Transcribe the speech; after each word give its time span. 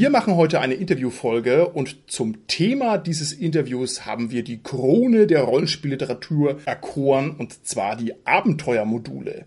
Wir 0.00 0.10
machen 0.10 0.36
heute 0.36 0.60
eine 0.60 0.74
Interviewfolge 0.74 1.70
und 1.70 2.08
zum 2.08 2.46
Thema 2.46 2.98
dieses 2.98 3.32
Interviews 3.32 4.06
haben 4.06 4.30
wir 4.30 4.44
die 4.44 4.62
Krone 4.62 5.26
der 5.26 5.42
Rollenspielliteratur 5.42 6.60
erkoren 6.66 7.32
und 7.36 7.66
zwar 7.66 7.96
die 7.96 8.14
Abenteuermodule. 8.24 9.44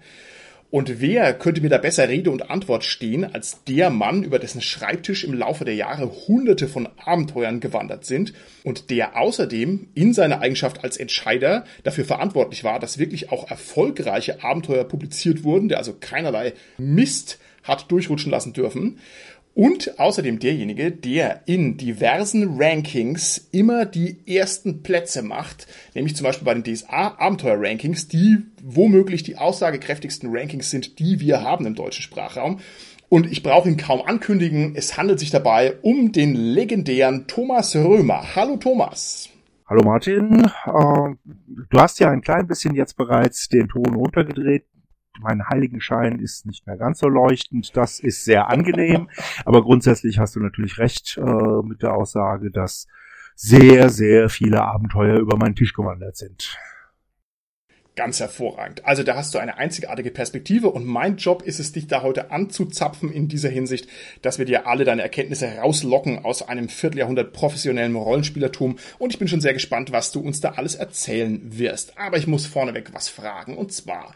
Und 0.69 0.99
wer 0.99 1.33
könnte 1.35 1.61
mir 1.61 1.69
da 1.69 1.77
besser 1.77 2.09
Rede 2.09 2.31
und 2.31 2.49
Antwort 2.49 2.83
stehen 2.83 3.23
als 3.23 3.63
der 3.63 3.89
Mann, 3.89 4.23
über 4.23 4.39
dessen 4.39 4.59
Schreibtisch 4.59 5.23
im 5.23 5.33
Laufe 5.33 5.63
der 5.63 5.75
Jahre 5.75 6.11
hunderte 6.27 6.67
von 6.67 6.89
Abenteuern 6.97 7.61
gewandert 7.61 8.03
sind 8.03 8.33
und 8.65 8.89
der 8.89 9.15
außerdem 9.15 9.87
in 9.93 10.13
seiner 10.13 10.41
Eigenschaft 10.41 10.83
als 10.83 10.97
Entscheider 10.97 11.63
dafür 11.83 12.03
verantwortlich 12.03 12.65
war, 12.65 12.79
dass 12.79 12.97
wirklich 12.97 13.31
auch 13.31 13.49
erfolgreiche 13.49 14.43
Abenteuer 14.43 14.83
publiziert 14.83 15.45
wurden, 15.45 15.69
der 15.69 15.77
also 15.77 15.95
keinerlei 15.97 16.51
Mist 16.77 17.39
hat 17.63 17.91
durchrutschen 17.91 18.31
lassen 18.31 18.53
dürfen. 18.53 18.99
Und 19.53 19.99
außerdem 19.99 20.39
derjenige, 20.39 20.91
der 20.91 21.41
in 21.45 21.75
diversen 21.75 22.55
Rankings 22.57 23.49
immer 23.51 23.85
die 23.85 24.17
ersten 24.25 24.81
Plätze 24.81 25.23
macht, 25.23 25.67
nämlich 25.93 26.15
zum 26.15 26.23
Beispiel 26.23 26.45
bei 26.45 26.53
den 26.53 26.63
DSA 26.63 27.15
Abenteuer 27.17 27.57
Rankings, 27.59 28.07
die 28.07 28.37
womöglich 28.63 29.23
die 29.23 29.37
aussagekräftigsten 29.37 30.29
Rankings 30.31 30.69
sind, 30.69 30.99
die 30.99 31.19
wir 31.19 31.41
haben 31.41 31.65
im 31.65 31.75
deutschen 31.75 32.03
Sprachraum. 32.03 32.59
Und 33.09 33.29
ich 33.29 33.43
brauche 33.43 33.67
ihn 33.67 33.75
kaum 33.75 34.01
ankündigen, 34.01 34.73
es 34.75 34.97
handelt 34.97 35.19
sich 35.19 35.31
dabei 35.31 35.75
um 35.81 36.13
den 36.13 36.33
legendären 36.33 37.27
Thomas 37.27 37.75
Römer. 37.75 38.35
Hallo 38.35 38.55
Thomas. 38.55 39.27
Hallo 39.67 39.83
Martin, 39.83 40.45
äh, 40.65 41.31
du 41.69 41.77
hast 41.77 41.99
ja 41.99 42.09
ein 42.09 42.21
klein 42.21 42.47
bisschen 42.47 42.73
jetzt 42.73 42.95
bereits 42.95 43.49
den 43.49 43.67
Ton 43.67 43.95
runtergedreht 43.95 44.65
mein 45.19 45.47
Heiligenschein 45.47 46.19
ist 46.19 46.45
nicht 46.45 46.65
mehr 46.65 46.77
ganz 46.77 46.99
so 46.99 47.07
leuchtend. 47.07 47.75
Das 47.75 47.99
ist 47.99 48.25
sehr 48.25 48.49
angenehm. 48.49 49.09
Aber 49.45 49.61
grundsätzlich 49.61 50.19
hast 50.19 50.35
du 50.35 50.39
natürlich 50.39 50.77
recht 50.79 51.17
äh, 51.17 51.61
mit 51.63 51.81
der 51.81 51.93
Aussage, 51.93 52.51
dass 52.51 52.87
sehr, 53.35 53.89
sehr 53.89 54.29
viele 54.29 54.63
Abenteuer 54.63 55.17
über 55.19 55.37
meinen 55.37 55.55
Tisch 55.55 55.73
gewandert 55.73 56.17
sind. 56.17 56.57
Ganz 57.97 58.21
hervorragend. 58.21 58.85
Also 58.85 59.03
da 59.03 59.15
hast 59.15 59.33
du 59.33 59.39
eine 59.39 59.57
einzigartige 59.57 60.11
Perspektive 60.11 60.69
und 60.69 60.85
mein 60.85 61.17
Job 61.17 61.41
ist 61.41 61.59
es, 61.59 61.73
dich 61.73 61.87
da 61.87 62.03
heute 62.03 62.31
anzuzapfen 62.31 63.11
in 63.11 63.27
dieser 63.27 63.49
Hinsicht, 63.49 63.89
dass 64.21 64.39
wir 64.39 64.45
dir 64.45 64.65
alle 64.65 64.85
deine 64.85 65.01
Erkenntnisse 65.01 65.57
rauslocken 65.57 66.23
aus 66.23 66.41
einem 66.41 66.69
Vierteljahrhundert 66.69 67.33
professionellem 67.33 67.97
Rollenspielertum 67.97 68.77
und 68.97 69.11
ich 69.11 69.19
bin 69.19 69.27
schon 69.27 69.41
sehr 69.41 69.53
gespannt, 69.53 69.91
was 69.91 70.13
du 70.13 70.21
uns 70.21 70.39
da 70.39 70.51
alles 70.51 70.75
erzählen 70.75 71.41
wirst. 71.43 71.97
Aber 71.97 72.15
ich 72.17 72.27
muss 72.27 72.45
vorneweg 72.45 72.93
was 72.93 73.09
fragen 73.09 73.57
und 73.57 73.73
zwar, 73.73 74.15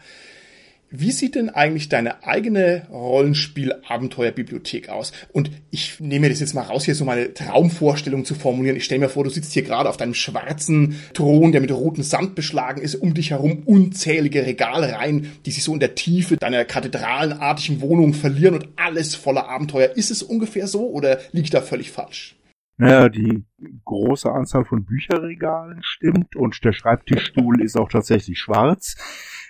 wie 0.90 1.10
sieht 1.10 1.34
denn 1.34 1.50
eigentlich 1.50 1.88
deine 1.88 2.24
eigene 2.24 2.86
Rollenspiel-Abenteuerbibliothek 2.90 4.88
aus? 4.88 5.12
Und 5.32 5.50
ich 5.70 5.98
nehme 6.00 6.28
das 6.28 6.40
jetzt 6.40 6.54
mal 6.54 6.62
raus, 6.62 6.84
hier 6.84 6.94
so 6.94 7.04
meine 7.04 7.34
Traumvorstellung 7.34 8.24
zu 8.24 8.34
formulieren. 8.34 8.76
Ich 8.76 8.84
stelle 8.84 9.00
mir 9.00 9.08
vor, 9.08 9.24
du 9.24 9.30
sitzt 9.30 9.52
hier 9.52 9.62
gerade 9.62 9.88
auf 9.88 9.96
deinem 9.96 10.14
schwarzen 10.14 10.96
Thron, 11.12 11.52
der 11.52 11.60
mit 11.60 11.72
rotem 11.72 12.04
Sand 12.04 12.34
beschlagen 12.34 12.80
ist, 12.80 12.94
um 12.94 13.14
dich 13.14 13.30
herum 13.30 13.64
unzählige 13.64 14.46
Regalreihen, 14.46 15.32
die 15.44 15.50
sich 15.50 15.64
so 15.64 15.74
in 15.74 15.80
der 15.80 15.96
Tiefe 15.96 16.36
deiner 16.36 16.64
kathedralenartigen 16.64 17.80
Wohnung 17.80 18.14
verlieren 18.14 18.54
und 18.54 18.68
alles 18.76 19.14
voller 19.14 19.48
Abenteuer. 19.48 19.90
Ist 19.96 20.10
es 20.10 20.22
ungefähr 20.22 20.66
so 20.68 20.88
oder 20.88 21.18
liege 21.32 21.44
ich 21.44 21.50
da 21.50 21.62
völlig 21.62 21.90
falsch? 21.90 22.36
Naja, 22.78 23.08
die 23.08 23.44
große 23.84 24.30
Anzahl 24.30 24.66
von 24.66 24.84
Bücherregalen 24.84 25.80
stimmt 25.82 26.36
und 26.36 26.62
der 26.62 26.72
Schreibtischstuhl 26.72 27.62
ist 27.62 27.76
auch 27.76 27.88
tatsächlich 27.88 28.38
schwarz. 28.38 28.96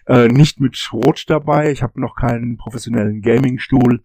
Äh, 0.07 0.29
nicht 0.29 0.61
mit 0.61 0.79
Rot 0.93 1.25
dabei. 1.29 1.71
Ich 1.71 1.83
habe 1.83 2.01
noch 2.01 2.15
keinen 2.15 2.57
professionellen 2.57 3.23
Gaming-Stuhl. 3.23 4.05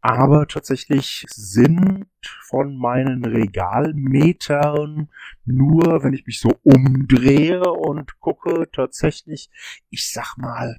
Aber 0.00 0.46
tatsächlich 0.46 1.24
sind 1.28 2.06
von 2.42 2.76
meinen 2.76 3.24
Regalmetern 3.24 5.08
nur, 5.44 6.04
wenn 6.04 6.12
ich 6.14 6.24
mich 6.24 6.40
so 6.40 6.52
umdrehe 6.62 7.62
und 7.62 8.20
gucke, 8.20 8.68
tatsächlich, 8.70 9.50
ich 9.90 10.12
sag 10.12 10.36
mal, 10.36 10.78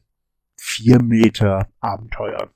vier 0.56 1.04
Meter 1.04 1.68
Abenteuer. 1.82 2.50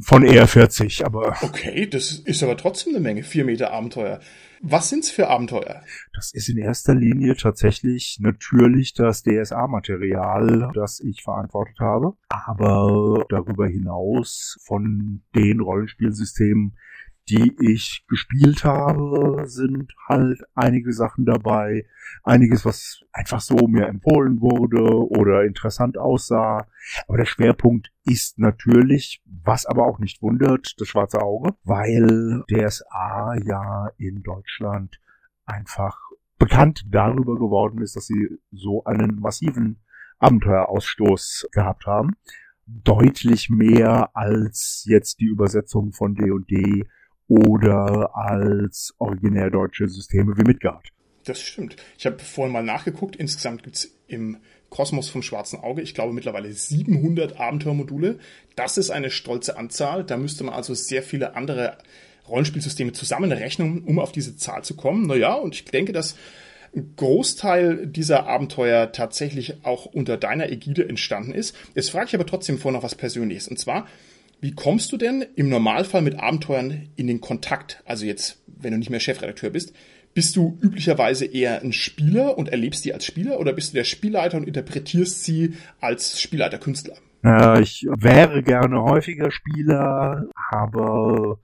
Von 0.00 0.22
eher 0.22 0.46
40, 0.46 1.04
aber. 1.04 1.36
Okay, 1.42 1.86
das 1.86 2.12
ist 2.12 2.42
aber 2.42 2.56
trotzdem 2.56 2.94
eine 2.94 3.02
Menge. 3.02 3.24
Vier 3.24 3.44
Meter 3.44 3.72
Abenteuer. 3.72 4.20
Was 4.60 4.88
sind's 4.88 5.10
für 5.10 5.28
Abenteuer? 5.28 5.82
Das 6.14 6.32
ist 6.32 6.48
in 6.48 6.58
erster 6.58 6.94
Linie 6.94 7.36
tatsächlich 7.36 8.18
natürlich 8.20 8.92
das 8.92 9.22
DSA-Material, 9.22 10.70
das 10.74 11.00
ich 11.00 11.22
verantwortet 11.22 11.78
habe. 11.80 12.14
Aber 12.28 13.24
darüber 13.28 13.66
hinaus 13.66 14.58
von 14.64 15.22
den 15.34 15.60
Rollenspielsystemen, 15.60 16.76
die 17.28 17.54
ich 17.60 18.04
gespielt 18.08 18.64
habe, 18.64 19.42
sind 19.46 19.92
halt 20.08 20.40
einige 20.54 20.92
Sachen 20.92 21.24
dabei. 21.24 21.86
Einiges, 22.22 22.64
was 22.64 23.02
einfach 23.12 23.40
so 23.40 23.66
mir 23.68 23.86
empfohlen 23.86 24.40
wurde 24.40 24.82
oder 25.10 25.44
interessant 25.44 25.98
aussah. 25.98 26.66
Aber 27.06 27.18
der 27.18 27.26
Schwerpunkt 27.26 27.92
ist 28.04 28.38
natürlich, 28.38 29.22
was 29.26 29.66
aber 29.66 29.86
auch 29.86 29.98
nicht 29.98 30.22
wundert, 30.22 30.74
das 30.78 30.88
schwarze 30.88 31.20
Auge, 31.20 31.54
weil 31.64 32.44
DSA 32.50 33.34
ja 33.44 33.90
in 33.98 34.22
Deutschland 34.22 34.98
einfach 35.44 35.98
bekannt 36.38 36.84
darüber 36.88 37.34
geworden 37.34 37.82
ist, 37.82 37.96
dass 37.96 38.06
sie 38.06 38.38
so 38.52 38.84
einen 38.84 39.20
massiven 39.20 39.80
Abenteuerausstoß 40.18 41.48
gehabt 41.52 41.86
haben. 41.86 42.12
Deutlich 42.66 43.50
mehr 43.50 44.10
als 44.14 44.84
jetzt 44.86 45.20
die 45.20 45.26
Übersetzung 45.26 45.92
von 45.92 46.14
D&D 46.14 46.86
oder 47.28 48.16
als 48.16 48.94
originär 48.98 49.50
deutsche 49.50 49.88
Systeme 49.88 50.36
wie 50.36 50.42
Midgard. 50.42 50.88
Das 51.24 51.40
stimmt. 51.40 51.76
Ich 51.98 52.06
habe 52.06 52.18
vorhin 52.18 52.52
mal 52.52 52.62
nachgeguckt. 52.62 53.16
Insgesamt 53.16 53.62
gibt's 53.62 53.94
im 54.06 54.38
Kosmos 54.70 55.08
vom 55.08 55.22
Schwarzen 55.22 55.60
Auge, 55.60 55.82
ich 55.82 55.94
glaube 55.94 56.12
mittlerweile 56.12 56.52
700 56.52 57.38
Abenteuermodule. 57.40 58.18
Das 58.56 58.76
ist 58.76 58.90
eine 58.90 59.10
stolze 59.10 59.56
Anzahl. 59.56 60.04
Da 60.04 60.16
müsste 60.16 60.44
man 60.44 60.54
also 60.54 60.74
sehr 60.74 61.02
viele 61.02 61.36
andere 61.36 61.78
Rollenspielsysteme 62.28 62.92
zusammenrechnen, 62.92 63.84
um 63.84 63.98
auf 63.98 64.12
diese 64.12 64.36
Zahl 64.36 64.64
zu 64.64 64.76
kommen. 64.76 65.06
Naja, 65.06 65.34
und 65.34 65.54
ich 65.54 65.64
denke, 65.64 65.92
dass 65.92 66.16
ein 66.76 66.94
Großteil 66.96 67.86
dieser 67.86 68.26
Abenteuer 68.26 68.92
tatsächlich 68.92 69.64
auch 69.64 69.86
unter 69.86 70.18
deiner 70.18 70.50
Ägide 70.50 70.86
entstanden 70.86 71.32
ist. 71.32 71.56
Jetzt 71.74 71.90
frage 71.90 72.08
ich 72.08 72.14
aber 72.14 72.26
trotzdem 72.26 72.58
vor 72.58 72.72
noch 72.72 72.82
was 72.82 72.94
Persönliches. 72.94 73.48
Und 73.48 73.58
zwar, 73.58 73.86
wie 74.40 74.52
kommst 74.52 74.92
du 74.92 74.96
denn 74.96 75.24
im 75.36 75.48
Normalfall 75.48 76.02
mit 76.02 76.18
Abenteuern 76.18 76.88
in 76.96 77.06
den 77.06 77.20
Kontakt? 77.20 77.82
Also 77.84 78.06
jetzt, 78.06 78.40
wenn 78.46 78.72
du 78.72 78.78
nicht 78.78 78.90
mehr 78.90 79.00
Chefredakteur 79.00 79.50
bist, 79.50 79.72
bist 80.14 80.36
du 80.36 80.58
üblicherweise 80.60 81.26
eher 81.26 81.60
ein 81.62 81.72
Spieler 81.72 82.38
und 82.38 82.48
erlebst 82.48 82.84
die 82.84 82.94
als 82.94 83.04
Spieler 83.04 83.38
oder 83.40 83.52
bist 83.52 83.72
du 83.72 83.76
der 83.76 83.84
Spielleiter 83.84 84.36
und 84.36 84.46
interpretierst 84.46 85.24
sie 85.24 85.54
als 85.80 86.20
Spielleiter-Künstler? 86.20 86.96
Äh, 87.24 87.62
ich 87.62 87.86
wäre 87.88 88.42
gerne 88.42 88.82
häufiger 88.82 89.30
Spieler, 89.30 90.24
aber 90.50 91.38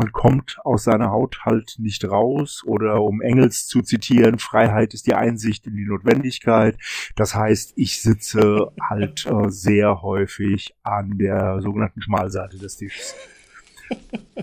man 0.00 0.12
kommt 0.12 0.56
aus 0.64 0.84
seiner 0.84 1.10
Haut 1.10 1.44
halt 1.44 1.74
nicht 1.78 2.06
raus 2.06 2.62
oder 2.64 3.02
um 3.02 3.20
Engels 3.20 3.66
zu 3.66 3.82
zitieren, 3.82 4.38
Freiheit 4.38 4.94
ist 4.94 5.06
die 5.06 5.12
Einsicht 5.12 5.66
in 5.66 5.76
die 5.76 5.84
Notwendigkeit. 5.84 6.78
Das 7.16 7.34
heißt, 7.34 7.74
ich 7.76 8.00
sitze 8.00 8.72
halt 8.80 9.26
äh, 9.26 9.50
sehr 9.50 10.00
häufig 10.00 10.74
an 10.82 11.18
der 11.18 11.60
sogenannten 11.60 12.00
Schmalseite 12.00 12.56
des 12.56 12.78
Tisches. 12.78 13.14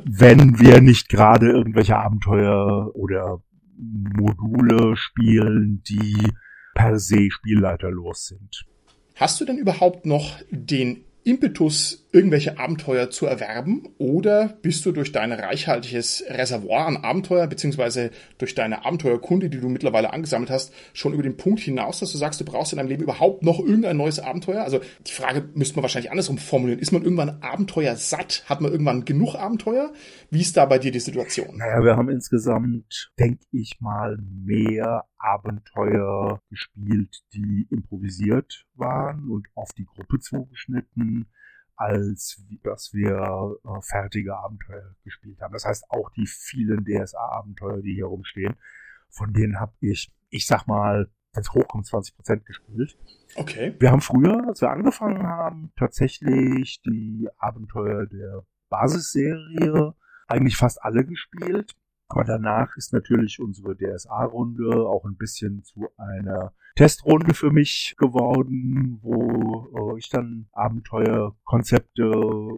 Wenn 0.04 0.60
wir 0.60 0.80
nicht 0.80 1.10
gerade 1.10 1.50
irgendwelche 1.50 1.98
Abenteuer 1.98 2.92
oder 2.94 3.42
Module 3.80 4.96
spielen, 4.96 5.82
die 5.90 6.34
per 6.76 7.00
se 7.00 7.32
spielleiterlos 7.32 8.28
sind. 8.28 8.66
Hast 9.16 9.42
du 9.42 9.46
denn 9.46 9.58
überhaupt 9.58 10.06
noch 10.06 10.40
den 10.52 11.07
Impetus, 11.28 12.08
irgendwelche 12.14 12.58
Abenteuer 12.58 13.10
zu 13.10 13.26
erwerben? 13.26 13.90
Oder 13.98 14.58
bist 14.62 14.86
du 14.86 14.94
durch 14.94 15.12
dein 15.12 15.34
reichhaltiges 15.34 16.24
Reservoir 16.30 16.88
an 16.88 16.96
Abenteuer, 16.96 17.48
beziehungsweise 17.48 18.12
durch 18.38 18.56
deine 18.56 18.86
Abenteuerkunde, 18.86 19.50
die 19.50 19.60
du 19.60 19.68
mittlerweile 19.68 20.14
angesammelt 20.14 20.50
hast, 20.50 20.74
schon 20.94 21.14
über 21.14 21.24
den 21.24 21.36
Punkt 21.36 21.60
hinaus, 21.60 22.00
dass 22.00 22.14
du 22.14 22.18
sagst, 22.18 22.40
du 22.40 22.46
brauchst 22.46 22.72
in 22.72 22.78
deinem 22.78 22.88
Leben 22.88 23.04
überhaupt 23.04 23.44
noch 23.44 23.60
irgendein 23.60 23.98
neues 23.98 24.20
Abenteuer? 24.20 24.64
Also 24.64 24.80
die 25.06 25.12
Frage 25.12 25.50
müsste 25.54 25.76
man 25.76 25.84
wahrscheinlich 25.84 26.12
andersrum 26.12 26.38
formulieren. 26.38 26.80
Ist 26.80 26.94
man 26.94 27.04
irgendwann 27.04 27.42
Abenteuer 27.42 27.98
satt? 27.98 28.46
Hat 28.48 28.62
man 28.62 28.72
irgendwann 28.72 29.04
genug 29.04 29.36
Abenteuer? 29.36 29.92
Wie 30.32 30.40
ist 30.40 30.56
da 30.56 30.66
bei 30.66 30.80
dir 30.80 30.92
die 30.92 31.02
Situation? 31.02 31.58
Naja, 31.58 31.84
wir 31.84 31.98
haben 31.98 32.10
insgesamt, 32.10 33.12
denke 33.20 33.44
ich 33.52 33.78
mal, 33.82 34.18
mehr 34.46 35.04
Abenteuer 35.20 36.42
gespielt, 36.50 37.24
die 37.34 37.68
improvisiert 37.70 38.66
waren 38.76 39.30
und 39.30 39.48
auf 39.56 39.74
die 39.74 39.86
Gruppe 39.86 40.20
zugeschnitten, 40.20 41.28
als 41.76 42.44
dass 42.64 42.94
wir 42.94 43.58
äh, 43.64 43.82
fertige 43.82 44.36
Abenteuer 44.38 44.96
gespielt 45.04 45.40
haben. 45.42 45.54
Das 45.54 45.66
heißt, 45.66 45.90
auch 45.90 46.10
die 46.12 46.26
vielen 46.28 46.86
DSA-Abenteuer, 46.86 47.82
die 47.82 47.94
hier 47.94 48.06
rumstehen, 48.06 48.56
von 49.10 49.34
denen 49.34 49.60
habe 49.60 49.74
ich, 49.80 50.12
ich 50.30 50.48
sag 50.48 50.66
mal, 50.68 51.12
wenn 51.34 51.42
es 51.42 51.54
hochkommt, 51.54 51.86
20 51.86 52.16
Prozent 52.16 52.46
gespielt. 52.46 52.98
Okay. 53.36 53.76
Wir 53.80 53.92
haben 53.92 54.02
früher, 54.02 54.48
als 54.48 54.62
wir 54.62 54.72
angefangen 54.72 55.24
haben, 55.24 55.72
tatsächlich 55.78 56.82
die 56.82 57.28
Abenteuer 57.38 58.08
der 58.08 58.44
Basisserie 58.70 59.94
eigentlich 60.28 60.58
fast 60.58 60.82
alle 60.82 61.06
gespielt. 61.06 61.76
Aber 62.10 62.24
danach 62.24 62.76
ist 62.78 62.94
natürlich 62.94 63.40
unsere 63.40 63.76
DSA-Runde 63.76 64.88
auch 64.88 65.06
ein 65.06 65.18
bisschen 65.18 65.64
zu 65.64 65.90
einer 65.98 66.54
Testrunde 66.76 67.34
für 67.34 67.52
mich 67.52 67.96
geworden, 67.98 69.00
wo 69.02 69.94
äh, 69.96 70.00
ich 70.00 70.10
dann 70.10 70.48
Abenteuerkonzepte 70.54 72.10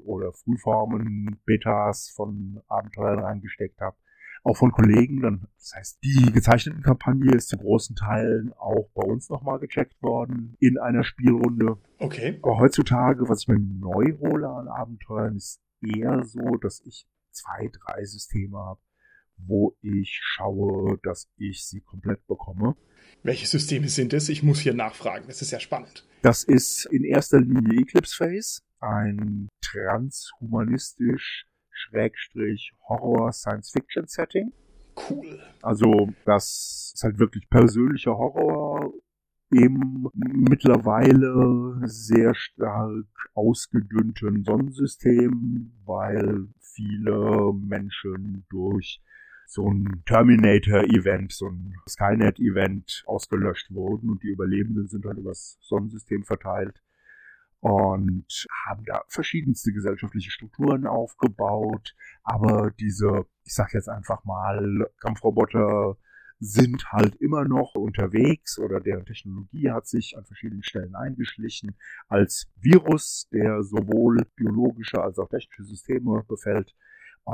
oder 0.03 0.33
Frühformen, 0.33 1.39
Betas 1.45 2.11
von 2.15 2.61
Abenteuern 2.67 3.19
reingesteckt 3.19 3.79
habe. 3.79 3.95
Auch 4.43 4.57
von 4.57 4.71
Kollegen. 4.71 5.21
Dann, 5.21 5.47
das 5.57 5.73
heißt, 5.75 6.03
die 6.03 6.31
gezeichneten 6.31 6.83
Kampagne 6.83 7.33
ist 7.33 7.49
zu 7.49 7.57
großen 7.57 7.95
Teilen 7.95 8.53
auch 8.53 8.89
bei 8.93 9.03
uns 9.03 9.29
nochmal 9.29 9.59
gecheckt 9.59 10.01
worden 10.01 10.55
in 10.59 10.77
einer 10.77 11.03
Spielrunde. 11.03 11.77
Okay. 11.97 12.39
Aber 12.43 12.59
heutzutage, 12.59 13.27
was 13.27 13.41
ich 13.41 13.47
mir 13.47 13.59
neu 13.59 14.17
hole 14.19 14.47
an 14.47 14.67
Abenteuern, 14.67 15.35
ist 15.35 15.61
eher 15.81 16.23
so, 16.23 16.57
dass 16.57 16.81
ich 16.85 17.07
zwei, 17.31 17.69
drei 17.71 18.03
Systeme 18.05 18.57
habe, 18.57 18.81
wo 19.45 19.75
ich 19.81 20.19
schaue, 20.21 20.99
dass 21.03 21.29
ich 21.37 21.65
sie 21.65 21.81
komplett 21.81 22.25
bekomme. 22.27 22.75
Welche 23.23 23.47
Systeme 23.47 23.89
sind 23.89 24.13
es? 24.13 24.29
Ich 24.29 24.43
muss 24.43 24.59
hier 24.59 24.73
nachfragen. 24.73 25.25
Das 25.27 25.41
ist 25.41 25.51
ja 25.51 25.59
spannend. 25.59 26.07
Das 26.21 26.43
ist 26.43 26.85
in 26.85 27.03
erster 27.03 27.39
Linie 27.39 27.81
Eclipse 27.81 28.15
Phase, 28.15 28.61
ein 28.79 29.49
transhumanistisch 29.61 31.45
Schrägstrich 31.71 32.73
Horror 32.87 33.31
Science 33.31 33.71
Fiction 33.71 34.05
Setting. 34.07 34.51
Cool. 35.09 35.39
Also 35.61 36.09
das 36.25 36.91
ist 36.93 37.03
halt 37.03 37.19
wirklich 37.19 37.49
persönlicher 37.49 38.17
Horror 38.17 38.93
im 39.51 40.09
mittlerweile 40.13 41.79
sehr 41.87 42.35
stark 42.35 43.05
ausgedünnten 43.33 44.43
Sonnensystem, 44.43 45.71
weil 45.85 46.47
viele 46.59 47.53
Menschen 47.53 48.45
durch 48.49 49.01
so 49.49 49.67
ein 49.67 50.03
Terminator-Event, 50.05 51.31
so 51.33 51.47
ein 51.47 51.73
Skynet-Event 51.89 53.03
ausgelöscht 53.07 53.73
wurden 53.73 54.11
und 54.11 54.21
die 54.21 54.27
Überlebenden 54.27 54.87
sind 54.87 55.05
halt 55.05 55.17
übers 55.17 55.57
Sonnensystem 55.61 56.23
verteilt 56.23 56.83
und 57.59 58.45
haben 58.67 58.85
da 58.85 59.01
verschiedenste 59.07 59.73
gesellschaftliche 59.73 60.29
Strukturen 60.29 60.85
aufgebaut, 60.85 61.95
aber 62.21 62.69
diese, 62.79 63.25
ich 63.43 63.55
sag 63.55 63.73
jetzt 63.73 63.89
einfach 63.89 64.23
mal, 64.23 64.87
Kampfroboter 64.99 65.97
sind 66.39 66.91
halt 66.91 67.15
immer 67.15 67.43
noch 67.43 67.73
unterwegs 67.73 68.59
oder 68.59 68.79
deren 68.79 69.05
Technologie 69.05 69.71
hat 69.71 69.87
sich 69.87 70.15
an 70.15 70.25
verschiedenen 70.25 70.61
Stellen 70.61 70.93
eingeschlichen 70.93 71.75
als 72.07 72.47
Virus, 72.55 73.27
der 73.33 73.63
sowohl 73.63 74.27
biologische 74.35 75.01
als 75.01 75.17
auch 75.17 75.27
technische 75.27 75.63
Systeme 75.63 76.23
befällt. 76.27 76.75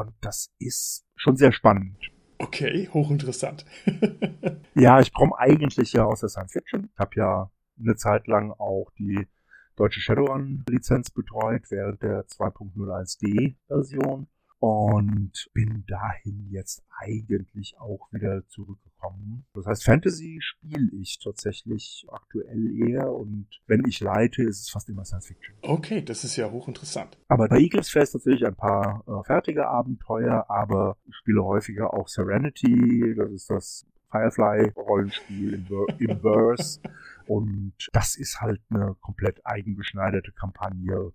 Und 0.02 0.14
das 0.22 0.52
ist 0.60 1.06
schon 1.16 1.38
sehr 1.38 1.52
spannend. 1.52 1.98
Okay, 2.38 2.90
hochinteressant. 2.94 3.66
ja, 4.76 5.00
ich 5.00 5.14
komme 5.14 5.36
eigentlich 5.38 5.94
ja 5.94 6.06
aus 6.06 6.20
der 6.20 6.30
Science 6.30 6.52
Fiction. 6.52 6.90
Ich 6.94 7.00
habe 7.00 7.16
ja 7.16 7.50
eine 7.80 7.96
Zeit 7.96 8.28
lang 8.28 8.52
auch 8.52 8.92
die 8.98 9.28
deutsche 9.76 10.02
Shadowrun-Lizenz 10.02 11.12
betreut 11.12 11.64
während 11.70 12.02
der 12.02 12.26
2.01d-Version 12.28 14.28
und 14.60 15.50
bin 15.54 15.84
dahin 15.88 16.48
jetzt 16.50 16.84
eigentlich 16.98 17.78
auch 17.80 18.08
wieder 18.12 18.48
zurückgekommen. 18.48 19.46
Das 19.54 19.66
heißt, 19.66 19.84
Fantasy 19.84 20.40
spiele 20.42 20.90
ich 20.94 21.20
tatsächlich 21.20 22.06
aktuell 22.10 22.72
eher 22.88 23.12
und 23.12 23.48
wenn 23.68 23.84
ich 23.88 24.00
leite, 24.00 24.44
ist 24.44 24.62
es 24.62 24.70
fast 24.70 24.90
immer 24.90 25.06
Science 25.06 25.28
Fiction. 25.28 25.56
Okay, 25.62 26.02
das 26.02 26.24
ist 26.24 26.36
ja 26.38 26.50
hochinteressant. 26.50 27.18
Aber 27.28 27.48
bei 27.48 27.60
Eagles 27.60 27.90
Fest 27.90 28.16
natürlich 28.16 28.46
ein 28.46 28.56
paar 28.56 29.04
äh, 29.08 29.24
fertige 29.26 29.68
Abenteuer, 29.68 30.46
aber 30.50 30.98
ich 31.06 31.16
spiele 31.16 31.44
häufiger 31.44 31.94
auch 31.94 32.08
Serenity, 32.08 33.14
das 33.16 33.32
ist 33.32 33.50
das 33.50 33.86
Firefly-Rollenspiel 34.12 35.54
im, 35.54 35.68
im 36.00 36.20
Verse. 36.22 36.80
Und 37.28 37.74
das 37.92 38.16
ist 38.16 38.40
halt 38.40 38.62
eine 38.70 38.96
komplett 39.02 39.46
eigengeschneiderte 39.46 40.32
Kampagne 40.32 41.12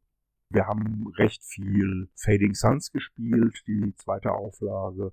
wir 0.50 0.66
haben 0.66 1.06
recht 1.16 1.42
viel 1.44 2.08
Fading 2.16 2.54
Suns 2.54 2.90
gespielt, 2.90 3.62
die 3.66 3.94
zweite 3.96 4.32
Auflage. 4.32 5.12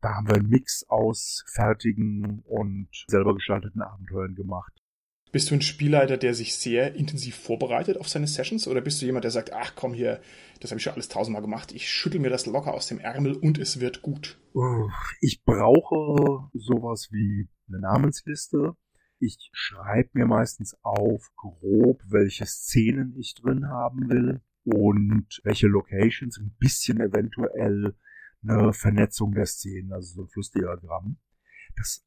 Da 0.00 0.14
haben 0.14 0.28
wir 0.28 0.36
einen 0.36 0.48
Mix 0.48 0.84
aus 0.88 1.44
fertigen 1.48 2.40
und 2.46 2.88
selber 3.08 3.34
gestalteten 3.34 3.82
Abenteuern 3.82 4.34
gemacht. 4.34 4.72
Bist 5.32 5.50
du 5.50 5.54
ein 5.54 5.62
Spielleiter, 5.62 6.16
der 6.16 6.34
sich 6.34 6.56
sehr 6.56 6.94
intensiv 6.94 7.36
vorbereitet 7.36 7.98
auf 7.98 8.08
seine 8.08 8.26
Sessions? 8.26 8.66
Oder 8.66 8.80
bist 8.80 9.00
du 9.00 9.06
jemand, 9.06 9.24
der 9.24 9.30
sagt, 9.30 9.52
ach 9.52 9.74
komm 9.76 9.92
hier, 9.92 10.20
das 10.60 10.70
habe 10.70 10.78
ich 10.78 10.84
schon 10.84 10.94
alles 10.94 11.08
tausendmal 11.08 11.42
gemacht, 11.42 11.72
ich 11.72 11.88
schüttel 11.88 12.20
mir 12.20 12.30
das 12.30 12.46
locker 12.46 12.74
aus 12.74 12.88
dem 12.88 12.98
Ärmel 12.98 13.36
und 13.36 13.58
es 13.58 13.80
wird 13.80 14.02
gut? 14.02 14.40
Ich 15.20 15.42
brauche 15.44 16.48
sowas 16.54 17.08
wie 17.12 17.48
eine 17.68 17.80
Namensliste. 17.80 18.74
Ich 19.20 19.50
schreibe 19.52 20.10
mir 20.14 20.26
meistens 20.26 20.76
auf 20.82 21.30
grob, 21.36 22.00
welche 22.08 22.46
Szenen 22.46 23.14
ich 23.18 23.34
drin 23.34 23.68
haben 23.68 24.08
will 24.08 24.40
und 24.64 25.40
welche 25.44 25.66
Locations, 25.66 26.38
ein 26.38 26.54
bisschen 26.58 27.00
eventuell 27.00 27.96
eine 28.42 28.72
Vernetzung 28.72 29.32
der 29.32 29.46
Szenen, 29.46 29.92
also 29.92 30.14
so 30.14 30.22
ein 30.22 30.28
Flussdiagramm. 30.28 31.18
Das 31.76 32.04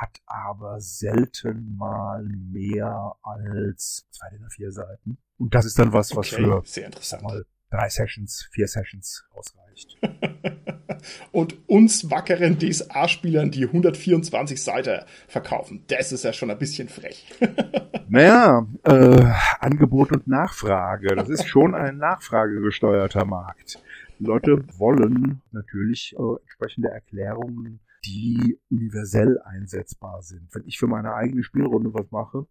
hat 0.00 0.20
aber 0.26 0.80
selten 0.80 1.76
mal 1.76 2.24
mehr 2.24 3.14
als 3.22 4.06
zwei 4.10 4.36
oder 4.38 4.48
vier 4.50 4.72
Seiten. 4.72 5.18
Und 5.36 5.54
das 5.54 5.66
ist 5.66 5.78
dann 5.78 5.92
was, 5.92 6.16
was 6.16 6.32
okay, 6.32 6.42
für 6.42 6.62
sehr 6.64 6.86
interessant. 6.86 7.22
Mal, 7.22 7.44
drei 7.74 7.88
Sessions, 7.88 8.48
vier 8.52 8.68
Sessions 8.68 9.24
ausreicht. 9.34 9.98
Und 11.32 11.68
uns 11.68 12.10
wackeren 12.10 12.58
DSA-Spielern 12.58 13.50
die 13.50 13.66
124 13.66 14.62
Seiten 14.62 15.04
verkaufen, 15.28 15.84
das 15.88 16.12
ist 16.12 16.24
ja 16.24 16.32
schon 16.32 16.50
ein 16.50 16.58
bisschen 16.58 16.88
frech. 16.88 17.26
naja, 18.08 18.66
äh, 18.84 19.32
Angebot 19.60 20.12
und 20.12 20.26
Nachfrage, 20.28 21.14
das 21.16 21.28
ist 21.28 21.48
schon 21.48 21.74
ein 21.74 21.98
nachfragegesteuerter 21.98 23.24
Markt. 23.24 23.82
Die 24.18 24.24
Leute 24.24 24.64
wollen 24.78 25.42
natürlich 25.50 26.14
äh, 26.16 26.40
entsprechende 26.42 26.90
Erklärungen, 26.90 27.80
die 28.06 28.58
universell 28.70 29.40
einsetzbar 29.44 30.22
sind. 30.22 30.54
Wenn 30.54 30.64
ich 30.66 30.78
für 30.78 30.86
meine 30.86 31.14
eigene 31.14 31.42
Spielrunde 31.42 31.92
was 31.92 32.10
mache, 32.10 32.46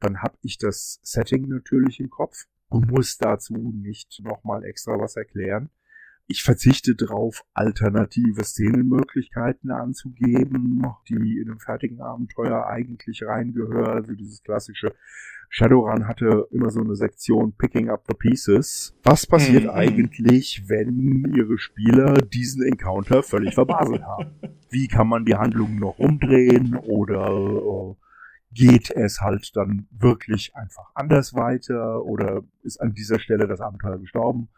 dann 0.00 0.22
habe 0.22 0.36
ich 0.42 0.58
das 0.58 1.00
Setting 1.02 1.48
natürlich 1.48 1.98
im 2.00 2.10
Kopf 2.10 2.46
und 2.68 2.90
muss 2.90 3.16
dazu 3.18 3.54
nicht 3.54 4.20
nochmal 4.22 4.64
extra 4.64 4.98
was 4.98 5.16
erklären. 5.16 5.70
Ich 6.28 6.42
verzichte 6.42 6.96
darauf, 6.96 7.44
alternative 7.54 8.42
Szenenmöglichkeiten 8.42 9.70
anzugeben, 9.70 10.82
die 11.08 11.38
in 11.38 11.48
einem 11.48 11.60
fertigen 11.60 12.00
Abenteuer 12.00 12.66
eigentlich 12.66 13.22
reingehören. 13.24 13.94
Also 13.98 14.12
dieses 14.14 14.42
klassische 14.42 14.92
Shadowrun 15.50 16.08
hatte 16.08 16.48
immer 16.50 16.70
so 16.70 16.80
eine 16.80 16.96
Sektion 16.96 17.52
Picking 17.56 17.90
up 17.90 18.04
the 18.08 18.14
Pieces. 18.14 18.96
Was 19.04 19.24
passiert 19.24 19.64
mhm. 19.64 19.70
eigentlich, 19.70 20.64
wenn 20.66 21.32
ihre 21.36 21.58
Spieler 21.58 22.14
diesen 22.14 22.64
Encounter 22.64 23.22
völlig 23.22 23.54
verbaselt 23.54 24.02
haben? 24.02 24.32
Wie 24.70 24.88
kann 24.88 25.06
man 25.06 25.24
die 25.24 25.36
Handlungen 25.36 25.78
noch 25.78 26.00
umdrehen 26.00 26.76
oder 26.76 27.32
uh, 27.32 27.96
geht 28.56 28.90
es 28.90 29.20
halt 29.20 29.54
dann 29.54 29.86
wirklich 29.90 30.56
einfach 30.56 30.90
anders 30.94 31.34
weiter 31.34 32.02
oder 32.04 32.42
ist 32.62 32.80
an 32.80 32.94
dieser 32.94 33.18
Stelle 33.18 33.46
das 33.46 33.60
Abenteuer 33.60 33.98
gestorben? 33.98 34.48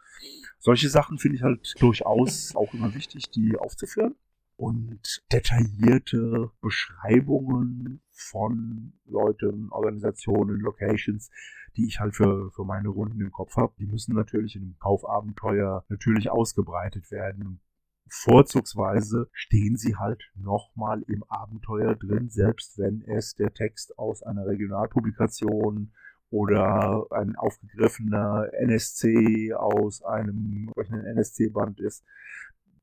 Solche 0.57 0.89
Sachen 0.89 1.17
finde 1.17 1.37
ich 1.37 1.43
halt 1.43 1.75
durchaus 1.79 2.55
auch 2.55 2.73
immer 2.73 2.93
wichtig, 2.95 3.29
die 3.29 3.57
aufzuführen. 3.57 4.15
Und 4.55 5.23
detaillierte 5.31 6.51
Beschreibungen 6.61 8.01
von 8.11 8.93
Leuten, 9.05 9.69
Organisationen, 9.71 10.59
Locations, 10.59 11.29
die 11.77 11.87
ich 11.87 11.99
halt 11.99 12.15
für, 12.15 12.51
für 12.51 12.65
meine 12.65 12.89
Runden 12.89 13.21
im 13.21 13.31
Kopf 13.31 13.55
habe, 13.55 13.73
die 13.79 13.85
müssen 13.85 14.15
natürlich 14.15 14.55
in 14.55 14.63
einem 14.63 14.79
Kaufabenteuer 14.79 15.85
natürlich 15.87 16.29
ausgebreitet 16.29 17.09
werden. 17.11 17.61
Vorzugsweise 18.09 19.29
stehen 19.33 19.77
sie 19.77 19.95
halt 19.95 20.23
nochmal 20.35 21.03
im 21.07 21.23
Abenteuer 21.27 21.95
drin, 21.95 22.29
selbst 22.29 22.77
wenn 22.77 23.01
es 23.07 23.35
der 23.35 23.53
Text 23.53 23.97
aus 23.97 24.23
einer 24.23 24.45
Regionalpublikation 24.45 25.91
oder 26.31 27.07
ein 27.11 27.35
aufgegriffener 27.35 28.49
NSC 28.53 29.53
aus 29.53 30.03
einem 30.03 30.71
NSC-Band 30.75 31.79
ist. 31.79 32.03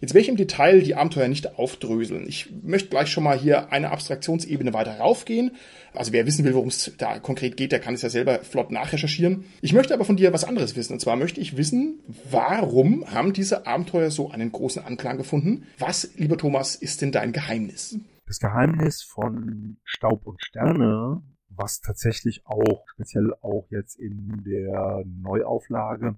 Jetzt 0.00 0.14
werde 0.14 0.22
ich 0.22 0.28
im 0.28 0.36
Detail 0.36 0.80
die 0.80 0.94
Abenteuer 0.94 1.28
nicht 1.28 1.58
aufdröseln. 1.64 2.26
Ich 2.28 2.52
möchte 2.62 2.90
gleich 2.90 3.08
schon 3.08 3.24
mal 3.24 3.38
hier 3.38 3.72
eine 3.72 3.90
Abstraktionsebene 3.90 4.74
weiter 4.74 4.98
raufgehen. 4.98 5.52
Also 5.94 6.12
wer 6.12 6.26
wissen 6.26 6.44
will, 6.44 6.52
worum 6.52 6.68
es 6.68 6.92
da 6.98 7.18
konkret 7.20 7.56
geht, 7.56 7.72
der 7.72 7.80
kann 7.80 7.94
es 7.94 8.02
ja 8.02 8.10
selber 8.10 8.40
flott 8.40 8.70
nachrecherchieren. 8.70 9.44
Ich 9.62 9.72
möchte 9.72 9.94
aber 9.94 10.04
von 10.04 10.18
dir 10.18 10.34
was 10.34 10.44
anderes 10.44 10.76
wissen. 10.76 10.92
Und 10.92 11.00
zwar 11.00 11.16
möchte 11.16 11.40
ich 11.40 11.56
wissen, 11.56 12.00
warum 12.30 13.10
haben 13.10 13.32
diese 13.32 13.66
Abenteuer 13.66 14.10
so 14.10 14.30
einen 14.30 14.52
großen 14.52 14.84
Anklang 14.84 15.16
gefunden? 15.16 15.64
Was, 15.78 16.14
lieber 16.16 16.36
Thomas, 16.36 16.74
ist 16.74 17.00
denn 17.00 17.12
dein 17.12 17.32
Geheimnis? 17.32 17.98
Das 18.26 18.40
Geheimnis 18.40 19.02
von 19.02 19.78
Staub 19.84 20.26
und 20.26 20.42
Sterne, 20.44 21.22
was 21.48 21.80
tatsächlich 21.80 22.42
auch, 22.44 22.84
speziell 22.92 23.32
auch 23.40 23.66
jetzt 23.70 23.98
in 23.98 24.42
der 24.44 25.02
Neuauflage, 25.06 26.16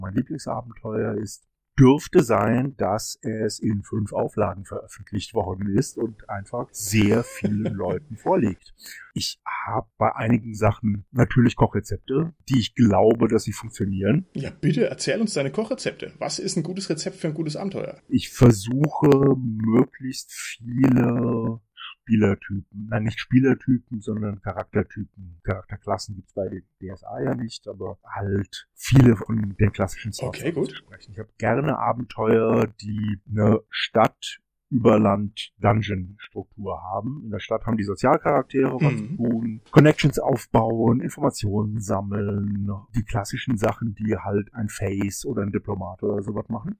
mein 0.00 0.14
Lieblingsabenteuer 0.14 1.14
ist, 1.14 1.44
dürfte 1.78 2.22
sein, 2.22 2.74
dass 2.76 3.18
es 3.22 3.58
in 3.58 3.82
fünf 3.82 4.12
Auflagen 4.12 4.64
veröffentlicht 4.64 5.34
worden 5.34 5.68
ist 5.76 5.96
und 5.96 6.28
einfach 6.28 6.68
sehr 6.72 7.22
vielen 7.22 7.64
Leuten 7.74 8.16
vorliegt. 8.16 8.74
Ich 9.14 9.40
habe 9.66 9.88
bei 9.96 10.14
einigen 10.14 10.54
Sachen 10.54 11.04
natürlich 11.12 11.56
Kochrezepte, 11.56 12.34
die 12.48 12.58
ich 12.58 12.74
glaube, 12.74 13.28
dass 13.28 13.44
sie 13.44 13.52
funktionieren. 13.52 14.26
Ja, 14.34 14.50
bitte 14.50 14.88
erzähl 14.88 15.20
uns 15.20 15.34
deine 15.34 15.50
Kochrezepte. 15.50 16.12
Was 16.18 16.38
ist 16.38 16.56
ein 16.56 16.62
gutes 16.62 16.90
Rezept 16.90 17.16
für 17.16 17.28
ein 17.28 17.34
gutes 17.34 17.56
Abenteuer? 17.56 18.00
Ich 18.08 18.30
versuche 18.30 19.36
möglichst 19.36 20.32
viele 20.32 21.60
Spielertypen, 22.08 22.88
nein, 22.88 23.02
nicht 23.02 23.20
Spielertypen, 23.20 24.00
sondern 24.00 24.40
Charaktertypen. 24.40 25.42
Charakterklassen 25.44 26.14
gibt's 26.14 26.32
bei 26.32 26.48
den 26.48 26.62
DSA 26.80 27.22
ja 27.22 27.34
nicht, 27.34 27.68
aber 27.68 27.98
halt 28.02 28.66
viele 28.74 29.14
von 29.14 29.54
den 29.60 29.72
klassischen 29.72 30.12
Sorts 30.12 30.38
okay, 30.38 30.52
gut. 30.52 30.72
sprechen. 30.72 31.12
Ich 31.12 31.18
habe 31.18 31.28
gerne 31.36 31.78
Abenteuer, 31.78 32.66
die 32.80 33.20
eine 33.28 33.60
Stadt 33.68 34.40
Überland-Dungeon-Struktur 34.70 36.82
haben. 36.82 37.24
In 37.24 37.30
der 37.30 37.40
Stadt 37.40 37.66
haben 37.66 37.76
die 37.76 37.84
Sozialcharaktere 37.84 38.72
was 38.74 38.92
mhm. 38.92 38.98
zu 38.98 39.16
tun, 39.16 39.60
Connections 39.70 40.18
aufbauen, 40.18 41.00
Informationen 41.00 41.80
sammeln, 41.80 42.70
die 42.94 43.04
klassischen 43.04 43.58
Sachen, 43.58 43.94
die 43.94 44.16
halt 44.16 44.54
ein 44.54 44.70
Face 44.70 45.26
oder 45.26 45.42
ein 45.42 45.52
Diplomat 45.52 46.02
oder 46.02 46.22
sowas 46.22 46.48
machen 46.48 46.78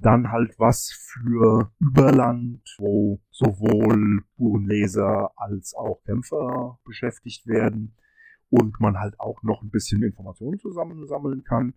dann 0.00 0.30
halt 0.30 0.58
was 0.58 0.90
für 0.92 1.70
Überland, 1.78 2.62
wo 2.78 3.20
sowohl 3.30 4.22
Spurenleser 4.34 5.30
als 5.36 5.74
auch 5.74 6.02
Kämpfer 6.04 6.78
beschäftigt 6.84 7.46
werden 7.46 7.94
und 8.48 8.80
man 8.80 8.98
halt 8.98 9.18
auch 9.20 9.42
noch 9.42 9.62
ein 9.62 9.70
bisschen 9.70 10.02
Informationen 10.02 10.58
zusammensammeln 10.58 11.44
kann. 11.44 11.74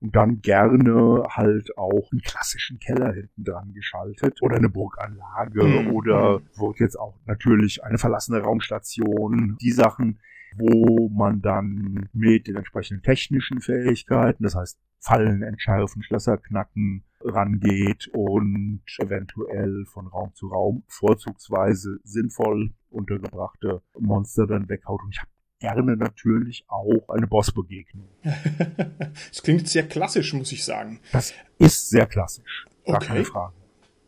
Und 0.00 0.14
dann 0.14 0.40
gerne 0.42 1.24
halt 1.28 1.76
auch 1.76 2.12
einen 2.12 2.20
klassischen 2.20 2.78
Keller 2.78 3.12
hinten 3.12 3.42
dran 3.42 3.74
geschaltet 3.74 4.40
oder 4.42 4.56
eine 4.56 4.68
Burganlage 4.68 5.64
mhm. 5.64 5.90
oder 5.92 6.40
wird 6.56 6.78
jetzt 6.78 6.94
auch 6.94 7.18
natürlich 7.26 7.82
eine 7.82 7.98
verlassene 7.98 8.38
Raumstation. 8.38 9.56
Die 9.60 9.72
Sachen, 9.72 10.20
wo 10.56 11.08
man 11.08 11.42
dann 11.42 12.08
mit 12.12 12.46
den 12.46 12.54
entsprechenden 12.54 13.02
technischen 13.02 13.60
Fähigkeiten, 13.60 14.44
das 14.44 14.54
heißt 14.54 14.78
Fallen 15.00 15.42
entschärfen, 15.42 16.04
Schlösser 16.04 16.38
knacken, 16.38 17.04
rangeht 17.22 18.08
und 18.12 18.82
eventuell 18.98 19.84
von 19.86 20.06
Raum 20.06 20.34
zu 20.34 20.48
Raum 20.48 20.84
vorzugsweise 20.86 21.98
sinnvoll 22.04 22.72
untergebrachte 22.90 23.82
Monster 23.98 24.46
dann 24.46 24.68
weghaut. 24.68 25.02
Und 25.02 25.14
ich 25.14 25.20
habe 25.20 25.30
gerne 25.58 25.96
natürlich 25.96 26.64
auch 26.68 27.08
eine 27.08 27.26
Bossbegegnung. 27.26 28.08
das 28.22 29.42
klingt 29.42 29.68
sehr 29.68 29.86
klassisch, 29.86 30.32
muss 30.32 30.52
ich 30.52 30.64
sagen. 30.64 31.00
Das 31.12 31.34
ist 31.58 31.90
sehr 31.90 32.06
klassisch. 32.06 32.66
Gar 32.86 32.96
okay. 32.96 33.06
keine 33.06 33.24
Frage. 33.24 33.54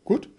Gut. 0.03 0.29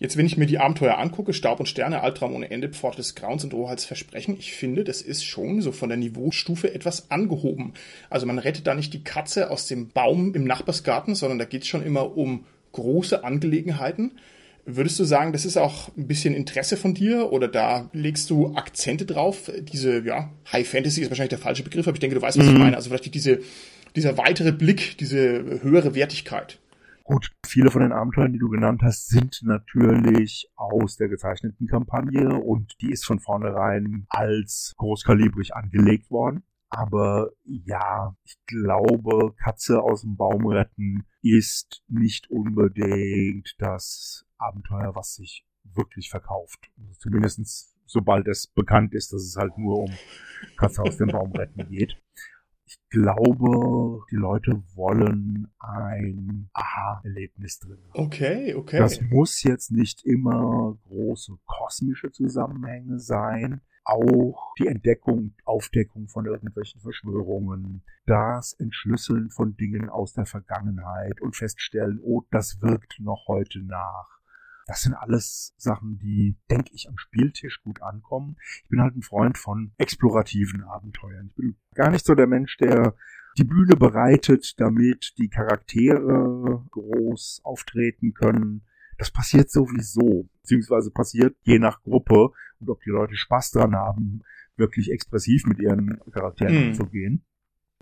Jetzt, 0.00 0.16
wenn 0.16 0.24
ich 0.24 0.38
mir 0.38 0.46
die 0.46 0.58
Abenteuer 0.58 0.96
angucke, 0.96 1.34
Staub 1.34 1.60
und 1.60 1.66
Sterne, 1.66 2.00
Albtraum 2.00 2.34
ohne 2.34 2.50
Ende, 2.50 2.70
Pforte 2.70 2.96
des 2.96 3.14
Grauens 3.14 3.44
und 3.44 3.52
Rohals 3.52 3.84
Versprechen, 3.84 4.34
ich 4.38 4.54
finde, 4.54 4.82
das 4.82 5.02
ist 5.02 5.24
schon 5.24 5.60
so 5.60 5.72
von 5.72 5.90
der 5.90 5.98
Niveaustufe 5.98 6.72
etwas 6.72 7.10
angehoben. 7.10 7.74
Also 8.08 8.24
man 8.24 8.38
rettet 8.38 8.66
da 8.66 8.74
nicht 8.74 8.94
die 8.94 9.04
Katze 9.04 9.50
aus 9.50 9.66
dem 9.66 9.90
Baum 9.90 10.34
im 10.34 10.44
Nachbarsgarten, 10.44 11.14
sondern 11.14 11.38
da 11.38 11.44
geht 11.44 11.62
es 11.62 11.68
schon 11.68 11.84
immer 11.84 12.16
um 12.16 12.46
große 12.72 13.24
Angelegenheiten. 13.24 14.12
Würdest 14.64 14.98
du 14.98 15.04
sagen, 15.04 15.32
das 15.32 15.44
ist 15.44 15.58
auch 15.58 15.94
ein 15.98 16.06
bisschen 16.06 16.34
Interesse 16.34 16.78
von 16.78 16.94
dir 16.94 17.30
oder 17.30 17.48
da 17.48 17.90
legst 17.92 18.30
du 18.30 18.54
Akzente 18.54 19.04
drauf? 19.04 19.52
Diese, 19.70 20.02
ja, 20.02 20.30
High 20.50 20.66
Fantasy 20.66 21.02
ist 21.02 21.10
wahrscheinlich 21.10 21.30
der 21.30 21.38
falsche 21.38 21.62
Begriff, 21.62 21.86
aber 21.86 21.96
ich 21.96 22.00
denke, 22.00 22.16
du 22.16 22.22
weißt, 22.22 22.38
was 22.38 22.46
mhm. 22.46 22.52
ich 22.52 22.58
meine. 22.58 22.76
Also 22.76 22.88
vielleicht 22.88 23.14
diese, 23.14 23.40
dieser 23.96 24.16
weitere 24.16 24.52
Blick, 24.52 24.96
diese 24.96 25.60
höhere 25.62 25.94
Wertigkeit. 25.94 26.58
Gut, 27.10 27.32
viele 27.44 27.72
von 27.72 27.82
den 27.82 27.90
Abenteuern, 27.90 28.32
die 28.32 28.38
du 28.38 28.48
genannt 28.48 28.82
hast, 28.84 29.08
sind 29.08 29.40
natürlich 29.42 30.48
aus 30.54 30.96
der 30.96 31.08
gezeichneten 31.08 31.66
Kampagne 31.66 32.38
und 32.40 32.80
die 32.80 32.92
ist 32.92 33.04
von 33.04 33.18
vornherein 33.18 34.06
als 34.10 34.74
großkalibrig 34.76 35.56
angelegt 35.56 36.12
worden. 36.12 36.44
Aber 36.68 37.30
ja, 37.42 38.14
ich 38.22 38.36
glaube, 38.46 39.34
Katze 39.42 39.82
aus 39.82 40.02
dem 40.02 40.16
Baum 40.16 40.46
retten 40.46 41.04
ist 41.20 41.82
nicht 41.88 42.30
unbedingt 42.30 43.56
das 43.58 44.24
Abenteuer, 44.38 44.94
was 44.94 45.16
sich 45.16 45.44
wirklich 45.64 46.10
verkauft. 46.10 46.70
Also 46.78 46.92
zumindest 47.00 47.74
sobald 47.86 48.28
es 48.28 48.46
bekannt 48.46 48.94
ist, 48.94 49.12
dass 49.12 49.22
es 49.22 49.34
halt 49.34 49.58
nur 49.58 49.80
um 49.80 49.90
Katze 50.56 50.82
aus 50.82 50.96
dem 50.96 51.08
Baum 51.08 51.32
retten 51.32 51.68
geht. 51.68 51.96
Ich 52.70 52.78
glaube, 52.88 54.04
die 54.12 54.16
Leute 54.16 54.62
wollen 54.76 55.48
ein 55.58 56.50
Aha-Erlebnis 56.52 57.58
drin. 57.58 57.80
Okay, 57.94 58.54
okay. 58.54 58.78
Das 58.78 59.00
muss 59.00 59.42
jetzt 59.42 59.72
nicht 59.72 60.04
immer 60.04 60.78
große 60.86 61.36
kosmische 61.46 62.12
Zusammenhänge 62.12 63.00
sein. 63.00 63.60
Auch 63.82 64.54
die 64.60 64.68
Entdeckung, 64.68 65.34
Aufdeckung 65.44 66.06
von 66.06 66.26
irgendwelchen 66.26 66.80
Verschwörungen, 66.80 67.82
das 68.06 68.52
Entschlüsseln 68.52 69.30
von 69.30 69.56
Dingen 69.56 69.88
aus 69.88 70.12
der 70.12 70.26
Vergangenheit 70.26 71.20
und 71.20 71.34
feststellen, 71.34 71.98
oh, 72.00 72.22
das 72.30 72.62
wirkt 72.62 73.00
noch 73.00 73.26
heute 73.26 73.64
nach 73.64 74.19
das 74.70 74.82
sind 74.82 74.94
alles 74.94 75.52
Sachen, 75.56 75.98
die, 75.98 76.36
denke 76.48 76.70
ich, 76.72 76.88
am 76.88 76.96
Spieltisch 76.96 77.60
gut 77.64 77.82
ankommen. 77.82 78.36
Ich 78.62 78.68
bin 78.68 78.80
halt 78.80 78.94
ein 78.94 79.02
Freund 79.02 79.36
von 79.36 79.72
explorativen 79.78 80.62
Abenteuern. 80.62 81.26
Ich 81.26 81.34
bin 81.34 81.56
gar 81.74 81.90
nicht 81.90 82.06
so 82.06 82.14
der 82.14 82.28
Mensch, 82.28 82.56
der 82.58 82.94
die 83.36 83.42
Bühne 83.42 83.74
bereitet, 83.74 84.60
damit 84.60 85.14
die 85.18 85.28
Charaktere 85.28 86.64
groß 86.70 87.40
auftreten 87.42 88.14
können. 88.14 88.62
Das 88.96 89.10
passiert 89.10 89.50
sowieso, 89.50 90.28
beziehungsweise 90.34 90.92
passiert 90.92 91.36
je 91.42 91.58
nach 91.58 91.82
Gruppe 91.82 92.30
und 92.60 92.70
ob 92.70 92.80
die 92.82 92.90
Leute 92.90 93.16
Spaß 93.16 93.50
dran 93.50 93.74
haben, 93.74 94.20
wirklich 94.56 94.92
expressiv 94.92 95.46
mit 95.46 95.58
ihren 95.58 95.98
Charakteren 96.12 96.54
mhm. 96.54 96.68
umzugehen. 96.68 97.24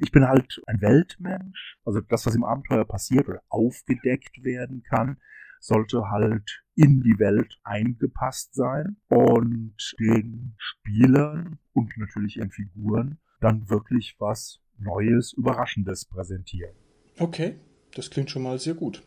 Ich 0.01 0.11
bin 0.11 0.27
halt 0.27 0.63
ein 0.67 0.81
Weltmensch. 0.81 1.77
Also 1.85 2.01
das, 2.01 2.25
was 2.25 2.35
im 2.35 2.45
Abenteuer 2.45 2.87
passiert 2.87 3.29
oder 3.29 3.43
aufgedeckt 3.51 4.43
werden 4.43 4.83
kann, 4.85 5.19
sollte 5.61 6.09
halt 6.09 6.63
in 6.79 7.01
die 7.01 7.19
Welt 7.19 7.59
eingepasst 7.65 8.55
sein 8.55 8.99
und 9.09 9.75
den 9.99 10.55
Spielern 10.59 11.59
und 11.73 11.99
natürlich 11.99 12.37
ihren 12.37 12.53
Figuren 12.53 13.19
dann 13.41 13.69
wirklich 13.69 14.15
was 14.21 14.61
Neues, 14.79 15.33
Überraschendes 15.33 16.05
präsentieren. 16.05 16.77
Okay, 17.19 17.57
das 17.97 18.11
klingt 18.11 18.31
schon 18.31 18.45
mal 18.45 18.61
sehr 18.61 18.75
gut. 18.75 19.03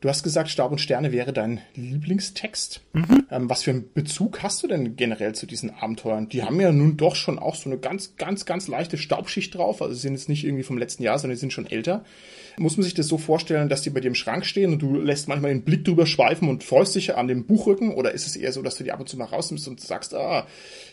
Du 0.00 0.08
hast 0.08 0.22
gesagt, 0.22 0.50
Staub 0.50 0.72
und 0.72 0.78
Sterne 0.78 1.10
wäre 1.10 1.32
dein 1.32 1.60
Lieblingstext. 1.74 2.82
Mhm. 2.92 3.26
Ähm, 3.30 3.50
was 3.50 3.62
für 3.62 3.70
einen 3.70 3.92
Bezug 3.94 4.42
hast 4.42 4.62
du 4.62 4.68
denn 4.68 4.96
generell 4.96 5.34
zu 5.34 5.46
diesen 5.46 5.70
Abenteuern? 5.70 6.28
Die 6.28 6.42
haben 6.42 6.60
ja 6.60 6.70
nun 6.70 6.96
doch 6.96 7.16
schon 7.16 7.38
auch 7.38 7.54
so 7.54 7.70
eine 7.70 7.78
ganz, 7.78 8.16
ganz, 8.16 8.44
ganz 8.44 8.68
leichte 8.68 8.98
Staubschicht 8.98 9.54
drauf. 9.54 9.80
Also 9.80 9.94
sie 9.94 10.00
sind 10.00 10.12
jetzt 10.12 10.28
nicht 10.28 10.44
irgendwie 10.44 10.64
vom 10.64 10.76
letzten 10.76 11.02
Jahr, 11.02 11.18
sondern 11.18 11.36
die 11.36 11.40
sind 11.40 11.52
schon 11.52 11.66
älter. 11.66 12.04
Muss 12.58 12.76
man 12.76 12.84
sich 12.84 12.94
das 12.94 13.06
so 13.06 13.18
vorstellen, 13.18 13.68
dass 13.68 13.82
die 13.82 13.90
bei 13.90 14.00
dir 14.00 14.08
im 14.08 14.14
Schrank 14.14 14.46
stehen 14.46 14.72
und 14.72 14.80
du 14.80 14.96
lässt 14.96 15.28
manchmal 15.28 15.50
den 15.50 15.62
Blick 15.62 15.84
drüber 15.84 16.06
schweifen 16.06 16.48
und 16.48 16.64
freust 16.64 16.94
dich 16.94 17.14
an 17.14 17.28
dem 17.28 17.44
Buchrücken? 17.44 17.92
Oder 17.92 18.12
ist 18.12 18.26
es 18.26 18.36
eher 18.36 18.52
so, 18.52 18.62
dass 18.62 18.76
du 18.76 18.84
die 18.84 18.92
ab 18.92 19.00
und 19.00 19.08
zu 19.08 19.18
mal 19.18 19.24
rausnimmst 19.24 19.68
und 19.68 19.80
sagst, 19.80 20.14
ah, 20.14 20.46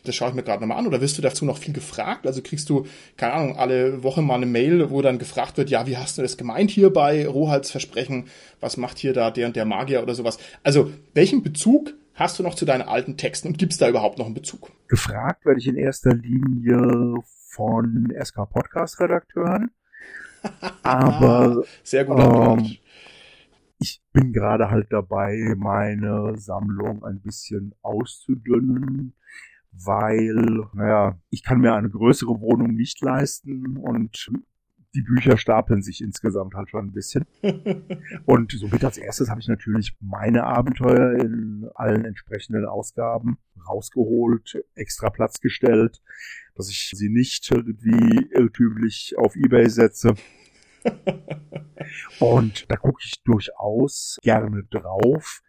das 0.04 0.16
schaue 0.16 0.30
ich 0.30 0.36
mir 0.36 0.44
gerade 0.44 0.62
nochmal 0.62 0.80
an? 0.80 0.88
Oder 0.88 1.00
wirst 1.00 1.18
du 1.18 1.22
dazu 1.22 1.46
noch 1.46 1.58
viel 1.58 1.74
gefragt? 1.74 2.28
Also 2.28 2.42
kriegst 2.42 2.70
du, 2.70 2.86
keine 3.16 3.34
Ahnung, 3.34 3.58
alle 3.58 4.04
Woche 4.04 4.22
mal 4.22 4.36
eine 4.36 4.46
Mail, 4.46 4.90
wo 4.90 5.02
dann 5.02 5.20
gefragt 5.20 5.58
wird, 5.58 5.70
ja, 5.70 5.88
wie 5.88 5.98
hast 5.98 6.18
du 6.18 6.22
das 6.22 6.38
gemeint 6.38 6.70
hier 6.70 6.92
bei 6.92 7.28
Versprechen? 7.64 8.26
Was 8.60 8.78
macht 8.78 8.93
hier 9.00 9.14
da 9.14 9.32
der 9.32 9.48
und 9.48 9.56
der 9.56 9.66
Magier 9.66 10.04
oder 10.04 10.16
sowas? 10.16 10.38
Also, 10.64 10.92
welchen 11.14 11.44
Bezug 11.44 11.94
hast 12.14 12.40
du 12.40 12.44
noch 12.44 12.56
zu 12.56 12.66
deinen 12.66 12.84
alten 12.84 13.18
Texten 13.18 13.50
und 13.50 13.58
gibt 13.58 13.74
es 13.74 13.78
da 13.80 13.90
überhaupt 13.90 14.18
noch 14.18 14.26
einen 14.26 14.36
Bezug? 14.36 14.72
Gefragt 14.88 15.46
werde 15.46 15.60
ich 15.60 15.68
in 15.68 15.78
erster 15.78 16.14
Linie 16.14 17.16
von 17.50 18.14
SK 18.24 18.50
Podcast 18.50 19.00
Redakteuren 19.00 19.72
aber 20.84 21.64
sehr 21.84 22.06
gut. 22.06 22.20
Ähm, 22.20 22.78
ich 23.80 24.02
bin 24.14 24.32
gerade 24.32 24.70
halt 24.70 24.88
dabei, 24.92 25.56
meine 25.58 26.38
Sammlung 26.38 27.04
ein 27.04 27.22
bisschen 27.22 27.74
auszudünnen, 27.82 29.16
weil, 29.72 30.66
naja, 30.74 31.20
ich 31.30 31.44
kann 31.44 31.60
mir 31.60 31.74
eine 31.74 31.90
größere 31.90 32.40
Wohnung 32.40 32.74
nicht 32.76 33.02
leisten 33.02 33.78
und 33.78 34.32
die 34.96 35.02
Bücher 35.02 35.38
stapeln 35.38 35.82
sich 35.82 36.02
insgesamt 36.02 36.54
halt 36.54 36.70
schon 36.70 36.88
ein 36.88 36.94
bisschen. 36.94 37.26
Und 38.26 38.52
somit 38.52 38.84
als 38.84 38.98
erstes 38.98 39.30
habe 39.30 39.42
ich 39.42 39.48
natürlich 39.48 39.96
meine 40.00 40.44
Abenteuer 40.44 41.20
in 41.20 41.68
allen 41.76 42.06
entsprechenden 42.06 42.66
Ausgaben 42.66 43.38
rausgeholt, 43.68 44.64
extra 44.76 45.10
Platz 45.10 45.40
gestellt, 45.40 46.02
dass 46.56 46.70
ich 46.70 46.92
sie 46.94 47.10
nicht 47.10 47.50
irgendwie 47.52 48.30
irrtümlich 48.32 49.16
auf 49.18 49.36
Ebay 49.36 49.70
setze. 49.70 50.16
Und 52.20 52.70
da 52.70 52.76
gucke 52.76 53.02
ich 53.04 53.24
durchaus 53.24 54.20
gerne 54.22 54.64
drauf. 54.70 55.42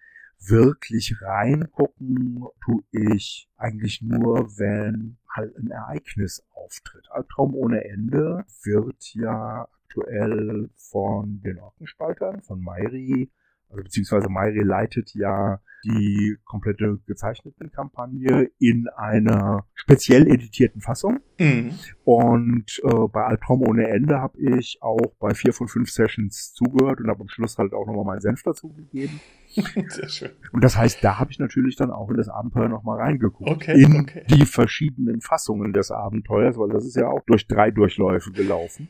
Wirklich 0.46 1.16
reingucken 1.22 2.44
tue 2.64 2.82
ich 2.90 3.48
eigentlich 3.56 4.02
nur, 4.02 4.58
wenn 4.58 5.16
halt 5.34 5.56
ein 5.56 5.70
Ereignis 5.70 6.44
auftritt. 6.54 7.03
Albtraum 7.14 7.54
ohne 7.54 7.84
Ende 7.84 8.44
wird 8.62 9.14
ja 9.14 9.68
aktuell 9.84 10.70
von 10.76 11.40
den 11.42 11.58
Orkenspaltern, 11.58 12.42
von 12.42 12.60
Mairi, 12.60 13.30
also 13.70 13.82
beziehungsweise 13.82 14.28
Mairi 14.28 14.62
leitet 14.62 15.14
ja 15.14 15.60
die 15.84 16.36
komplette 16.44 16.98
gezeichneten 17.06 17.70
Kampagne 17.70 18.50
in 18.58 18.88
einer 18.96 19.66
speziell 19.74 20.26
editierten 20.26 20.80
Fassung. 20.80 21.20
Mhm. 21.38 21.74
Und 22.04 22.80
äh, 22.84 23.08
bei 23.12 23.24
Albtraum 23.24 23.62
ohne 23.62 23.88
Ende 23.88 24.20
habe 24.20 24.38
ich 24.38 24.78
auch 24.80 25.14
bei 25.18 25.34
vier 25.34 25.52
von 25.52 25.68
fünf 25.68 25.90
Sessions 25.90 26.54
zugehört 26.54 27.00
und 27.00 27.08
habe 27.08 27.20
am 27.20 27.28
Schluss 27.28 27.58
halt 27.58 27.72
auch 27.74 27.86
nochmal 27.86 28.04
meinen 28.04 28.20
Senf 28.20 28.42
dazu 28.42 28.72
gegeben. 28.72 29.20
Sehr 29.88 30.08
schön. 30.08 30.30
Und 30.52 30.64
das 30.64 30.76
heißt, 30.76 31.04
da 31.04 31.18
habe 31.18 31.30
ich 31.30 31.38
natürlich 31.38 31.76
dann 31.76 31.90
auch 31.90 32.10
in 32.10 32.16
das 32.16 32.28
Abenteuer 32.28 32.68
nochmal 32.68 32.98
reingeguckt. 32.98 33.50
Okay, 33.50 33.80
in 33.80 34.00
okay. 34.00 34.24
die 34.28 34.46
verschiedenen 34.46 35.20
Fassungen 35.20 35.72
des 35.72 35.90
Abenteuers, 35.90 36.58
weil 36.58 36.70
das 36.70 36.84
ist 36.86 36.96
ja 36.96 37.08
auch 37.08 37.22
durch 37.26 37.46
drei 37.46 37.70
Durchläufe 37.70 38.32
gelaufen. 38.32 38.88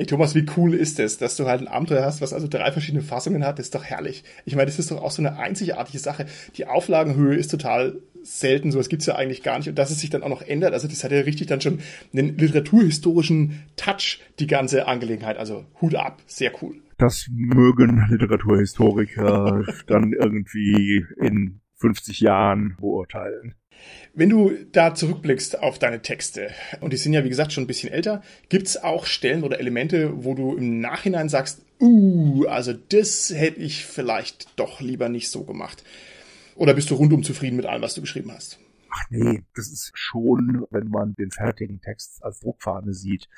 Ey, 0.00 0.06
Thomas, 0.06 0.34
wie 0.34 0.46
cool 0.56 0.72
ist 0.72 0.98
es, 0.98 1.18
dass 1.18 1.36
du 1.36 1.44
halt 1.44 1.60
ein 1.60 1.68
Abenteuer 1.68 2.06
hast, 2.06 2.22
was 2.22 2.32
also 2.32 2.48
drei 2.48 2.72
verschiedene 2.72 3.02
Fassungen 3.02 3.44
hat? 3.44 3.58
Das 3.58 3.66
ist 3.66 3.74
doch 3.74 3.84
herrlich. 3.84 4.24
Ich 4.46 4.56
meine, 4.56 4.64
das 4.64 4.78
ist 4.78 4.90
doch 4.90 5.02
auch 5.02 5.10
so 5.10 5.20
eine 5.20 5.36
einzigartige 5.36 5.98
Sache. 5.98 6.24
Die 6.56 6.66
Auflagenhöhe 6.66 7.36
ist 7.36 7.50
total 7.50 8.00
selten, 8.22 8.72
sowas 8.72 8.88
gibt's 8.88 9.04
ja 9.04 9.16
eigentlich 9.16 9.42
gar 9.42 9.58
nicht. 9.58 9.68
Und 9.68 9.78
dass 9.78 9.90
es 9.90 10.00
sich 10.00 10.08
dann 10.08 10.22
auch 10.22 10.30
noch 10.30 10.40
ändert, 10.40 10.72
also 10.72 10.88
das 10.88 11.04
hat 11.04 11.12
ja 11.12 11.20
richtig 11.20 11.48
dann 11.48 11.60
schon 11.60 11.80
einen 12.14 12.38
literaturhistorischen 12.38 13.64
Touch, 13.76 14.20
die 14.38 14.46
ganze 14.46 14.88
Angelegenheit. 14.88 15.36
Also 15.36 15.66
Hut 15.82 15.94
ab, 15.94 16.22
sehr 16.24 16.52
cool. 16.62 16.76
Das 16.96 17.26
mögen 17.30 18.06
Literaturhistoriker 18.08 19.66
dann 19.86 20.14
irgendwie 20.14 21.04
in 21.18 21.60
50 21.76 22.20
Jahren 22.20 22.74
beurteilen. 22.80 23.54
Wenn 24.14 24.28
du 24.28 24.52
da 24.72 24.94
zurückblickst 24.94 25.60
auf 25.60 25.78
deine 25.78 26.02
Texte, 26.02 26.50
und 26.80 26.92
die 26.92 26.96
sind 26.96 27.12
ja 27.12 27.24
wie 27.24 27.28
gesagt 27.28 27.52
schon 27.52 27.64
ein 27.64 27.68
bisschen 27.68 27.92
älter, 27.92 28.22
gibt's 28.48 28.76
auch 28.76 29.06
Stellen 29.06 29.44
oder 29.44 29.60
Elemente, 29.60 30.24
wo 30.24 30.34
du 30.34 30.56
im 30.56 30.80
Nachhinein 30.80 31.28
sagst, 31.28 31.62
uh, 31.80 32.44
also 32.46 32.72
das 32.72 33.32
hätte 33.34 33.60
ich 33.60 33.86
vielleicht 33.86 34.58
doch 34.58 34.80
lieber 34.80 35.08
nicht 35.08 35.30
so 35.30 35.44
gemacht. 35.44 35.84
Oder 36.56 36.74
bist 36.74 36.90
du 36.90 36.94
rundum 36.94 37.22
zufrieden 37.22 37.56
mit 37.56 37.66
allem, 37.66 37.82
was 37.82 37.94
du 37.94 38.00
geschrieben 38.00 38.32
hast? 38.32 38.58
Ach 38.90 39.04
nee, 39.10 39.42
das 39.54 39.70
ist 39.70 39.92
schon, 39.94 40.66
wenn 40.70 40.88
man 40.88 41.14
den 41.14 41.30
fertigen 41.30 41.80
Text 41.80 42.22
als 42.24 42.40
Druckfahne 42.40 42.92
sieht, 42.92 43.28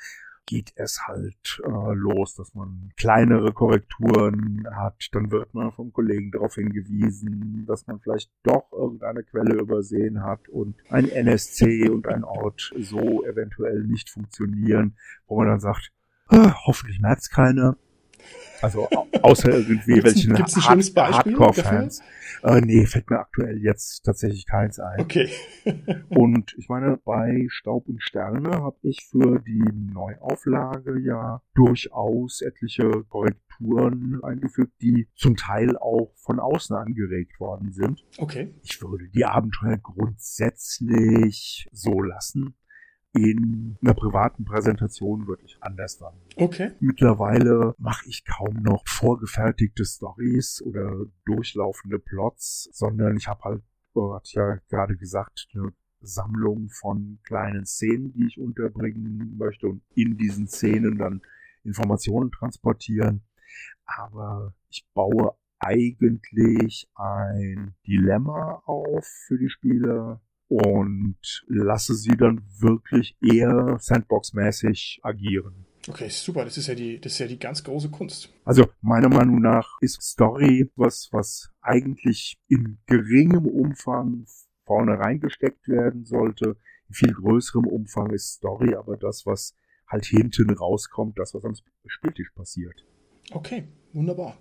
geht 0.45 0.73
es 0.75 1.07
halt 1.07 1.61
äh, 1.65 1.93
los, 1.93 2.35
dass 2.35 2.53
man 2.53 2.91
kleinere 2.97 3.53
Korrekturen 3.53 4.67
hat. 4.71 5.07
Dann 5.11 5.31
wird 5.31 5.53
man 5.53 5.71
vom 5.71 5.93
Kollegen 5.93 6.31
darauf 6.31 6.55
hingewiesen, 6.55 7.65
dass 7.67 7.87
man 7.87 7.99
vielleicht 7.99 8.31
doch 8.43 8.71
irgendeine 8.71 9.23
Quelle 9.23 9.55
übersehen 9.55 10.23
hat 10.23 10.49
und 10.49 10.75
ein 10.89 11.09
NSC 11.09 11.89
und 11.89 12.07
ein 12.07 12.23
Ort 12.23 12.73
so 12.77 13.25
eventuell 13.25 13.83
nicht 13.83 14.09
funktionieren, 14.09 14.97
wo 15.27 15.37
man 15.37 15.47
dann 15.47 15.59
sagt, 15.59 15.91
ah, 16.27 16.53
hoffentlich 16.65 16.99
merkt 16.99 17.21
es 17.21 17.29
keiner. 17.29 17.77
Also 18.61 18.87
außer 19.21 19.49
irgendwie 19.53 19.99
gibt's, 19.99 20.57
Hard 20.67 20.95
Hardcore-Fans. 20.95 22.01
Äh, 22.43 22.61
nee, 22.61 22.85
fällt 22.85 23.09
mir 23.09 23.19
aktuell 23.19 23.57
jetzt 23.61 24.03
tatsächlich 24.03 24.45
keins 24.45 24.79
ein. 24.79 24.99
Okay. 24.99 25.29
und 26.09 26.53
ich 26.57 26.67
meine, 26.67 26.97
bei 27.03 27.45
Staub 27.49 27.87
und 27.87 28.01
Sterne 28.01 28.51
habe 28.51 28.77
ich 28.81 29.05
für 29.09 29.39
die 29.39 29.63
Neuauflage 29.73 30.99
ja 30.99 31.41
durchaus 31.55 32.41
etliche 32.41 32.89
Korrekturen 33.09 34.19
eingefügt, 34.23 34.73
die 34.81 35.07
zum 35.15 35.37
Teil 35.37 35.77
auch 35.77 36.13
von 36.17 36.39
außen 36.39 36.75
angeregt 36.75 37.39
worden 37.39 37.71
sind. 37.71 38.03
Okay. 38.17 38.53
Ich 38.63 38.81
würde 38.81 39.07
die 39.09 39.25
Abenteuer 39.25 39.77
grundsätzlich 39.77 41.69
so 41.71 42.01
lassen 42.01 42.55
in 43.13 43.77
einer 43.81 43.93
privaten 43.93 44.43
Präsentation 44.43 45.27
würde 45.27 45.43
ich 45.45 45.57
anders 45.61 45.99
machen. 45.99 46.19
Okay. 46.35 46.71
Mittlerweile 46.79 47.75
mache 47.77 48.07
ich 48.09 48.25
kaum 48.25 48.61
noch 48.63 48.83
vorgefertigte 48.87 49.85
Stories 49.85 50.61
oder 50.63 51.05
durchlaufende 51.25 51.99
Plots, 51.99 52.69
sondern 52.73 53.15
ich 53.17 53.27
habe 53.27 53.43
halt, 53.43 53.63
hat 53.95 54.33
ja 54.33 54.55
gerade 54.69 54.97
gesagt, 54.97 55.47
eine 55.53 55.73
Sammlung 56.01 56.69
von 56.69 57.19
kleinen 57.23 57.65
Szenen, 57.65 58.13
die 58.13 58.25
ich 58.25 58.39
unterbringen 58.39 59.37
möchte 59.37 59.67
und 59.67 59.83
in 59.93 60.17
diesen 60.17 60.47
Szenen 60.47 60.97
dann 60.97 61.21
Informationen 61.63 62.31
transportieren. 62.31 63.23
Aber 63.85 64.55
ich 64.69 64.87
baue 64.93 65.35
eigentlich 65.59 66.89
ein 66.95 67.75
Dilemma 67.87 68.61
auf 68.65 69.05
für 69.05 69.37
die 69.37 69.49
Spieler, 69.49 70.19
und 70.53 71.17
lasse 71.47 71.95
sie 71.95 72.15
dann 72.15 72.41
wirklich 72.59 73.17
eher 73.21 73.77
Sandbox-mäßig 73.79 74.99
agieren. 75.01 75.65
Okay, 75.87 76.09
super. 76.09 76.45
Das 76.45 76.57
ist 76.57 76.67
ja 76.67 76.75
die, 76.75 76.99
das 76.99 77.13
ist 77.13 77.19
ja 77.19 77.27
die 77.27 77.39
ganz 77.39 77.63
große 77.63 77.89
Kunst. 77.89 78.29
Also 78.45 78.67
meiner 78.81 79.09
Meinung 79.09 79.41
nach 79.41 79.77
ist 79.81 80.01
Story 80.01 80.71
was, 80.75 81.09
was 81.11 81.51
eigentlich 81.61 82.39
in 82.47 82.77
geringem 82.85 83.47
Umfang 83.47 84.25
vorne 84.65 84.99
reingesteckt 84.99 85.67
werden 85.67 86.05
sollte. 86.05 86.57
In 86.87 86.95
viel 86.95 87.13
größerem 87.13 87.65
Umfang 87.65 88.11
ist 88.11 88.35
Story 88.35 88.75
aber 88.75 88.95
das, 88.95 89.25
was 89.25 89.55
halt 89.87 90.05
hinten 90.05 90.51
rauskommt, 90.51 91.17
das, 91.17 91.33
was 91.33 91.43
am 91.43 91.55
Spieltisch 91.85 92.31
passiert. 92.35 92.85
Okay, 93.31 93.65
wunderbar. 93.91 94.37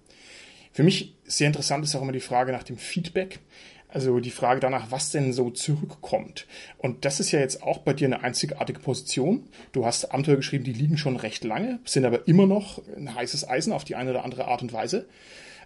Für 0.72 0.82
mich 0.82 1.14
sehr 1.24 1.46
interessant 1.46 1.85
ist 1.85 1.94
auch 1.94 2.02
immer 2.02 2.12
die 2.12 2.20
Frage 2.20 2.52
nach 2.52 2.62
dem 2.62 2.78
Feedback. 2.78 3.40
Also 3.88 4.20
die 4.20 4.30
Frage 4.30 4.61
danach, 4.61 4.90
was 4.90 5.11
denn 5.11 5.35
so 5.35 5.50
zurückkommt. 5.50 6.46
Und 6.78 7.04
das 7.04 7.20
ist 7.20 7.30
ja 7.30 7.40
jetzt 7.40 7.62
auch 7.62 7.78
bei 7.78 7.92
dir 7.92 8.06
eine 8.06 8.22
einzigartige 8.22 8.80
Position. 8.80 9.50
Du 9.72 9.85
hast 9.85 10.12
Abenteuer 10.12 10.37
geschrieben, 10.37 10.64
die 10.64 10.72
liegen 10.72 10.96
schon 10.96 11.16
recht 11.16 11.44
lange, 11.44 11.78
sind 11.85 12.06
aber 12.06 12.26
immer 12.26 12.46
noch 12.46 12.80
ein 12.96 13.14
heißes 13.14 13.46
Eisen 13.46 13.72
auf 13.72 13.85
die 13.85 13.94
eine 13.94 14.11
oder 14.11 14.24
andere 14.24 14.46
Art 14.46 14.62
und 14.62 14.72
Weise. 14.72 15.06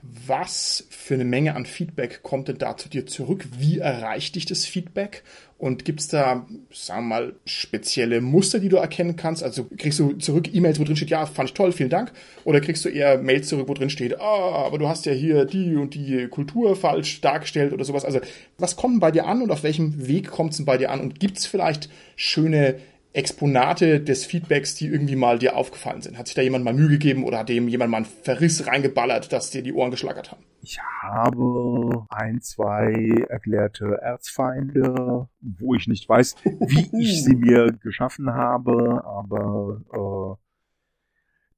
Was 0.03 0.87
für 0.90 1.14
eine 1.14 1.25
Menge 1.25 1.55
an 1.55 1.66
Feedback 1.66 2.23
kommt 2.25 2.49
denn 2.49 2.59
da 2.59 2.77
zu 2.77 2.88
dir 2.88 3.07
zurück? 3.07 3.47
Wie 3.59 3.79
erreicht 3.79 4.35
dich 4.35 4.45
das 4.45 4.64
Feedback? 4.64 5.23
Und 5.59 5.87
gibt 5.87 6.01
es 6.01 6.09
da, 6.09 6.47
sagen 6.71 7.09
wir 7.09 7.09
mal, 7.09 7.35
spezielle 7.47 8.21
Muster, 8.21 8.59
die 8.59 8.69
du 8.69 8.77
erkennen 8.77 9.16
kannst? 9.16 9.42
Also 9.42 9.64
kriegst 9.79 9.99
du 9.99 10.12
zurück 10.14 10.53
E-Mails, 10.53 10.79
wo 10.79 10.85
drin 10.85 10.97
steht, 10.97 11.09
ja, 11.09 11.25
fand 11.25 11.49
ich 11.49 11.55
toll, 11.55 11.73
vielen 11.73 11.88
Dank? 11.88 12.12
Oder 12.45 12.61
kriegst 12.61 12.85
du 12.85 12.90
eher 12.90 13.16
Mails 13.19 13.49
zurück, 13.49 13.66
wo 13.66 13.73
drin 13.73 13.88
steht, 13.88 14.21
ah, 14.21 14.66
aber 14.66 14.79
du 14.79 14.87
hast 14.87 15.07
ja 15.07 15.12
hier 15.12 15.47
die 15.47 15.77
und 15.77 15.95
die 15.95 16.29
Kultur 16.29 16.77
falsch 16.77 17.23
dargestellt 17.23 17.73
oder 17.73 17.87
sowas? 17.87 18.05
Also 18.05 18.21
was 18.59 18.77
kommt 18.77 19.01
bei 19.01 19.11
dir 19.11 19.27
an 19.27 19.40
und 19.40 19.51
auf 19.51 19.62
welchem 19.62 20.07
Weg 20.07 20.31
kommt 20.31 20.53
es 20.53 20.62
bei 20.62 20.77
dir 20.77 20.90
an? 20.90 21.01
Und 21.01 21.21
gibt 21.21 21.38
es 21.38 21.47
vielleicht 21.47 21.88
schöne 22.16 22.77
Exponate 23.17 24.01
des 24.01 24.27
Feedbacks, 24.27 24.75
die 24.75 24.89
irgendwie 24.89 25.17
mal 25.17 25.39
dir 25.39 25.57
aufgefallen 25.57 26.03
sind? 26.03 26.19
Hat 26.19 26.27
sich 26.27 26.37
da 26.37 26.43
jemand 26.43 26.65
mal 26.65 26.75
Mühe 26.75 26.89
gegeben 26.89 27.25
oder 27.25 27.39
hat 27.39 27.49
dem 27.49 27.67
jemand 27.67 27.91
mal 27.91 27.97
einen 27.99 28.07
Verriss 28.07 28.67
reingeballert, 28.67 29.33
dass 29.33 29.51
dir 29.51 29.63
die 29.63 29.73
Ohren 29.73 29.91
geschlagert 29.91 30.33
haben? 30.33 30.45
Ich 30.61 30.79
habe 31.03 32.05
ein, 32.11 32.43
zwei 32.43 33.25
erklärte 33.29 33.99
Erzfeinde, 34.03 35.29
wo 35.41 35.75
ich 35.75 35.87
nicht 35.87 36.07
weiß, 36.07 36.37
wie 36.45 36.91
ich 37.01 37.25
sie 37.25 37.37
mir 37.37 37.73
geschaffen 37.73 38.35
habe, 38.35 39.03
aber 39.05 40.37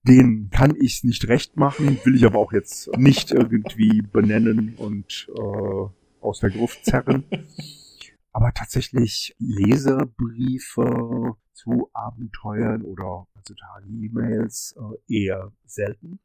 äh, 0.06 0.08
denen 0.08 0.50
kann 0.50 0.76
ich 0.80 0.98
es 0.98 1.04
nicht 1.04 1.26
recht 1.26 1.56
machen, 1.56 1.98
will 2.04 2.14
ich 2.14 2.24
aber 2.24 2.38
auch 2.38 2.52
jetzt 2.52 2.96
nicht 2.96 3.32
irgendwie 3.32 4.02
benennen 4.02 4.74
und 4.76 5.28
äh, 5.36 5.88
aus 6.20 6.38
der 6.38 6.50
Gruft 6.50 6.84
zerren. 6.84 7.24
Aber 8.38 8.52
tatsächlich 8.52 9.34
Leserbriefe 9.40 11.34
zu 11.54 11.90
Abenteuern 11.92 12.82
oder 12.82 13.26
heutzutage 13.34 13.88
E-Mails 13.88 14.76
äh, 14.78 15.24
eher 15.24 15.50
selten. 15.64 16.20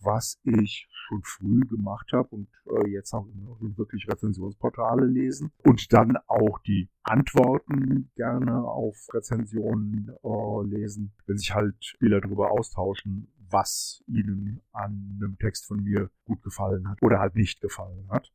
Was 0.00 0.38
ich 0.44 0.86
schon 0.90 1.22
früh 1.22 1.60
gemacht 1.60 2.10
habe 2.12 2.28
und 2.28 2.48
äh, 2.66 2.90
jetzt 2.90 3.14
auch 3.14 3.26
immer 3.26 3.56
wirklich 3.58 4.06
Rezensionsportale 4.06 5.06
lesen 5.06 5.50
und 5.62 5.94
dann 5.94 6.18
auch 6.26 6.58
die 6.58 6.90
Antworten 7.02 8.10
gerne 8.16 8.62
auf 8.62 9.06
Rezensionen 9.14 10.10
äh, 10.22 10.66
lesen, 10.66 11.14
wenn 11.24 11.38
sich 11.38 11.54
halt 11.54 11.82
Spieler 11.82 12.20
darüber 12.20 12.50
austauschen, 12.50 13.32
was 13.48 14.04
ihnen 14.08 14.60
an 14.72 15.18
einem 15.22 15.38
Text 15.38 15.64
von 15.64 15.82
mir 15.82 16.10
gut 16.26 16.42
gefallen 16.42 16.86
hat 16.86 17.00
oder 17.00 17.18
halt 17.18 17.34
nicht 17.34 17.62
gefallen 17.62 18.10
hat. 18.10 18.30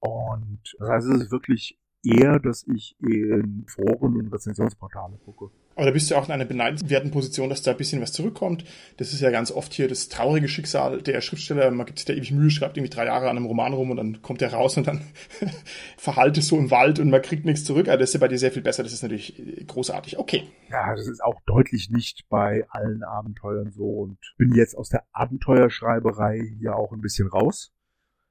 Und 0.00 0.76
das 0.78 0.90
heißt, 0.90 1.08
es 1.08 1.22
ist 1.22 1.30
wirklich 1.30 1.80
eher, 2.04 2.38
dass 2.38 2.64
ich 2.74 2.96
in 3.00 3.64
Foren 3.66 4.16
und 4.16 4.32
Rezensionsportale 4.32 5.18
gucke. 5.24 5.50
Aber 5.76 5.86
da 5.86 5.92
bist 5.92 6.10
du 6.10 6.14
auch 6.14 6.26
in 6.26 6.32
einer 6.32 6.44
beneidenswerten 6.44 7.10
Position, 7.10 7.48
dass 7.48 7.62
da 7.62 7.72
ein 7.72 7.76
bisschen 7.76 8.00
was 8.00 8.12
zurückkommt. 8.12 8.64
Das 8.96 9.12
ist 9.12 9.20
ja 9.20 9.30
ganz 9.30 9.50
oft 9.50 9.72
hier 9.72 9.88
das 9.88 10.08
traurige 10.08 10.46
Schicksal 10.46 11.02
der 11.02 11.20
Schriftsteller. 11.20 11.70
Man 11.72 11.86
gibt 11.86 11.98
sich 11.98 12.06
da 12.06 12.12
ewig 12.12 12.30
Mühe, 12.30 12.50
schreibt 12.50 12.76
irgendwie 12.76 12.94
drei 12.94 13.06
Jahre 13.06 13.28
an 13.28 13.36
einem 13.36 13.46
Roman 13.46 13.72
rum 13.72 13.90
und 13.90 13.96
dann 13.96 14.22
kommt 14.22 14.40
der 14.40 14.52
raus 14.52 14.76
und 14.76 14.86
dann 14.86 15.02
verhallt 15.96 16.38
es 16.38 16.46
so 16.48 16.58
im 16.58 16.70
Wald 16.70 17.00
und 17.00 17.10
man 17.10 17.22
kriegt 17.22 17.44
nichts 17.44 17.64
zurück. 17.64 17.88
Aber 17.88 17.98
das 17.98 18.10
ist 18.10 18.14
ja 18.14 18.20
bei 18.20 18.28
dir 18.28 18.38
sehr 18.38 18.52
viel 18.52 18.62
besser. 18.62 18.84
Das 18.84 18.92
ist 18.92 19.02
natürlich 19.02 19.64
großartig. 19.66 20.18
Okay. 20.18 20.44
Ja, 20.70 20.94
das 20.94 21.08
ist 21.08 21.22
auch 21.24 21.40
deutlich 21.46 21.90
nicht 21.90 22.28
bei 22.28 22.64
allen 22.68 23.02
Abenteuern 23.02 23.72
so 23.72 23.84
und 23.84 24.18
bin 24.38 24.54
jetzt 24.54 24.76
aus 24.76 24.90
der 24.90 25.04
Abenteuerschreiberei 25.12 26.56
ja 26.60 26.74
auch 26.74 26.92
ein 26.92 27.00
bisschen 27.00 27.26
raus 27.26 27.73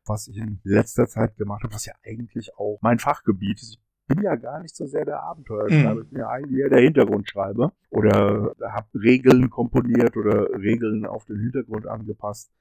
was 0.06 0.28
ich 0.28 0.38
in 0.38 0.60
letzter 0.64 1.08
Zeit 1.08 1.38
gemacht 1.38 1.64
habe, 1.64 1.74
was 1.74 1.86
ja 1.86 1.94
eigentlich 2.06 2.56
auch 2.58 2.80
mein 2.82 3.00
Fachgebiet 3.00 3.62
ist. 3.62 3.80
Ich 4.08 4.16
bin 4.16 4.24
ja 4.24 4.36
gar 4.36 4.60
nicht 4.62 4.76
so 4.76 4.86
sehr 4.86 5.06
der 5.06 5.24
Abenteuerschreiber, 5.24 6.02
ich 6.02 6.10
bin 6.10 6.20
ja 6.20 6.30
eigentlich 6.30 6.60
eher 6.60 6.70
der 6.70 6.82
Hintergrundschreiber 6.82 7.74
oder 7.90 8.54
habe 8.62 8.88
Regeln 9.02 9.50
komponiert 9.50 10.18
oder 10.18 10.50
Regeln 10.52 11.06
auf 11.06 11.26
den 11.26 11.40
Hintergrund 11.40 11.88
angepasst. 11.88 12.52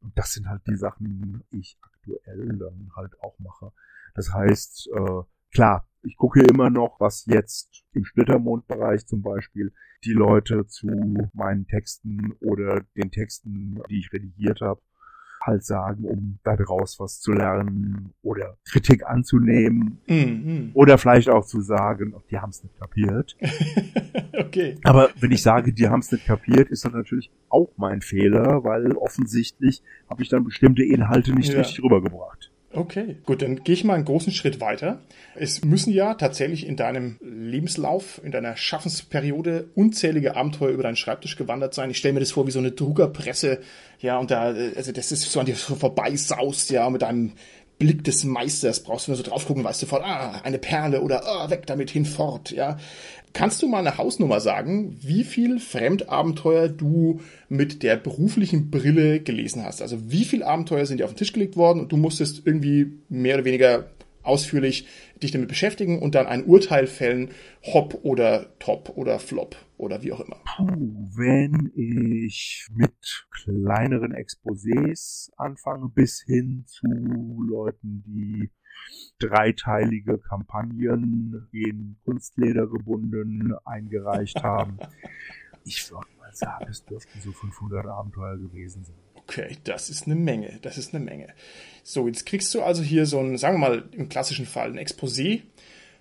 Und 0.00 0.16
das 0.16 0.32
sind 0.32 0.48
halt 0.48 0.62
die 0.68 0.76
Sachen, 0.76 1.42
die 1.52 1.58
ich 1.58 1.78
aktuell 1.82 2.48
dann 2.58 2.90
halt 2.94 3.20
auch 3.20 3.38
mache. 3.38 3.72
Das 4.14 4.32
heißt, 4.32 4.90
äh, 4.94 5.22
klar, 5.52 5.88
ich 6.02 6.16
gucke 6.16 6.42
immer 6.42 6.70
noch, 6.70 7.00
was 7.00 7.24
jetzt 7.26 7.84
im 7.92 8.04
Splittermond-Bereich 8.04 9.06
zum 9.06 9.22
Beispiel 9.22 9.72
die 10.04 10.12
Leute 10.12 10.66
zu 10.66 10.86
meinen 11.32 11.66
Texten 11.66 12.34
oder 12.40 12.82
den 12.96 13.10
Texten, 13.10 13.80
die 13.88 14.00
ich 14.00 14.12
redigiert 14.12 14.60
habe, 14.60 14.80
halt 15.44 15.64
sagen, 15.64 16.04
um 16.04 16.38
daraus 16.42 16.98
was 16.98 17.20
zu 17.20 17.32
lernen 17.32 18.14
oder 18.22 18.56
Kritik 18.68 19.04
anzunehmen 19.06 19.98
mhm. 20.06 20.70
oder 20.74 20.98
vielleicht 20.98 21.28
auch 21.28 21.44
zu 21.44 21.60
sagen, 21.60 22.14
die 22.30 22.38
haben 22.38 22.50
es 22.50 22.62
nicht 22.62 22.78
kapiert. 22.78 23.36
okay. 24.38 24.78
Aber 24.84 25.10
wenn 25.20 25.32
ich 25.32 25.42
sage, 25.42 25.72
die 25.72 25.88
haben 25.88 26.00
es 26.00 26.10
nicht 26.12 26.26
kapiert, 26.26 26.70
ist 26.70 26.84
das 26.84 26.92
natürlich 26.92 27.30
auch 27.48 27.70
mein 27.76 28.00
Fehler, 28.00 28.64
weil 28.64 28.92
offensichtlich 28.92 29.82
habe 30.08 30.22
ich 30.22 30.28
dann 30.28 30.44
bestimmte 30.44 30.82
Inhalte 30.82 31.34
nicht 31.34 31.52
ja. 31.52 31.58
richtig 31.58 31.82
rübergebracht. 31.82 32.50
Okay, 32.76 33.16
gut, 33.24 33.40
dann 33.40 33.62
gehe 33.62 33.74
ich 33.74 33.84
mal 33.84 33.94
einen 33.94 34.04
großen 34.04 34.32
Schritt 34.32 34.60
weiter. 34.60 35.00
Es 35.36 35.64
müssen 35.64 35.92
ja 35.92 36.14
tatsächlich 36.14 36.66
in 36.66 36.76
deinem 36.76 37.18
Lebenslauf, 37.22 38.20
in 38.24 38.32
deiner 38.32 38.56
Schaffensperiode 38.56 39.68
unzählige 39.74 40.34
Abenteuer 40.34 40.70
über 40.70 40.82
deinen 40.82 40.96
Schreibtisch 40.96 41.36
gewandert 41.36 41.72
sein. 41.72 41.90
Ich 41.90 41.98
stelle 41.98 42.14
mir 42.14 42.20
das 42.20 42.32
vor 42.32 42.48
wie 42.48 42.50
so 42.50 42.58
eine 42.58 42.72
Druckerpresse, 42.72 43.60
ja, 44.00 44.18
und 44.18 44.32
da, 44.32 44.54
also 44.76 44.90
das 44.90 45.12
ist 45.12 45.30
so 45.30 45.38
an 45.38 45.46
dir 45.46 45.54
vorbeisaust, 45.54 46.70
ja, 46.70 46.90
mit 46.90 47.04
einem 47.04 47.32
Blick 47.84 48.02
des 48.02 48.24
Meisters 48.24 48.82
brauchst 48.82 49.06
du 49.06 49.10
nur 49.10 49.18
so 49.18 49.22
drauf 49.22 49.46
gucken, 49.46 49.62
weißt 49.62 49.82
du 49.82 49.86
voll, 49.86 50.00
ah, 50.02 50.40
eine 50.42 50.58
Perle 50.58 51.02
oder 51.02 51.26
ah, 51.26 51.50
weg 51.50 51.66
damit 51.66 51.90
hinfort, 51.90 52.50
ja. 52.50 52.78
Kannst 53.34 53.60
du 53.60 53.68
mal 53.68 53.80
eine 53.80 53.98
Hausnummer 53.98 54.40
sagen, 54.40 54.96
wie 55.02 55.22
viel 55.22 55.58
Fremdabenteuer 55.58 56.68
du 56.68 57.20
mit 57.50 57.82
der 57.82 57.96
beruflichen 57.96 58.70
Brille 58.70 59.20
gelesen 59.20 59.64
hast? 59.64 59.82
Also 59.82 60.10
wie 60.10 60.24
viel 60.24 60.42
Abenteuer 60.42 60.86
sind 60.86 60.98
dir 60.98 61.04
auf 61.04 61.12
den 61.12 61.18
Tisch 61.18 61.34
gelegt 61.34 61.58
worden 61.58 61.80
und 61.80 61.92
du 61.92 61.98
musstest 61.98 62.46
irgendwie 62.46 62.92
mehr 63.10 63.34
oder 63.34 63.44
weniger 63.44 63.90
ausführlich 64.22 64.86
dich 65.22 65.30
damit 65.30 65.48
beschäftigen 65.48 65.98
und 65.98 66.14
dann 66.14 66.26
ein 66.26 66.44
Urteil 66.44 66.86
fällen, 66.86 67.32
Hop 67.64 67.98
oder 68.02 68.46
Top 68.60 68.92
oder 68.96 69.18
Flop 69.18 69.56
oder 69.76 70.02
wie 70.02 70.12
auch 70.12 70.20
immer. 70.20 70.40
Puh, 70.44 71.08
wenn 71.16 71.72
ich 71.74 72.68
mit 72.72 73.26
kleineren 73.30 74.12
Exposés 74.12 75.30
anfange 75.36 75.88
bis 75.88 76.22
hin 76.22 76.64
zu 76.66 76.86
Leuten, 77.48 78.02
die 78.06 78.50
dreiteilige 79.18 80.18
Kampagnen 80.18 81.48
in 81.52 81.96
Kunstleder 82.04 82.66
gebunden 82.66 83.54
eingereicht 83.64 84.42
haben. 84.42 84.78
Ich 85.66 85.90
würde 85.90 86.06
mal 86.18 86.30
sagen, 86.34 86.66
es 86.68 86.84
dürften 86.84 87.22
so 87.22 87.32
500 87.32 87.86
Abenteuer 87.86 88.36
gewesen 88.36 88.84
sein. 88.84 88.96
Okay, 89.14 89.56
das 89.64 89.88
ist 89.88 90.04
eine 90.04 90.14
Menge, 90.14 90.58
das 90.60 90.76
ist 90.76 90.94
eine 90.94 91.02
Menge. 91.02 91.32
So, 91.82 92.06
jetzt 92.06 92.26
kriegst 92.26 92.54
du 92.54 92.62
also 92.62 92.82
hier 92.82 93.06
so 93.06 93.18
ein, 93.18 93.38
sagen 93.38 93.54
wir 93.54 93.70
mal 93.70 93.88
im 93.92 94.10
klassischen 94.10 94.44
Fall, 94.44 94.70
ein 94.70 94.78
Exposé. 94.78 95.44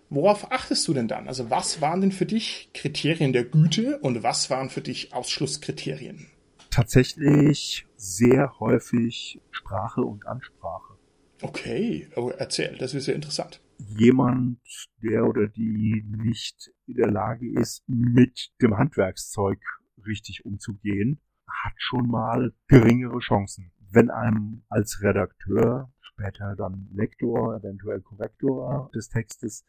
Worauf 0.10 0.52
achtest 0.52 0.88
du 0.88 0.94
denn 0.94 1.08
dann? 1.08 1.28
Also 1.28 1.50
was 1.50 1.82
waren 1.82 2.02
denn 2.02 2.12
für 2.12 2.26
dich 2.26 2.70
Kriterien 2.74 3.34
der 3.34 3.46
Güte 3.46 4.00
und 4.00 4.24
was 4.24 4.50
waren 4.50 4.70
für 4.70 4.82
dich 4.82 5.14
Ausschlusskriterien? 5.14 6.28
Tatsächlich 6.70 7.88
sehr 7.96 8.60
häufig 8.60 9.40
Sprache 9.52 10.02
und 10.02 10.28
Ansprache. 10.28 10.98
Okay, 11.42 12.08
oh, 12.16 12.30
erzähl, 12.30 12.78
das 12.78 12.94
ist 12.94 13.08
ja 13.08 13.14
interessant. 13.14 13.62
Jemand, 13.78 14.60
der 15.02 15.26
oder 15.26 15.48
die 15.48 16.04
nicht 16.08 16.72
in 16.88 16.96
der 16.96 17.12
Lage 17.12 17.50
ist, 17.60 17.84
mit 17.88 18.52
dem 18.62 18.78
Handwerkszeug 18.78 19.60
richtig 20.06 20.46
umzugehen, 20.46 21.20
hat 21.48 21.74
schon 21.78 22.08
mal 22.08 22.54
geringere 22.68 23.20
Chancen. 23.20 23.72
Wenn 23.92 24.10
einem 24.10 24.64
als 24.70 25.02
Redakteur, 25.02 25.92
später 26.00 26.56
dann 26.56 26.90
Lektor, 26.94 27.56
eventuell 27.58 28.02
Korrektor 28.02 28.90
des 28.96 29.10
Textes, 29.10 29.66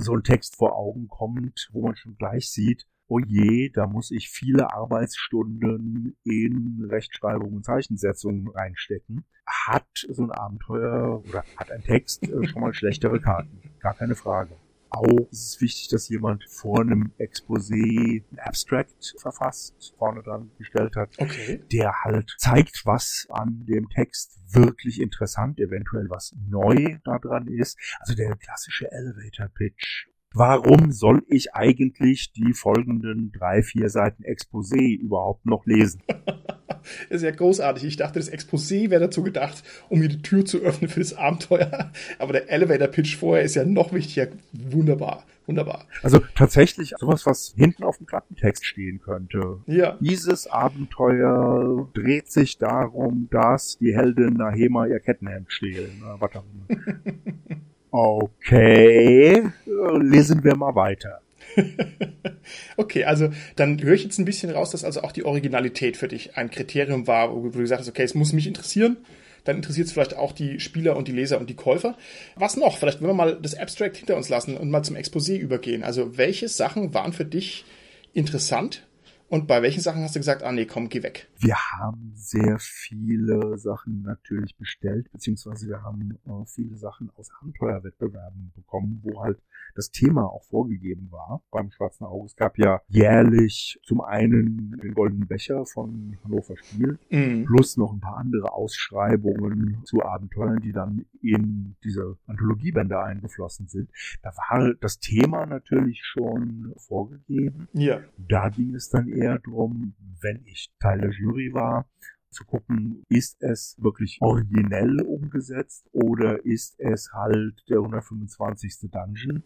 so 0.00 0.14
ein 0.14 0.22
Text 0.22 0.56
vor 0.56 0.76
Augen 0.76 1.08
kommt, 1.08 1.68
wo 1.72 1.86
man 1.86 1.96
schon 1.96 2.16
gleich 2.16 2.50
sieht, 2.50 2.86
oh 3.08 3.18
je, 3.18 3.70
da 3.70 3.86
muss 3.86 4.10
ich 4.10 4.28
viele 4.28 4.72
Arbeitsstunden 4.72 6.16
in 6.24 6.86
Rechtschreibung 6.88 7.54
und 7.54 7.64
Zeichensetzung 7.64 8.48
reinstecken, 8.48 9.24
hat 9.46 10.06
so 10.08 10.22
ein 10.22 10.30
Abenteuer 10.30 11.22
oder 11.26 11.44
hat 11.56 11.70
ein 11.70 11.82
Text 11.82 12.28
äh, 12.28 12.46
schon 12.46 12.60
mal 12.60 12.74
schlechtere 12.74 13.20
Karten. 13.20 13.60
Gar 13.80 13.94
keine 13.94 14.14
Frage. 14.14 14.54
Auch 14.90 15.28
ist 15.30 15.54
es 15.54 15.60
wichtig, 15.60 15.88
dass 15.88 16.08
jemand 16.08 16.44
vor 16.48 16.80
einem 16.80 17.12
Exposé 17.18 18.24
ein 18.32 18.38
Abstract 18.38 19.14
verfasst, 19.18 19.94
vorne 19.98 20.22
dran 20.22 20.50
gestellt 20.58 20.96
hat, 20.96 21.10
okay. 21.18 21.62
der 21.70 22.04
halt 22.04 22.34
zeigt, 22.38 22.82
was 22.84 23.26
an 23.30 23.66
dem 23.66 23.88
Text 23.90 24.38
wirklich 24.50 25.00
interessant, 25.00 25.60
eventuell 25.60 26.08
was 26.08 26.34
neu 26.48 26.98
da 27.04 27.18
dran 27.18 27.48
ist. 27.48 27.78
Also 28.00 28.14
der 28.14 28.34
klassische 28.36 28.90
Elevator 28.90 29.48
Pitch 29.48 30.08
warum 30.38 30.92
soll 30.92 31.24
ich 31.28 31.54
eigentlich 31.54 32.32
die 32.32 32.52
folgenden 32.52 33.32
drei, 33.32 33.62
vier 33.62 33.90
Seiten 33.90 34.22
Exposé 34.22 34.96
überhaupt 34.96 35.44
noch 35.44 35.66
lesen? 35.66 36.00
Das 36.06 36.78
ist 37.10 37.22
ja 37.22 37.32
großartig. 37.32 37.84
Ich 37.84 37.96
dachte, 37.96 38.20
das 38.20 38.32
Exposé 38.32 38.88
wäre 38.88 39.00
dazu 39.00 39.22
gedacht, 39.22 39.64
um 39.88 39.98
mir 39.98 40.08
die 40.08 40.22
Tür 40.22 40.44
zu 40.44 40.58
öffnen 40.60 40.88
für 40.88 41.00
das 41.00 41.14
Abenteuer. 41.14 41.90
Aber 42.18 42.32
der 42.32 42.50
Elevator-Pitch 42.50 43.16
vorher 43.16 43.44
ist 43.44 43.56
ja 43.56 43.64
noch 43.64 43.92
wichtiger. 43.92 44.28
Wunderbar. 44.52 45.24
Wunderbar. 45.46 45.86
Also 46.02 46.20
tatsächlich 46.34 46.92
sowas, 46.98 47.24
was 47.24 47.54
hinten 47.56 47.82
auf 47.82 47.96
dem 47.96 48.06
Klappentext 48.06 48.66
stehen 48.66 49.00
könnte. 49.00 49.60
Ja. 49.66 49.96
Dieses 49.98 50.46
Abenteuer 50.46 51.88
dreht 51.94 52.30
sich 52.30 52.58
darum, 52.58 53.28
dass 53.30 53.78
die 53.78 53.96
Heldin 53.96 54.34
Nahema 54.34 54.86
ihr 54.86 55.00
Kettenhemd 55.00 55.50
stehlen. 55.50 56.02
Was 56.18 56.36
auch 56.36 56.44
immer. 56.68 56.78
Okay, 57.90 59.50
lesen 59.66 60.44
wir 60.44 60.56
mal 60.56 60.74
weiter. 60.74 61.20
okay, 62.76 63.04
also 63.04 63.30
dann 63.56 63.82
höre 63.82 63.94
ich 63.94 64.04
jetzt 64.04 64.18
ein 64.18 64.24
bisschen 64.24 64.50
raus, 64.50 64.70
dass 64.70 64.84
also 64.84 65.02
auch 65.02 65.12
die 65.12 65.24
Originalität 65.24 65.96
für 65.96 66.08
dich 66.08 66.36
ein 66.36 66.50
Kriterium 66.50 67.06
war, 67.06 67.34
wo 67.34 67.48
du 67.48 67.58
gesagt 67.58 67.80
hast, 67.80 67.88
okay, 67.88 68.02
es 68.02 68.14
muss 68.14 68.32
mich 68.32 68.46
interessieren. 68.46 68.98
Dann 69.44 69.56
interessiert 69.56 69.86
es 69.86 69.92
vielleicht 69.92 70.16
auch 70.16 70.32
die 70.32 70.60
Spieler 70.60 70.96
und 70.96 71.08
die 71.08 71.12
Leser 71.12 71.40
und 71.40 71.48
die 71.48 71.56
Käufer. 71.56 71.96
Was 72.36 72.56
noch? 72.56 72.76
Vielleicht, 72.76 73.00
wenn 73.00 73.08
wir 73.08 73.14
mal 73.14 73.38
das 73.40 73.54
Abstract 73.54 73.96
hinter 73.96 74.16
uns 74.16 74.28
lassen 74.28 74.56
und 74.56 74.70
mal 74.70 74.82
zum 74.82 74.96
Exposé 74.96 75.38
übergehen. 75.38 75.82
Also, 75.82 76.18
welche 76.18 76.48
Sachen 76.48 76.92
waren 76.92 77.14
für 77.14 77.24
dich 77.24 77.64
interessant 78.12 78.86
und 79.28 79.46
bei 79.46 79.62
welchen 79.62 79.80
Sachen 79.80 80.02
hast 80.02 80.14
du 80.14 80.20
gesagt, 80.20 80.42
ah 80.42 80.52
nee, 80.52 80.66
komm, 80.66 80.88
geh 80.90 81.02
weg? 81.02 81.28
Wir 81.40 81.54
haben 81.78 82.12
sehr 82.14 82.58
viele 82.58 83.56
Sachen 83.58 84.02
natürlich 84.02 84.56
bestellt, 84.56 85.10
beziehungsweise 85.12 85.68
wir 85.68 85.82
haben 85.82 86.18
äh, 86.26 86.44
viele 86.46 86.76
Sachen 86.76 87.10
aus 87.16 87.30
Abenteuerwettbewerben 87.40 88.52
bekommen, 88.56 89.00
wo 89.02 89.22
halt 89.22 89.40
das 89.74 89.90
Thema 89.90 90.24
auch 90.24 90.42
vorgegeben 90.44 91.08
war 91.12 91.42
beim 91.52 91.70
Schwarzen 91.70 92.04
Auge. 92.04 92.26
Es 92.26 92.34
gab 92.34 92.58
ja 92.58 92.80
jährlich 92.88 93.78
zum 93.84 94.00
einen 94.00 94.76
den 94.82 94.94
Goldenen 94.94 95.28
Becher 95.28 95.64
von 95.66 96.18
Hannover 96.24 96.56
Spiel, 96.56 96.98
Mhm. 97.10 97.44
plus 97.44 97.76
noch 97.76 97.92
ein 97.92 98.00
paar 98.00 98.16
andere 98.16 98.52
Ausschreibungen 98.52 99.80
zu 99.84 100.02
Abenteuern, 100.02 100.60
die 100.60 100.72
dann 100.72 101.04
in 101.22 101.76
diese 101.84 102.16
Anthologiebände 102.26 103.00
eingeflossen 103.00 103.68
sind. 103.68 103.90
Da 104.22 104.30
war 104.30 104.74
das 104.80 104.98
Thema 104.98 105.46
natürlich 105.46 106.00
schon 106.04 106.72
vorgegeben. 106.78 107.68
Ja. 107.74 108.00
Da 108.16 108.48
ging 108.48 108.74
es 108.74 108.90
dann 108.90 109.08
eher 109.08 109.38
drum, 109.38 109.94
wenn 110.20 110.42
ich 110.46 110.72
Teil 110.80 111.00
der 111.00 111.10
Jury 111.10 111.27
war, 111.52 111.88
zu 112.30 112.44
gucken, 112.44 113.04
ist 113.08 113.42
es 113.42 113.76
wirklich 113.78 114.18
originell 114.20 115.00
umgesetzt 115.02 115.88
oder 115.92 116.44
ist 116.44 116.78
es 116.78 117.10
halt 117.12 117.64
der 117.68 117.78
125. 117.78 118.90
Dungeon? 118.90 119.42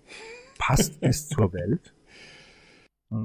Passt 0.58 0.98
es 1.00 1.28
zur 1.28 1.52
Welt? 1.52 1.94
Äh, 3.10 3.16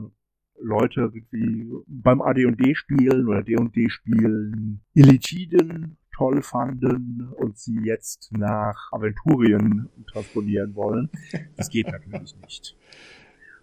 Leute 0.59 1.13
wie 1.13 1.69
beim 1.87 2.21
AD&D 2.21 2.75
spielen 2.75 3.27
oder 3.27 3.43
D&D 3.43 3.89
spielen 3.89 4.81
Illitiden 4.93 5.97
toll 6.15 6.41
fanden 6.41 7.29
und 7.35 7.57
sie 7.59 7.79
jetzt 7.83 8.31
nach 8.31 8.91
Aventurien 8.91 9.89
transponieren 10.11 10.73
wollen. 10.73 11.11
Das 11.55 11.69
geht 11.69 11.87
natürlich 11.91 12.35
nicht. 12.41 12.75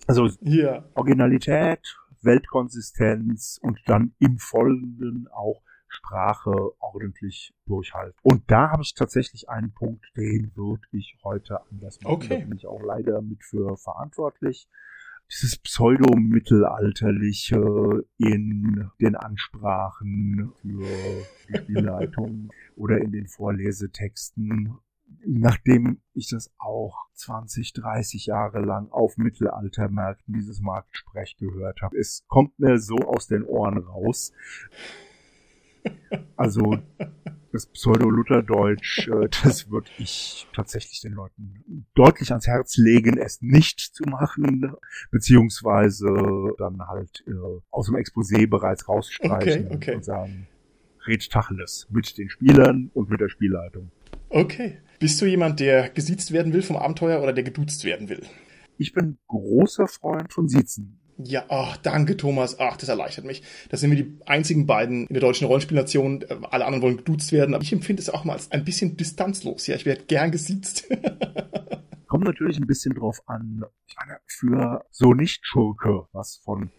Also 0.07 0.29
Ja. 0.41 0.85
Originalität, 0.95 1.97
Weltkonsistenz 2.25 3.59
und 3.63 3.81
dann 3.87 4.15
im 4.19 4.39
Folgenden 4.39 5.29
auch 5.29 5.63
Sprache 5.95 6.73
ordentlich 6.81 7.55
durchhalten. 7.67 8.19
Und 8.23 8.51
da 8.51 8.71
habe 8.71 8.83
ich 8.83 8.95
tatsächlich 8.95 9.49
einen 9.49 9.73
Punkt, 9.73 10.05
den 10.17 10.51
würde 10.57 10.83
ich 10.93 11.17
heute 11.23 11.61
anders 11.71 12.01
machen. 12.03 12.15
Okay. 12.15 12.41
Da 12.41 12.47
bin 12.47 12.57
ich 12.57 12.67
auch 12.67 12.83
leider 12.83 13.23
mit 13.23 13.45
für 13.45 13.77
verantwortlich. 13.77 14.69
Dieses 15.31 15.57
Pseudo-Mittelalterliche 15.57 18.05
in 18.19 18.91
den 19.01 19.15
Ansprachen 19.17 20.53
für 20.61 20.85
die 21.49 21.57
Spielleitung 21.57 22.51
oder 22.77 22.99
in 22.99 23.13
den 23.13 23.27
Vorlesetexten 23.27 24.77
nachdem 25.27 26.01
ich 26.13 26.29
das 26.29 26.53
auch 26.59 27.07
20, 27.15 27.73
30 27.73 28.27
Jahre 28.27 28.61
lang 28.61 28.91
auf 28.91 29.17
Mittelaltermärkten 29.17 30.35
dieses 30.35 30.61
Marktsprech 30.61 31.37
gehört 31.37 31.83
habe. 31.83 31.97
Es 31.99 32.25
kommt 32.29 32.59
mir 32.59 32.79
so 32.79 32.97
aus 32.97 33.27
den 33.27 33.45
Ohren 33.45 33.79
raus. 33.79 34.33
Also 36.37 36.79
das 37.55 37.67
Pseudo-Lutherdeutsch, 37.67 39.09
äh, 39.09 39.29
das 39.43 39.71
würde 39.71 39.91
ich 39.99 40.49
tatsächlich 40.53 41.01
den 41.01 41.13
Leuten 41.13 41.87
deutlich 41.95 42.31
ans 42.31 42.47
Herz 42.47 42.77
legen, 42.77 43.17
es 43.17 43.43
nicht 43.43 43.81
zu 43.81 44.03
machen, 44.05 44.75
beziehungsweise 45.13 46.55
dann 46.59 46.81
halt 46.89 47.23
äh, 47.29 47.33
aus 47.71 47.87
dem 47.87 47.97
Exposé 47.97 48.49
bereits 48.49 48.89
rausstreichen 48.89 49.67
Okay, 49.67 49.75
okay. 49.75 49.95
und 49.95 50.05
sagen, 50.05 50.49
red 51.07 51.31
Tacheles 51.31 51.87
mit 51.91 52.19
den 52.19 52.29
Spielern 52.29 52.91
und 52.93 53.09
mit 53.09 53.21
der 53.21 53.29
Spielleitung. 53.29 53.91
Okay. 54.31 54.79
Bist 54.99 55.21
du 55.21 55.27
jemand, 55.27 55.61
der 55.61 55.89
gesiezt 55.91 56.33
werden 56.33 56.53
will 56.53 56.63
vom 56.63 56.77
Abenteuer 56.77 57.23
oder 57.23 57.33
der 57.33 57.45
geduzt 57.45 57.85
werden 57.85 58.09
will? 58.09 58.23
Ich 58.79 58.93
bin 58.93 59.19
großer 59.29 59.87
Freund 59.87 60.33
von 60.33 60.49
Siezen. 60.49 61.01
Ja, 61.19 61.45
ach, 61.49 61.77
danke 61.77 62.17
Thomas. 62.17 62.59
Ach, 62.59 62.77
das 62.77 62.89
erleichtert 62.89 63.25
mich. 63.25 63.43
Das 63.69 63.81
sind 63.81 63.91
wir 63.91 64.03
die 64.03 64.17
einzigen 64.27 64.67
beiden 64.67 65.07
in 65.07 65.15
der 65.15 65.21
deutschen 65.21 65.47
Rollenspielnation. 65.47 66.25
Alle 66.51 66.65
anderen 66.65 66.83
wollen 66.83 66.97
geduzt 66.97 67.31
werden. 67.31 67.55
Aber 67.55 67.63
ich 67.63 67.73
empfinde 67.73 68.03
es 68.03 68.11
auch 68.11 68.25
mal 68.25 68.33
als 68.33 68.51
ein 68.51 68.65
bisschen 68.65 68.97
distanzlos. 68.97 69.67
Ja, 69.69 69.77
ich 69.77 69.87
werde 69.87 70.05
gern 70.05 70.33
gesiezt. 70.33 70.89
Kommt 72.09 72.25
natürlich 72.25 72.59
ein 72.59 72.67
bisschen 72.67 72.95
drauf 72.95 73.21
an, 73.27 73.65
ich 73.87 73.97
meine, 73.97 74.19
für 74.27 74.85
so 74.91 75.15
Nicht-Schurke, 75.15 76.07
was 76.13 76.41
von 76.45 76.71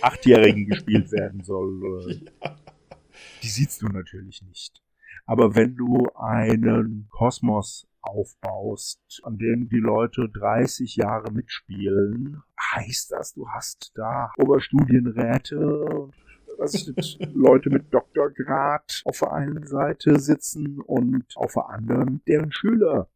Achtjährigen 0.00 0.66
gespielt 0.66 1.12
werden 1.12 1.44
soll, 1.44 2.10
äh, 2.10 2.48
die 3.42 3.48
siehst 3.48 3.82
du 3.82 3.86
natürlich 3.86 4.42
nicht. 4.42 4.81
Aber 5.26 5.54
wenn 5.54 5.76
du 5.76 6.08
einen 6.14 7.08
Kosmos 7.10 7.86
aufbaust, 8.02 9.20
an 9.22 9.38
dem 9.38 9.68
die 9.68 9.78
Leute 9.78 10.28
30 10.28 10.96
Jahre 10.96 11.32
mitspielen, 11.32 12.42
heißt 12.74 13.12
das, 13.12 13.32
du 13.34 13.48
hast 13.48 13.92
da 13.94 14.32
Oberstudienräte 14.38 15.84
und 15.84 16.14
was 16.58 16.74
ich 16.74 16.94
nicht, 16.94 17.18
Leute 17.34 17.70
mit 17.70 17.92
Doktorgrad 17.92 19.02
auf 19.04 19.20
der 19.20 19.32
einen 19.32 19.66
Seite 19.66 20.18
sitzen 20.18 20.80
und 20.80 21.24
auf 21.36 21.54
der 21.54 21.68
anderen 21.68 22.22
deren 22.26 22.52
Schüler. 22.52 23.08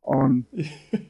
Und 0.00 0.46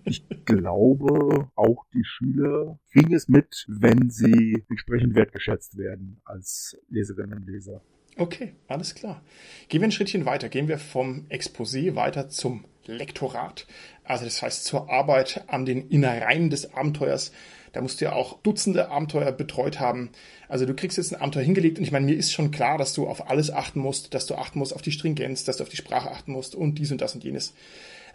ich 0.05 0.27
glaube, 0.45 1.51
auch 1.55 1.85
die 1.95 2.05
Schüler 2.05 2.79
kriegen 2.91 3.15
es 3.15 3.29
mit, 3.29 3.67
wenn 3.69 4.11
sie 4.11 4.65
entsprechend 4.69 5.15
wertgeschätzt 5.15 5.77
werden 5.77 6.21
als 6.25 6.77
Leserinnen 6.89 7.39
und 7.39 7.47
Leser. 7.47 7.81
Okay, 8.19 8.53
alles 8.67 8.97
klar. 8.97 9.23
Gehen 9.69 9.81
wir 9.81 9.89
ein 9.89 9.93
Schrittchen 9.93 10.27
weiter. 10.27 10.49
Gehen 10.49 10.67
wir 10.67 10.79
vom 10.79 11.27
Exposé 11.31 11.95
weiter 11.95 12.29
zum 12.29 12.65
Lektorat. 12.85 13.67
Also 14.03 14.25
das 14.25 14.43
heißt 14.43 14.65
zur 14.65 14.91
Arbeit 14.91 15.45
an 15.47 15.65
den 15.65 15.89
Innereien 15.89 16.51
des 16.51 16.75
Abenteuers. 16.75 17.31
Da 17.73 17.81
musst 17.81 18.01
du 18.01 18.07
ja 18.07 18.15
auch 18.15 18.41
Dutzende 18.43 18.89
Abenteuer 18.89 19.31
betreut 19.31 19.79
haben. 19.79 20.11
Also 20.49 20.67
du 20.67 20.75
kriegst 20.75 20.97
jetzt 20.99 21.13
ein 21.13 21.21
Abenteuer 21.21 21.45
hingelegt 21.45 21.79
und 21.79 21.85
ich 21.85 21.93
meine, 21.93 22.07
mir 22.07 22.17
ist 22.17 22.33
schon 22.33 22.51
klar, 22.51 22.77
dass 22.77 22.93
du 22.93 23.07
auf 23.07 23.31
alles 23.31 23.53
achten 23.53 23.79
musst, 23.79 24.15
dass 24.15 24.27
du 24.27 24.35
achten 24.35 24.59
musst 24.59 24.75
auf 24.75 24.83
die 24.83 24.91
Stringenz, 24.91 25.45
dass 25.45 25.59
du 25.59 25.63
auf 25.63 25.69
die 25.69 25.77
Sprache 25.77 26.11
achten 26.11 26.33
musst 26.33 26.57
und 26.57 26.77
dies 26.77 26.91
und 26.91 27.01
das 27.01 27.15
und 27.15 27.23
jenes. 27.23 27.55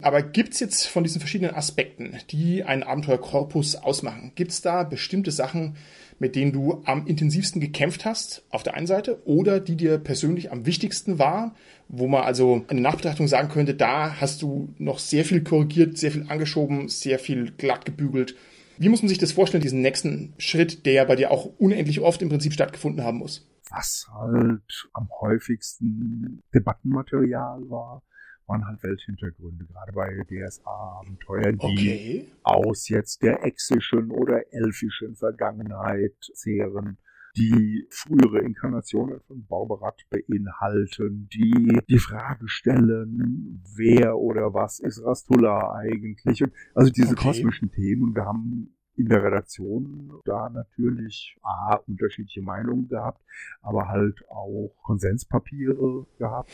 Aber 0.02 0.22
gibt's 0.22 0.60
jetzt 0.60 0.86
von 0.86 1.04
diesen 1.04 1.20
verschiedenen 1.20 1.54
Aspekten, 1.54 2.18
die 2.30 2.64
einen 2.64 2.82
Abenteuerkorpus 2.82 3.76
ausmachen, 3.76 4.32
gibt's 4.34 4.60
da 4.60 4.82
bestimmte 4.82 5.30
Sachen, 5.30 5.76
mit 6.18 6.36
denen 6.36 6.52
du 6.52 6.82
am 6.84 7.06
intensivsten 7.06 7.60
gekämpft 7.60 8.04
hast, 8.04 8.44
auf 8.50 8.62
der 8.62 8.74
einen 8.74 8.86
Seite, 8.86 9.20
oder 9.26 9.60
die 9.60 9.76
dir 9.76 9.98
persönlich 9.98 10.52
am 10.52 10.66
wichtigsten 10.66 11.18
war, 11.18 11.54
wo 11.88 12.06
man 12.06 12.24
also 12.24 12.64
eine 12.68 12.80
Nachbetrachtung 12.80 13.28
sagen 13.28 13.48
könnte, 13.48 13.74
da 13.74 14.20
hast 14.20 14.42
du 14.42 14.74
noch 14.78 14.98
sehr 14.98 15.24
viel 15.24 15.42
korrigiert, 15.42 15.98
sehr 15.98 16.12
viel 16.12 16.26
angeschoben, 16.28 16.88
sehr 16.88 17.18
viel 17.18 17.52
glatt 17.52 17.84
gebügelt. 17.84 18.36
Wie 18.78 18.88
muss 18.88 19.02
man 19.02 19.08
sich 19.08 19.18
das 19.18 19.32
vorstellen, 19.32 19.62
diesen 19.62 19.82
nächsten 19.82 20.34
Schritt, 20.38 20.84
der 20.86 20.94
ja 20.94 21.04
bei 21.04 21.16
dir 21.16 21.30
auch 21.30 21.50
unendlich 21.58 22.00
oft 22.00 22.22
im 22.22 22.28
Prinzip 22.28 22.52
stattgefunden 22.52 23.04
haben 23.04 23.18
muss? 23.18 23.48
Was 23.70 24.08
halt 24.12 24.62
am 24.92 25.08
häufigsten 25.20 26.42
Debattenmaterial 26.54 27.68
war, 27.68 28.02
waren 28.46 28.66
halt 28.66 28.82
Welthintergründe, 28.82 29.66
gerade 29.66 29.92
bei 29.92 30.24
DSA-Abenteuern, 30.28 31.58
die 31.58 31.90
Okay. 31.90 32.26
aus 32.42 32.88
jetzt 32.88 33.22
der 33.22 33.44
exischen 33.44 34.10
oder 34.10 34.52
elfischen 34.52 35.14
Vergangenheit 35.16 36.16
zehren, 36.34 36.98
die 37.36 37.86
frühere 37.90 38.38
Inkarnationen 38.40 39.20
von 39.26 39.44
Bauberat 39.46 40.02
beinhalten, 40.08 41.28
die 41.32 41.80
die 41.88 41.98
Frage 41.98 42.48
stellen, 42.48 43.62
wer 43.74 44.16
oder 44.18 44.54
was 44.54 44.78
ist 44.78 45.02
Rastula 45.02 45.72
eigentlich? 45.74 46.42
Und 46.42 46.52
also 46.74 46.92
diese 46.92 47.14
Okay. 47.14 47.24
kosmischen 47.24 47.72
Themen. 47.72 48.02
Und 48.04 48.14
wir 48.14 48.24
haben 48.24 48.76
in 48.96 49.06
der 49.08 49.24
Redaktion 49.24 50.20
da 50.24 50.48
natürlich 50.48 51.36
A, 51.42 51.74
unterschiedliche 51.88 52.42
Meinungen 52.42 52.86
gehabt, 52.88 53.20
aber 53.62 53.88
halt 53.88 54.22
auch 54.28 54.72
Konsenspapiere 54.84 56.06
gehabt. 56.18 56.52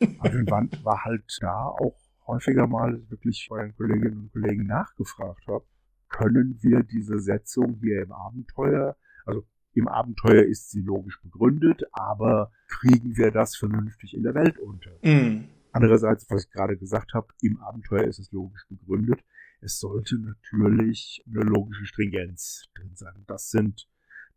War, 0.00 0.68
war 0.84 1.04
halt 1.04 1.38
da 1.40 1.66
auch 1.66 1.96
häufiger 2.26 2.66
mal 2.66 3.02
wirklich 3.10 3.46
bei 3.50 3.62
den 3.62 3.74
Kolleginnen 3.74 4.18
und 4.18 4.32
Kollegen 4.32 4.66
nachgefragt 4.66 5.46
habe, 5.48 5.64
können 6.08 6.58
wir 6.60 6.82
diese 6.82 7.18
Setzung 7.18 7.78
hier 7.80 8.02
im 8.02 8.12
Abenteuer, 8.12 8.96
also 9.26 9.44
im 9.74 9.88
Abenteuer 9.88 10.44
ist 10.44 10.70
sie 10.70 10.82
logisch 10.82 11.20
begründet, 11.22 11.82
aber 11.92 12.50
kriegen 12.68 13.16
wir 13.16 13.30
das 13.30 13.56
vernünftig 13.56 14.14
in 14.14 14.22
der 14.22 14.34
Welt 14.34 14.58
unter? 14.58 14.90
Mm. 15.02 15.44
Andererseits, 15.72 16.28
was 16.30 16.44
ich 16.44 16.50
gerade 16.50 16.76
gesagt 16.76 17.14
habe, 17.14 17.28
im 17.42 17.60
Abenteuer 17.60 18.04
ist 18.04 18.18
es 18.18 18.32
logisch 18.32 18.66
begründet. 18.68 19.20
es 19.60 19.78
sollte 19.78 20.16
natürlich 20.18 21.22
eine 21.26 21.40
logische 21.40 21.84
Stringenz 21.84 22.68
drin 22.74 22.94
sein. 22.94 23.24
Das 23.26 23.50
sind 23.50 23.88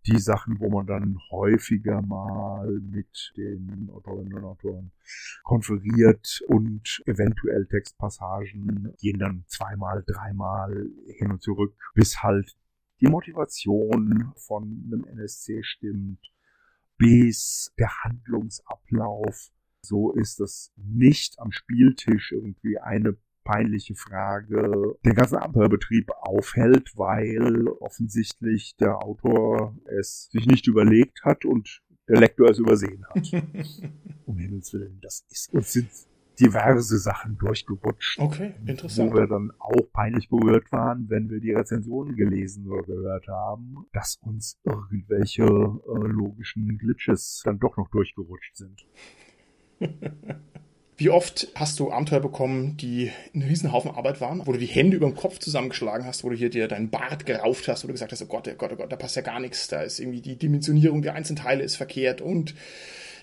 die 0.08 0.20
Sachen, 0.20 0.60
wo 0.60 0.70
man 0.70 0.88
dann 0.88 1.20
häufiger 1.30 2.02
mal 2.02 2.68
mit 2.80 3.34
den 3.38 3.90
Autorinnen 3.92 4.34
und 4.34 4.46
Autoren 4.46 4.92
konferiert 5.44 6.42
und 6.48 7.04
eventuell 7.06 7.68
Textpassagen 7.68 8.94
gehen 9.00 9.20
dann 9.20 9.44
zweimal, 9.48 10.04
dreimal 10.06 10.90
hin 11.08 11.32
und 11.32 11.42
zurück, 11.42 11.76
bis 11.94 12.24
halt 12.24 12.58
die 13.00 13.08
Motivation 13.08 14.32
von 14.38 14.84
einem 14.86 15.06
NSC 15.06 15.64
stimmt, 15.64 16.20
bis 16.98 17.74
der 17.78 18.04
Handlungsablauf 18.04 19.52
so 19.82 20.12
ist, 20.14 20.40
dass 20.40 20.72
nicht 20.76 21.40
am 21.40 21.52
Spieltisch 21.52 22.32
irgendwie 22.32 22.80
eine 22.80 23.18
peinliche 23.43 23.95
Frage 23.95 24.95
den 25.06 25.15
ganzen 25.15 25.38
Abenteuerbetrieb 25.38 26.12
aufhält, 26.21 26.91
weil 26.95 27.67
offensichtlich 27.80 28.75
der 28.77 28.97
Autor 29.04 29.75
es 29.86 30.30
sich 30.32 30.45
nicht 30.45 30.67
überlegt 30.67 31.23
hat 31.23 31.45
und 31.45 31.82
der 32.08 32.19
Lektor 32.19 32.49
es 32.49 32.60
übersehen 32.60 33.06
hat. 33.10 33.32
um 34.25 34.38
Himmels 34.38 34.73
Willen, 34.73 34.99
das 35.01 35.25
ist 35.30 35.54
uns 35.54 35.73
sind 35.73 35.89
diverse 36.39 36.97
Sachen 36.97 37.38
durchgerutscht. 37.38 38.19
Okay, 38.19 38.56
interessant. 38.65 39.12
Wo 39.12 39.17
wir 39.17 39.27
dann 39.27 39.51
auch 39.60 39.91
peinlich 39.93 40.30
berührt 40.30 40.71
waren, 40.71 41.10
wenn 41.10 41.30
wir 41.30 41.39
die 41.39 41.51
Rezensionen 41.51 42.15
gelesen 42.15 42.67
oder 42.67 42.84
gehört 42.84 43.27
haben, 43.27 43.86
dass 43.93 44.17
uns 44.21 44.60
irgendwelche 44.63 45.43
äh, 45.43 46.08
logischen 46.08 46.77
Glitches 46.77 47.41
dann 47.45 47.60
doch 47.60 47.77
noch 47.77 47.89
durchgerutscht 47.89 48.56
sind. 48.56 48.86
Wie 51.02 51.10
oft 51.10 51.48
hast 51.56 51.80
du 51.80 51.92
Abenteuer 51.92 52.20
bekommen, 52.20 52.78
die 52.78 53.10
ein 53.34 53.42
Riesenhaufen 53.42 53.90
Arbeit 53.90 54.22
waren, 54.22 54.46
wo 54.46 54.52
du 54.52 54.60
die 54.60 54.68
Hände 54.68 54.98
über 54.98 55.08
dem 55.08 55.16
Kopf 55.16 55.40
zusammengeschlagen 55.40 56.06
hast, 56.06 56.24
wo 56.24 56.30
du 56.30 56.36
hier 56.36 56.52
dir 56.52 56.68
deinen 56.68 56.92
Bart 56.92 57.26
gerauft 57.26 57.68
hast, 57.68 57.84
wo 57.84 57.88
du 57.88 57.94
gesagt 57.94 58.12
hast, 58.12 58.22
oh 58.22 58.28
Gott, 58.28 58.48
oh 58.48 58.56
Gott, 58.56 58.72
oh 58.72 58.76
Gott, 58.76 58.92
da 58.92 58.98
passt 58.98 59.16
ja 59.16 59.24
gar 59.24 59.40
nichts, 59.40 59.68
da 59.68 59.82
ist 59.82 60.00
irgendwie 60.00 60.22
die 60.22 60.36
Dimensionierung 60.36 61.02
der 61.02 61.16
einzelnen 61.16 61.42
Teile 61.42 61.64
ist 61.64 61.76
verkehrt 61.76 62.22
und 62.22 62.54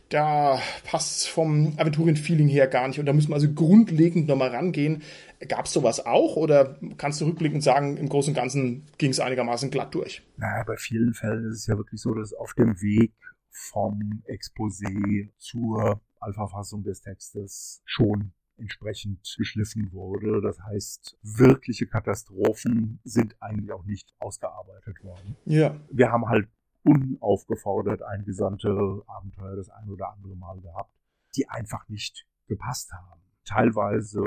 da 0.09 0.61
passt 0.83 1.29
vom 1.29 1.75
Aventurien-Feeling 1.77 2.49
her 2.49 2.67
gar 2.67 2.89
nicht 2.89 2.99
und 2.99 3.07
da 3.07 3.13
müssen 3.13 3.29
wir 3.29 3.37
also 3.37 3.53
grundlegend 3.53 4.27
nochmal 4.27 4.49
rangehen. 4.49 5.03
Gab 5.47 5.67
es 5.67 5.73
sowas 5.73 6.05
auch 6.05 6.35
oder 6.35 6.81
kannst 6.97 7.21
du 7.21 7.27
rückblickend 7.27 7.63
sagen, 7.63 7.97
im 7.97 8.09
Großen 8.09 8.33
und 8.33 8.35
Ganzen 8.35 8.87
ging 8.99 9.13
es 9.13 9.21
einigermaßen 9.21 9.71
glatt 9.71 9.95
durch? 9.95 10.23
Naja, 10.37 10.65
bei 10.67 10.77
vielen 10.77 11.15
Fällen 11.15 11.49
ist 11.49 11.59
es 11.59 11.67
ja 11.69 11.77
wirklich 11.77 12.01
so, 12.01 12.13
dass 12.13 12.35
auf 12.35 12.55
dem 12.55 12.83
Weg 12.83 13.13
vom 13.51 14.25
Exposé 14.27 15.29
zur 15.39 16.01
Alpha-Fassung 16.21 16.83
des 16.83 17.01
Textes 17.01 17.83
schon 17.85 18.33
entsprechend 18.57 19.35
geschliffen 19.37 19.93
wurde. 19.93 20.41
Das 20.43 20.61
heißt, 20.61 21.19
wirkliche 21.23 21.87
Katastrophen 21.87 23.01
sind 23.05 23.41
eigentlich 23.41 23.73
auch 23.73 23.85
nicht 23.85 24.15
ausgearbeitet 24.19 25.03
worden. 25.03 25.37
Ja. 25.45 25.79
Wir 25.91 26.11
haben 26.11 26.29
halt 26.29 26.49
unaufgefordert 26.83 28.03
eingesandte 28.03 29.03
Abenteuer 29.07 29.57
das 29.57 29.71
ein 29.71 29.89
oder 29.89 30.13
andere 30.13 30.37
Mal 30.37 30.61
gehabt, 30.61 30.93
die 31.37 31.49
einfach 31.49 31.89
nicht 31.89 32.27
gepasst 32.47 32.93
haben. 32.93 33.21
Teilweise 33.45 34.23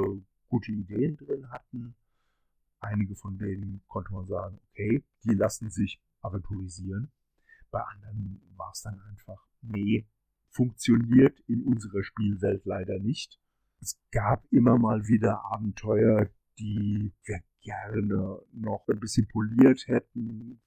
gute 0.47 0.71
Ideen 0.71 1.17
drin 1.17 1.49
hatten. 1.49 1.95
Einige 2.79 3.15
von 3.15 3.37
denen 3.37 3.83
konnte 3.87 4.13
man 4.13 4.25
sagen, 4.25 4.59
okay, 4.69 5.03
die 5.23 5.33
lassen 5.33 5.69
sich 5.69 6.01
aventurisieren. 6.21 7.11
Bei 7.69 7.81
anderen 7.81 8.41
war 8.55 8.71
es 8.73 8.81
dann 8.81 8.99
einfach, 9.01 9.47
nee, 9.61 10.07
funktioniert 10.51 11.39
in 11.47 11.63
unserer 11.63 12.03
Spielwelt 12.03 12.65
leider 12.65 12.99
nicht. 12.99 13.39
Es 13.81 13.97
gab 14.11 14.45
immer 14.51 14.77
mal 14.77 15.07
wieder 15.07 15.43
Abenteuer, 15.45 16.29
die 16.59 17.11
wir 17.23 17.41
gerne 17.61 18.39
noch 18.53 18.87
ein 18.87 18.99
bisschen 18.99 19.27
poliert 19.27 19.87
hätten, 19.87 20.61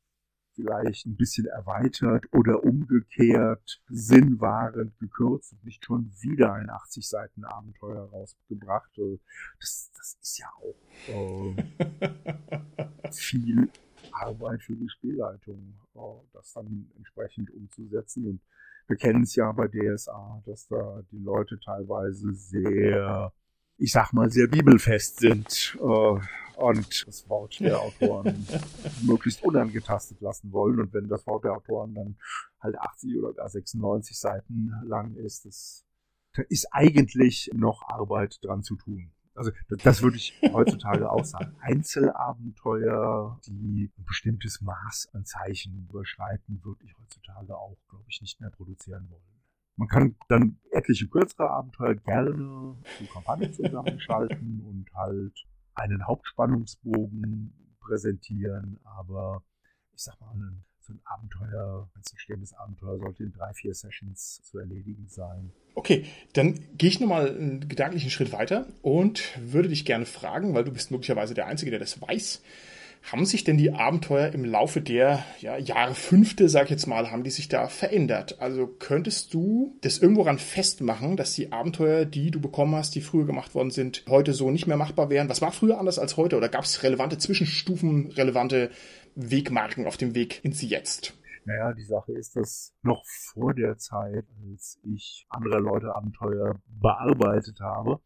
vielleicht 0.54 1.06
ein 1.06 1.16
bisschen 1.16 1.46
erweitert 1.46 2.26
oder 2.32 2.64
umgekehrt 2.64 3.82
sinnwahrend 3.88 4.98
gekürzt 4.98 5.52
und 5.52 5.64
nicht 5.64 5.84
schon 5.84 6.12
wieder 6.20 6.54
ein 6.54 6.70
80 6.70 7.08
Seiten 7.08 7.44
Abenteuer 7.44 8.08
rausgebracht. 8.10 8.90
Das, 9.58 9.90
das 9.96 10.16
ist 10.20 10.38
ja 10.38 10.46
auch 10.56 10.76
äh, 11.08 11.54
viel 13.12 13.68
Arbeit 14.12 14.62
für 14.62 14.76
die 14.76 14.88
Spielleitung, 14.88 15.74
äh, 15.94 15.98
das 16.32 16.52
dann 16.52 16.90
entsprechend 16.96 17.50
umzusetzen. 17.50 18.26
Und 18.26 18.40
wir 18.86 18.96
kennen 18.96 19.22
es 19.22 19.34
ja 19.34 19.50
bei 19.52 19.68
DSA, 19.68 20.42
dass 20.46 20.66
da 20.68 21.02
die 21.10 21.18
Leute 21.18 21.58
teilweise 21.60 22.32
sehr, 22.34 23.32
ich 23.78 23.92
sag 23.92 24.12
mal, 24.12 24.30
sehr 24.30 24.46
bibelfest 24.46 25.20
sind 25.20 25.76
äh, 25.80 26.18
und 26.56 27.06
das 27.06 27.28
Wort 27.28 27.58
der 27.60 27.80
Autoren 27.80 28.46
möglichst 29.02 29.42
unangetastet 29.42 30.20
lassen 30.20 30.52
wollen. 30.52 30.80
Und 30.80 30.92
wenn 30.92 31.08
das 31.08 31.26
Wort 31.26 31.44
der 31.44 31.54
Autoren 31.54 31.94
dann 31.94 32.16
halt 32.60 32.78
80 32.78 33.18
oder 33.18 33.32
gar 33.32 33.48
96 33.48 34.18
Seiten 34.18 34.72
lang 34.84 35.14
ist, 35.14 35.46
das, 35.46 35.84
da 36.34 36.42
ist 36.48 36.68
eigentlich 36.72 37.50
noch 37.54 37.82
Arbeit 37.88 38.38
dran 38.42 38.62
zu 38.62 38.76
tun. 38.76 39.13
Also 39.34 39.50
das 39.68 40.02
würde 40.02 40.16
ich 40.16 40.40
heutzutage 40.52 41.10
auch 41.10 41.24
sagen. 41.24 41.56
Einzelabenteuer, 41.60 43.40
die 43.46 43.90
ein 43.98 44.04
bestimmtes 44.04 44.60
Maß 44.60 45.08
an 45.12 45.24
Zeichen 45.24 45.86
überschreiten, 45.88 46.60
würde 46.62 46.84
ich 46.84 46.96
heutzutage 46.98 47.56
auch, 47.56 47.76
glaube 47.88 48.04
ich, 48.08 48.20
nicht 48.20 48.40
mehr 48.40 48.50
produzieren 48.50 49.10
wollen. 49.10 49.22
Man 49.76 49.88
kann 49.88 50.16
dann 50.28 50.60
etliche 50.70 51.08
kürzere 51.08 51.50
Abenteuer 51.50 51.96
gerne 51.96 52.76
zu 52.96 53.06
Kampagne 53.12 53.50
zusammenschalten 53.50 54.60
und 54.66 54.92
halt 54.94 55.44
einen 55.74 56.06
Hauptspannungsbogen 56.06 57.76
präsentieren, 57.80 58.78
aber 58.84 59.42
ich 59.92 60.02
sag 60.02 60.20
mal, 60.20 60.64
so 60.86 60.92
ein 60.92 61.00
Abenteuer, 61.04 61.88
ein 61.94 62.18
stehendes 62.18 62.52
Abenteuer 62.54 62.98
sollte 62.98 63.24
in 63.24 63.32
drei, 63.32 63.52
vier 63.54 63.74
Sessions 63.74 64.42
zu 64.42 64.58
erledigen 64.58 65.06
sein. 65.08 65.50
Okay, 65.74 66.04
dann 66.34 66.60
gehe 66.76 66.88
ich 66.88 67.00
nochmal 67.00 67.28
einen 67.28 67.68
gedanklichen 67.68 68.10
Schritt 68.10 68.32
weiter 68.32 68.66
und 68.82 69.22
würde 69.40 69.68
dich 69.68 69.84
gerne 69.84 70.06
fragen, 70.06 70.54
weil 70.54 70.64
du 70.64 70.72
bist 70.72 70.90
möglicherweise 70.90 71.34
der 71.34 71.46
Einzige, 71.46 71.70
der 71.70 71.80
das 71.80 72.00
weiß. 72.00 72.42
Haben 73.12 73.26
sich 73.26 73.44
denn 73.44 73.58
die 73.58 73.70
Abenteuer 73.70 74.32
im 74.32 74.46
Laufe 74.46 74.80
der 74.80 75.22
ja, 75.40 75.58
Jahre 75.58 75.94
fünfte, 75.94 76.48
sag 76.48 76.64
ich 76.64 76.70
jetzt 76.70 76.86
mal, 76.86 77.10
haben 77.10 77.22
die 77.22 77.30
sich 77.30 77.48
da 77.48 77.68
verändert? 77.68 78.40
Also 78.40 78.66
könntest 78.66 79.34
du 79.34 79.76
das 79.82 79.98
irgendwo 79.98 80.22
ran 80.22 80.38
festmachen, 80.38 81.18
dass 81.18 81.34
die 81.34 81.52
Abenteuer, 81.52 82.06
die 82.06 82.30
du 82.30 82.40
bekommen 82.40 82.74
hast, 82.74 82.94
die 82.94 83.02
früher 83.02 83.26
gemacht 83.26 83.54
worden 83.54 83.70
sind, 83.70 84.04
heute 84.08 84.32
so 84.32 84.50
nicht 84.50 84.66
mehr 84.66 84.78
machbar 84.78 85.10
wären? 85.10 85.28
Was 85.28 85.42
war 85.42 85.52
früher 85.52 85.78
anders 85.78 85.98
als 85.98 86.16
heute? 86.16 86.38
Oder 86.38 86.48
gab 86.48 86.64
es 86.64 86.82
relevante 86.82 87.18
Zwischenstufen, 87.18 88.10
relevante 88.12 88.70
Wegmarken 89.16 89.86
auf 89.86 89.96
dem 89.96 90.14
Weg 90.14 90.44
ins 90.44 90.62
Jetzt? 90.62 91.16
Naja, 91.44 91.72
die 91.72 91.84
Sache 91.84 92.12
ist, 92.12 92.36
dass 92.36 92.74
noch 92.82 93.04
vor 93.06 93.54
der 93.54 93.76
Zeit, 93.76 94.26
als 94.48 94.80
ich 94.82 95.26
andere 95.28 95.58
Leute 95.58 95.94
Abenteuer 95.94 96.60
bearbeitet 96.66 97.60
habe, 97.60 98.00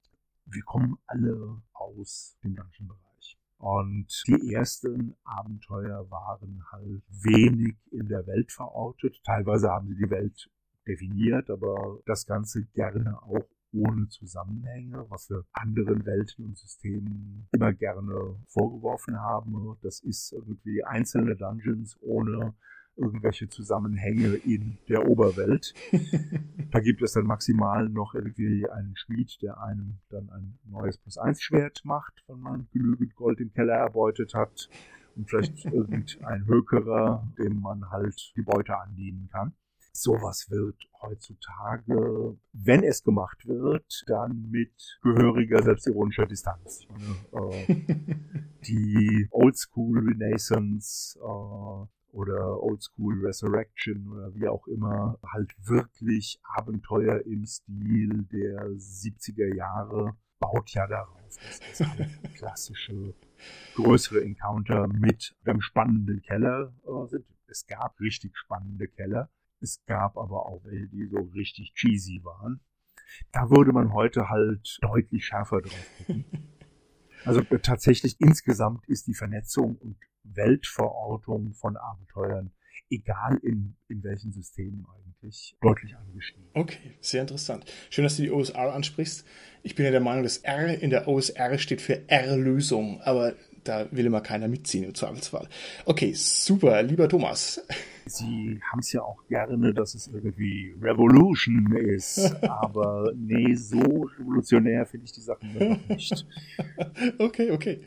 wir 0.47 0.62
kommen 0.62 0.97
alle 1.07 1.62
aus 1.73 2.37
dem 2.42 2.57
Dungeon-Bereich. 2.57 3.38
Und 3.59 4.23
die 4.27 4.55
ersten 4.55 5.14
Abenteuer 5.25 6.11
waren 6.11 6.64
halt 6.71 7.03
wenig 7.09 7.77
in 7.90 8.09
der 8.09 8.27
Welt 8.27 8.53
verortet. 8.53 9.21
Teilweise 9.25 9.68
haben 9.71 9.88
sie 9.88 9.97
die 9.97 10.11
Welt 10.11 10.49
definiert, 10.87 11.51
aber 11.51 12.01
das 12.07 12.27
Ganze 12.27 12.64
gerne 12.66 13.21
auch 13.23 13.49
ohne 13.72 14.09
Zusammenhänge, 14.09 15.07
was 15.09 15.28
wir 15.31 15.44
anderen 15.52 16.04
Welten 16.07 16.44
und 16.44 16.59
Systemen 16.59 17.48
immer 17.52 17.72
gerne 17.72 18.37
vorgeworfen 18.46 19.18
haben. 19.18 19.76
Das 19.83 20.00
ist 20.00 20.33
irgendwie 20.33 20.85
einzelne 20.85 21.37
Dungeons 21.37 21.96
ohne 22.00 22.54
irgendwelche 22.98 23.48
Zusammenhänge 23.48 24.35
in 24.35 24.78
der 24.88 25.09
Oberwelt. 25.09 25.72
da 26.70 26.81
gibt 26.81 27.00
es 27.02 27.12
dann 27.12 27.26
maximal 27.26 27.88
noch 27.88 28.14
irgendwie 28.14 28.68
einen 28.68 28.96
Schmied, 28.96 29.40
der 29.40 29.62
einem 29.62 29.98
dann 30.11 30.28
ein 30.31 30.59
neues 30.64 30.98
Plus-1-Schwert 30.98 31.85
macht, 31.85 32.24
wenn 32.26 32.40
man 32.40 32.68
genügend 32.72 33.14
Gold 33.14 33.40
im 33.40 33.52
Keller 33.52 33.74
erbeutet 33.74 34.35
hat. 34.35 34.68
Und 35.14 35.31
vielleicht 35.31 35.64
irgendein 35.64 36.46
Hökerer, 36.46 37.26
dem 37.38 37.61
man 37.61 37.90
halt 37.90 38.33
die 38.37 38.42
Beute 38.42 38.76
andienen 38.76 39.28
kann. 39.31 39.54
Sowas 39.92 40.51
wird 40.51 40.77
heutzutage, 41.01 42.37
wenn 42.53 42.83
es 42.83 43.03
gemacht 43.03 43.46
wird, 43.46 44.05
dann 44.07 44.48
mit 44.51 44.98
gehöriger 45.03 45.62
selbstironischer 45.62 46.27
Distanz. 46.27 46.87
Meine, 46.88 47.53
äh, 47.53 47.74
die 48.66 49.29
Oldschool 49.31 49.98
Renaissance 49.98 51.18
äh, 51.18 51.87
oder 52.11 52.62
Oldschool 52.62 53.24
Resurrection 53.24 54.09
oder 54.09 54.35
wie 54.35 54.48
auch 54.48 54.66
immer, 54.66 55.18
halt 55.33 55.55
wirklich 55.62 56.40
Abenteuer 56.42 57.24
im 57.27 57.44
Stil 57.44 58.25
der 58.33 58.69
70er 58.71 59.54
Jahre 59.54 60.17
baut 60.38 60.71
ja 60.71 60.87
darauf, 60.87 61.21
dass 61.38 61.60
das 61.60 61.88
halt 61.88 62.35
klassische 62.35 63.15
größere 63.75 64.23
Encounter 64.23 64.88
mit 64.88 65.37
einem 65.44 65.60
spannenden 65.60 66.23
Keller 66.23 66.73
äh, 66.85 67.06
sind. 67.08 67.27
Es 67.46 67.67
gab 67.67 67.98
richtig 68.00 68.37
spannende 68.37 68.88
Keller. 68.88 69.31
Es 69.61 69.85
gab 69.87 70.17
aber 70.17 70.46
auch 70.46 70.65
welche, 70.65 70.88
die 70.88 71.06
so 71.06 71.19
richtig 71.35 71.75
cheesy 71.75 72.21
waren. 72.25 72.61
Da 73.33 73.50
würde 73.50 73.73
man 73.73 73.92
heute 73.92 74.29
halt 74.29 74.79
deutlich 74.83 75.25
schärfer 75.27 75.61
drauf 75.61 75.90
gucken. 75.98 76.25
Also 77.25 77.40
äh, 77.40 77.59
tatsächlich 77.59 78.21
insgesamt 78.21 78.87
ist 78.88 79.09
die 79.09 79.15
Vernetzung 79.15 79.77
und 79.77 79.96
Weltverortung 80.23 81.52
von 81.54 81.77
Abenteuern, 81.77 82.52
egal 82.90 83.38
in, 83.42 83.77
in 83.88 84.02
welchen 84.02 84.33
Systemen 84.33 84.87
eigentlich, 84.87 85.56
deutlich 85.61 85.96
angestiegen. 85.96 86.48
Okay, 86.54 86.94
sehr 87.00 87.23
interessant. 87.23 87.65
Schön, 87.90 88.04
dass 88.04 88.17
du 88.17 88.23
die 88.23 88.31
OSR 88.31 88.73
ansprichst. 88.73 89.27
Ich 89.63 89.75
bin 89.75 89.85
ja 89.85 89.90
der 89.90 90.00
Meinung, 90.00 90.23
dass 90.23 90.38
R 90.38 90.81
in 90.81 90.90
der 90.90 91.09
OSR 91.09 91.59
steht 91.59 91.83
für 91.83 92.09
R-Lösung, 92.09 93.00
aber 93.02 93.35
da 93.65 93.90
will 93.90 94.06
immer 94.06 94.21
keiner 94.21 94.48
mitziehen 94.48 94.85
im 94.85 94.94
Zweifelsfall. 94.94 95.48
Okay, 95.85 96.13
super, 96.15 96.83
lieber 96.83 97.09
Thomas. 97.09 97.61
Sie 98.09 98.61
haben 98.71 98.81
es 98.81 98.92
ja 98.92 99.02
auch 99.02 99.27
gerne, 99.29 99.75
dass 99.75 99.94
es 99.94 100.09
irgendwie 100.09 100.75
Revolution 100.81 101.73
ist, 101.77 102.35
aber 102.42 103.13
nee, 103.15 103.54
so 103.54 104.09
revolutionär 104.19 104.87
finde 104.87 105.06
ich 105.06 105.13
die 105.13 105.21
Sachen 105.21 105.81
nicht. 105.88 106.27
okay, 107.19 107.50
okay. 107.50 107.81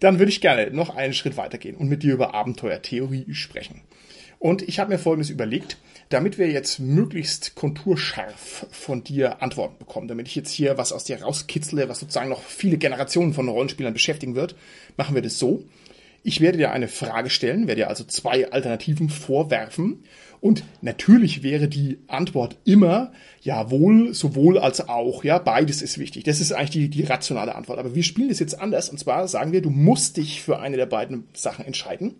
Dann 0.00 0.18
würde 0.18 0.30
ich 0.30 0.40
gerne 0.40 0.70
noch 0.70 0.96
einen 0.96 1.12
Schritt 1.12 1.36
weitergehen 1.36 1.76
und 1.76 1.88
mit 1.88 2.02
dir 2.02 2.14
über 2.14 2.34
Abenteuertheorie 2.34 3.34
sprechen. 3.34 3.82
Und 4.38 4.62
ich 4.62 4.80
habe 4.80 4.90
mir 4.90 4.98
Folgendes 4.98 5.28
überlegt, 5.28 5.76
damit 6.08 6.38
wir 6.38 6.50
jetzt 6.50 6.80
möglichst 6.80 7.54
konturscharf 7.54 8.66
von 8.70 9.04
dir 9.04 9.42
Antworten 9.42 9.78
bekommen, 9.78 10.08
damit 10.08 10.28
ich 10.28 10.34
jetzt 10.34 10.50
hier 10.50 10.78
was 10.78 10.92
aus 10.92 11.04
dir 11.04 11.22
rauskitzle, 11.22 11.90
was 11.90 12.00
sozusagen 12.00 12.30
noch 12.30 12.42
viele 12.42 12.78
Generationen 12.78 13.34
von 13.34 13.48
Rollenspielern 13.48 13.92
beschäftigen 13.92 14.34
wird, 14.34 14.56
machen 14.96 15.14
wir 15.14 15.22
das 15.22 15.38
so. 15.38 15.62
Ich 16.22 16.40
werde 16.40 16.58
dir 16.58 16.70
eine 16.70 16.88
Frage 16.88 17.30
stellen, 17.30 17.66
werde 17.66 17.82
dir 17.82 17.88
also 17.88 18.04
zwei 18.04 18.50
Alternativen 18.50 19.08
vorwerfen 19.08 20.04
und 20.40 20.64
natürlich 20.80 21.42
wäre 21.42 21.68
die 21.68 21.98
Antwort 22.06 22.56
immer 22.64 23.12
jawohl, 23.42 24.14
sowohl 24.14 24.58
als 24.58 24.88
auch. 24.88 25.22
Ja, 25.22 25.38
beides 25.38 25.82
ist 25.82 25.98
wichtig. 25.98 26.24
Das 26.24 26.40
ist 26.40 26.52
eigentlich 26.52 26.70
die, 26.70 26.88
die 26.88 27.04
rationale 27.04 27.54
Antwort. 27.54 27.78
Aber 27.78 27.94
wir 27.94 28.02
spielen 28.02 28.30
das 28.30 28.38
jetzt 28.38 28.58
anders. 28.58 28.88
Und 28.88 28.98
zwar 28.98 29.28
sagen 29.28 29.52
wir, 29.52 29.60
du 29.60 29.70
musst 29.70 30.16
dich 30.16 30.40
für 30.40 30.58
eine 30.58 30.78
der 30.78 30.86
beiden 30.86 31.28
Sachen 31.34 31.66
entscheiden. 31.66 32.14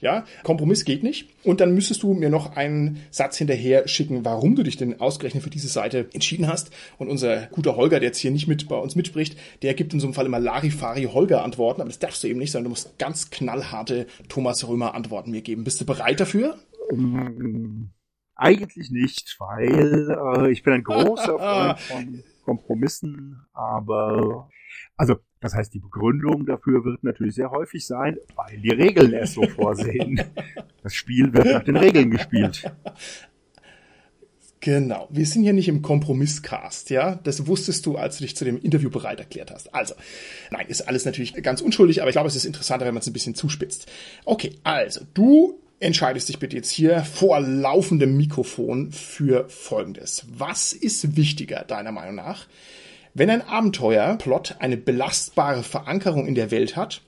Ja, 0.00 0.24
Kompromiss 0.42 0.84
geht 0.84 1.02
nicht. 1.02 1.28
Und 1.44 1.60
dann 1.60 1.74
müsstest 1.74 2.02
du 2.02 2.14
mir 2.14 2.28
noch 2.28 2.56
einen 2.56 3.00
Satz 3.10 3.38
hinterher 3.38 3.88
schicken, 3.88 4.24
warum 4.24 4.56
du 4.56 4.62
dich 4.62 4.76
denn 4.76 5.00
ausgerechnet 5.00 5.42
für 5.42 5.50
diese 5.50 5.68
Seite 5.68 6.08
entschieden 6.12 6.48
hast. 6.48 6.70
Und 6.98 7.08
unser 7.08 7.46
guter 7.46 7.76
Holger, 7.76 8.00
der 8.00 8.08
jetzt 8.08 8.18
hier 8.18 8.30
nicht 8.30 8.48
mit 8.48 8.68
bei 8.68 8.76
uns 8.76 8.96
mitspricht, 8.96 9.36
der 9.62 9.74
gibt 9.74 9.94
in 9.94 10.00
so 10.00 10.06
einem 10.06 10.14
Fall 10.14 10.26
immer 10.26 10.40
Larifari 10.40 11.04
Holger 11.04 11.42
Antworten. 11.42 11.80
Aber 11.80 11.88
das 11.88 11.98
darfst 11.98 12.22
du 12.22 12.28
eben 12.28 12.38
nicht, 12.38 12.52
sondern 12.52 12.64
du 12.64 12.70
musst 12.70 12.98
ganz 12.98 13.30
knallharte 13.30 14.06
Thomas 14.28 14.66
Römer 14.66 14.94
Antworten 14.94 15.30
mir 15.30 15.42
geben. 15.42 15.64
Bist 15.64 15.80
du 15.80 15.86
bereit 15.86 16.20
dafür? 16.20 16.58
Ähm, 16.90 17.90
eigentlich 18.34 18.90
nicht, 18.90 19.36
weil 19.38 20.10
äh, 20.10 20.52
ich 20.52 20.62
bin 20.62 20.74
ein 20.74 20.84
großer 20.84 21.38
Freund 21.78 21.80
von 21.80 22.24
Kompromissen, 22.44 23.40
aber 23.52 24.48
also 24.96 25.16
das 25.40 25.54
heißt, 25.54 25.74
die 25.74 25.78
Begründung 25.78 26.46
dafür 26.46 26.84
wird 26.84 27.04
natürlich 27.04 27.34
sehr 27.34 27.50
häufig 27.50 27.86
sein, 27.86 28.16
weil 28.34 28.58
die 28.58 28.70
Regeln 28.70 29.12
es 29.14 29.34
so 29.34 29.46
vorsehen. 29.46 30.20
Das 30.82 30.94
Spiel 30.94 31.32
wird 31.32 31.46
nach 31.46 31.64
den 31.64 31.76
Regeln 31.76 32.12
gespielt. 32.12 32.62
Genau. 34.60 35.08
Wir 35.10 35.26
sind 35.26 35.42
hier 35.42 35.52
nicht 35.52 35.66
im 35.66 35.82
Kompromisscast, 35.82 36.90
ja. 36.90 37.16
Das 37.16 37.48
wusstest 37.48 37.86
du, 37.86 37.96
als 37.96 38.18
du 38.18 38.22
dich 38.22 38.36
zu 38.36 38.44
dem 38.44 38.60
Interview 38.60 38.88
bereit 38.88 39.18
erklärt 39.18 39.50
hast. 39.50 39.74
Also, 39.74 39.94
nein, 40.52 40.66
ist 40.68 40.82
alles 40.82 41.04
natürlich 41.04 41.34
ganz 41.42 41.60
unschuldig, 41.60 42.02
aber 42.02 42.10
ich 42.10 42.14
glaube, 42.14 42.28
es 42.28 42.36
ist 42.36 42.44
interessanter, 42.44 42.86
wenn 42.86 42.94
man 42.94 43.00
es 43.00 43.06
ein 43.08 43.12
bisschen 43.12 43.34
zuspitzt. 43.34 43.90
Okay, 44.24 44.54
also, 44.62 45.00
du 45.12 45.60
entscheidest 45.80 46.28
dich 46.28 46.38
bitte 46.38 46.56
jetzt 46.56 46.70
hier 46.70 47.04
vor 47.04 47.40
laufendem 47.40 48.16
Mikrofon 48.16 48.92
für 48.92 49.48
Folgendes. 49.48 50.24
Was 50.36 50.72
ist 50.72 51.16
wichtiger, 51.16 51.64
deiner 51.64 51.92
Meinung 51.92 52.14
nach? 52.14 52.46
Wenn 53.18 53.30
ein 53.30 53.40
Abenteuerplot 53.40 54.56
eine 54.58 54.76
belastbare 54.76 55.62
Verankerung 55.62 56.26
in 56.26 56.34
der 56.34 56.50
Welt 56.50 56.76
hat 56.76 57.00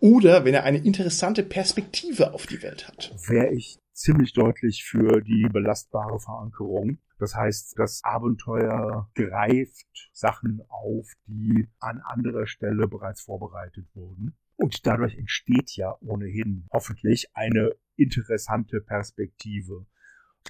oder 0.00 0.46
wenn 0.46 0.54
er 0.54 0.64
eine 0.64 0.78
interessante 0.78 1.42
Perspektive 1.42 2.32
auf 2.32 2.46
die 2.46 2.62
Welt 2.62 2.88
hat? 2.88 3.14
Wäre 3.28 3.52
ich 3.52 3.78
ziemlich 3.92 4.32
deutlich 4.32 4.84
für 4.84 5.20
die 5.20 5.50
belastbare 5.52 6.18
Verankerung. 6.18 6.96
Das 7.18 7.34
heißt, 7.34 7.78
das 7.78 8.00
Abenteuer 8.04 9.10
greift 9.14 10.08
Sachen 10.14 10.62
auf, 10.70 11.12
die 11.26 11.68
an 11.78 12.00
anderer 12.06 12.46
Stelle 12.46 12.88
bereits 12.88 13.20
vorbereitet 13.20 13.84
wurden. 13.92 14.38
Und 14.56 14.86
dadurch 14.86 15.14
entsteht 15.18 15.76
ja 15.76 15.94
ohnehin 16.00 16.64
hoffentlich 16.72 17.26
eine 17.34 17.72
interessante 17.96 18.80
Perspektive. 18.80 19.84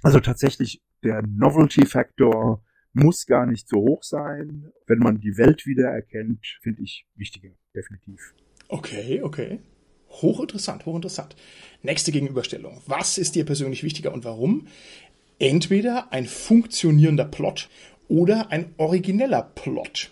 Also 0.05 0.21
tatsächlich, 0.21 0.81
der 1.03 1.23
Novelty 1.27 1.85
Factor 1.85 2.63
muss 2.93 3.27
gar 3.27 3.47
nicht 3.47 3.69
so 3.69 3.79
hoch 3.79 4.03
sein. 4.03 4.73
Wenn 4.87 4.99
man 4.99 5.21
die 5.21 5.37
Welt 5.37 5.67
wieder 5.67 5.89
erkennt, 5.89 6.45
finde 6.63 6.83
ich 6.83 7.07
wichtiger, 7.15 7.51
definitiv. 7.75 8.35
Okay, 8.69 9.23
okay. 9.23 9.61
Hochinteressant, 10.09 10.87
hochinteressant. 10.87 11.37
Nächste 11.83 12.13
Gegenüberstellung. 12.13 12.83
Was 12.87 13.17
ist 13.19 13.35
dir 13.37 13.45
persönlich 13.45 13.85
wichtiger 13.85 14.13
und 14.13 14.25
warum? 14.25 14.67
Entweder 15.39 16.13
ein 16.13 16.27
funktionierender 16.27 17.25
Plot 17.25 17.71
oder 18.09 18.51
ein 18.51 18.75
origineller 18.77 19.43
Plot. 19.43 20.11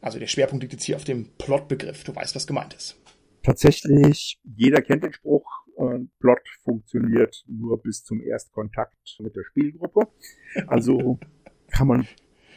Also 0.00 0.18
der 0.18 0.26
Schwerpunkt 0.26 0.62
liegt 0.62 0.72
jetzt 0.72 0.84
hier 0.84 0.96
auf 0.96 1.04
dem 1.04 1.28
Plotbegriff. 1.38 2.02
Du 2.02 2.14
weißt, 2.14 2.34
was 2.34 2.46
gemeint 2.46 2.74
ist. 2.74 3.00
Tatsächlich, 3.44 4.40
jeder 4.44 4.82
kennt 4.82 5.04
den 5.04 5.12
Spruch, 5.12 5.44
äh, 5.78 6.00
Plot 6.18 6.40
funktioniert 6.64 7.44
nur 7.46 7.80
bis 7.80 8.04
zum 8.04 8.20
Erstkontakt 8.20 9.16
mit 9.20 9.34
der 9.36 9.44
Spielgruppe. 9.44 10.08
Also 10.66 11.18
kann 11.72 11.88
man 11.88 12.06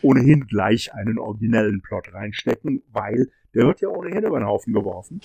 ohnehin 0.02 0.46
gleich 0.48 0.94
einen 0.94 1.18
originellen 1.18 1.82
Plot 1.82 2.14
reinstecken, 2.14 2.84
weil 2.92 3.32
der 3.56 3.66
wird 3.68 3.80
ja 3.80 3.88
ohnehin 3.88 4.26
über 4.26 4.38
den 4.38 4.48
Haufen 4.48 4.74
geworfen. 4.74 5.22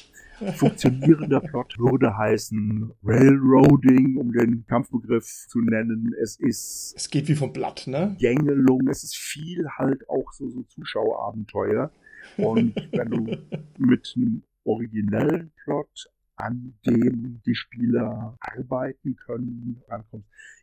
Funktionierender 0.55 1.41
Plot 1.41 1.79
würde 1.79 2.17
heißen 2.17 2.93
Railroading, 3.03 4.17
um 4.17 4.33
den 4.33 4.65
Kampfbegriff 4.67 5.27
zu 5.49 5.61
nennen. 5.61 6.15
Es 6.23 6.39
ist. 6.39 6.95
Es 6.97 7.11
geht 7.11 7.29
wie 7.29 7.35
vom 7.35 7.53
Blatt, 7.53 7.89
ne? 7.89 8.17
Gängelung. 8.21 8.87
Es 8.89 9.03
ist 9.03 9.17
viel 9.17 9.69
halt 9.77 10.09
auch 10.09 10.33
so, 10.33 10.49
so 10.49 10.63
Zuschauerabenteuer. 10.63 11.91
Und 12.37 12.77
wenn 12.93 13.11
du 13.11 13.37
mit 13.79 14.15
einem 14.17 14.45
originellen 14.65 15.53
Plot 15.65 16.09
an 16.37 16.75
dem 16.87 17.43
die 17.45 17.55
Spieler 17.55 18.39
arbeiten 18.41 19.17
können, 19.17 19.83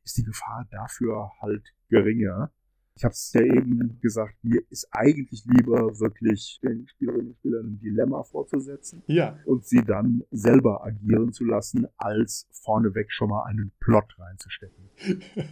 ist 0.03 0.17
die 0.17 0.23
Gefahr 0.23 0.65
dafür 0.71 1.31
halt 1.41 1.63
geringer. 1.89 2.51
Ich 2.97 3.03
habe 3.03 3.13
es 3.13 3.31
ja 3.33 3.41
eben 3.41 3.99
gesagt, 4.01 4.33
mir 4.41 4.61
ist 4.71 4.87
eigentlich 4.91 5.43
lieber 5.45 5.99
wirklich 5.99 6.59
den 6.63 6.87
Spielerinnen 6.87 7.27
und 7.27 7.37
Spielern 7.37 7.65
ein 7.67 7.79
Dilemma 7.79 8.23
vorzusetzen 8.23 9.03
ja. 9.05 9.37
und 9.45 9.65
sie 9.67 9.83
dann 9.83 10.23
selber 10.31 10.83
agieren 10.83 11.31
zu 11.31 11.45
lassen, 11.45 11.85
als 11.97 12.47
vorneweg 12.51 13.11
schon 13.11 13.29
mal 13.29 13.43
einen 13.43 13.71
Plot 13.79 14.15
reinzustecken. 14.17 14.89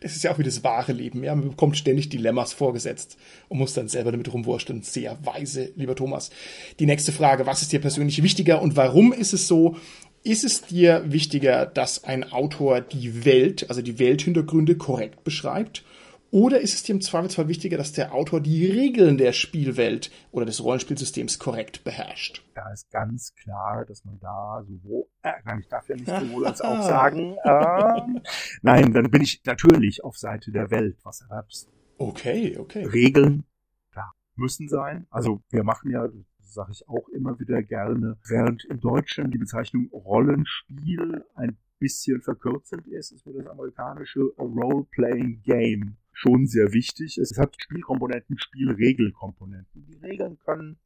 Das 0.00 0.16
ist 0.16 0.24
ja 0.24 0.32
auch 0.32 0.38
wie 0.38 0.42
das 0.42 0.64
wahre 0.64 0.92
Leben. 0.92 1.22
Ja? 1.22 1.34
Man 1.34 1.50
bekommt 1.50 1.76
ständig 1.76 2.08
Dilemmas 2.08 2.54
vorgesetzt 2.54 3.18
und 3.48 3.58
muss 3.58 3.74
dann 3.74 3.88
selber 3.88 4.10
damit 4.10 4.32
rumwurschteln. 4.32 4.80
Sehr 4.80 5.18
weise, 5.26 5.70
lieber 5.76 5.94
Thomas. 5.94 6.30
Die 6.78 6.86
nächste 6.86 7.12
Frage, 7.12 7.44
was 7.44 7.60
ist 7.60 7.72
dir 7.72 7.80
persönlich 7.82 8.22
wichtiger 8.22 8.62
und 8.62 8.76
warum 8.76 9.12
ist 9.12 9.34
es 9.34 9.46
so? 9.46 9.76
Ist 10.22 10.44
es 10.44 10.62
dir 10.62 11.04
wichtiger, 11.06 11.66
dass 11.66 12.04
ein 12.04 12.24
Autor 12.24 12.80
die 12.80 13.26
Welt, 13.26 13.68
also 13.68 13.82
die 13.82 13.98
Welthintergründe 13.98 14.76
korrekt 14.76 15.24
beschreibt? 15.24 15.84
Oder 16.30 16.60
ist 16.60 16.74
es 16.74 16.82
dir 16.82 16.94
im 16.94 17.00
Zweifelsfall 17.00 17.48
wichtiger, 17.48 17.76
dass 17.76 17.92
der 17.92 18.12
Autor 18.12 18.40
die 18.40 18.66
Regeln 18.66 19.16
der 19.16 19.32
Spielwelt 19.32 20.10
oder 20.32 20.44
des 20.44 20.62
Rollenspielsystems 20.62 21.38
korrekt 21.38 21.84
beherrscht? 21.84 22.44
Da 22.54 22.72
ist 22.72 22.90
ganz 22.90 23.34
klar, 23.34 23.84
dass 23.84 24.04
man 24.04 24.18
da 24.18 24.64
sowohl, 24.66 25.06
äh, 25.22 25.32
nein, 25.44 25.60
ich 25.60 25.68
darf 25.68 25.88
ja 25.88 25.94
nicht 25.94 26.08
sowohl 26.08 26.46
als 26.46 26.60
auch 26.60 26.82
sagen, 26.86 27.36
äh, 27.44 28.20
nein, 28.62 28.92
dann 28.92 29.10
bin 29.10 29.22
ich 29.22 29.40
natürlich 29.44 30.02
auf 30.02 30.18
Seite 30.18 30.50
der 30.50 30.70
Welt, 30.70 30.98
was 31.04 31.20
erwerbst. 31.20 31.70
Okay, 31.98 32.58
okay. 32.58 32.84
Regeln, 32.84 33.44
klar, 33.92 34.12
müssen 34.34 34.68
sein. 34.68 35.06
Also 35.10 35.42
wir 35.50 35.62
machen 35.62 35.92
ja, 35.92 36.08
sage 36.40 36.72
ich 36.72 36.88
auch 36.88 37.08
immer 37.10 37.38
wieder 37.38 37.62
gerne, 37.62 38.18
während 38.26 38.64
in 38.64 38.80
Deutschland 38.80 39.32
die 39.32 39.38
Bezeichnung 39.38 39.88
Rollenspiel 39.92 41.24
ein 41.34 41.56
bisschen 41.78 42.20
verkürzend 42.22 42.86
ist, 42.88 43.12
ist 43.12 43.26
mir 43.26 43.34
das 43.34 43.46
amerikanische 43.46 44.20
Role-Playing 44.38 45.42
Game 45.42 45.96
schon 46.16 46.46
sehr 46.46 46.72
wichtig. 46.72 47.18
Es 47.18 47.38
hat 47.38 47.56
Spielkomponenten, 47.58 48.38
Spielregelkomponenten. 48.38 49.86
Die 49.86 49.96
Regeln 49.96 50.38
können 50.38 50.78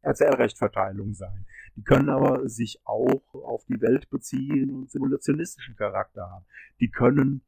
Erzählrechtverteilung 0.00 1.14
sein. 1.14 1.44
Die 1.76 1.82
können 1.82 2.08
aber 2.08 2.48
sich 2.48 2.80
auch 2.84 3.22
auf 3.34 3.64
die 3.66 3.80
Welt 3.80 4.08
beziehen 4.10 4.70
und 4.70 4.90
simulationistischen 4.90 5.76
Charakter 5.76 6.22
haben. 6.22 6.46
Die 6.80 6.90
können 6.90 7.42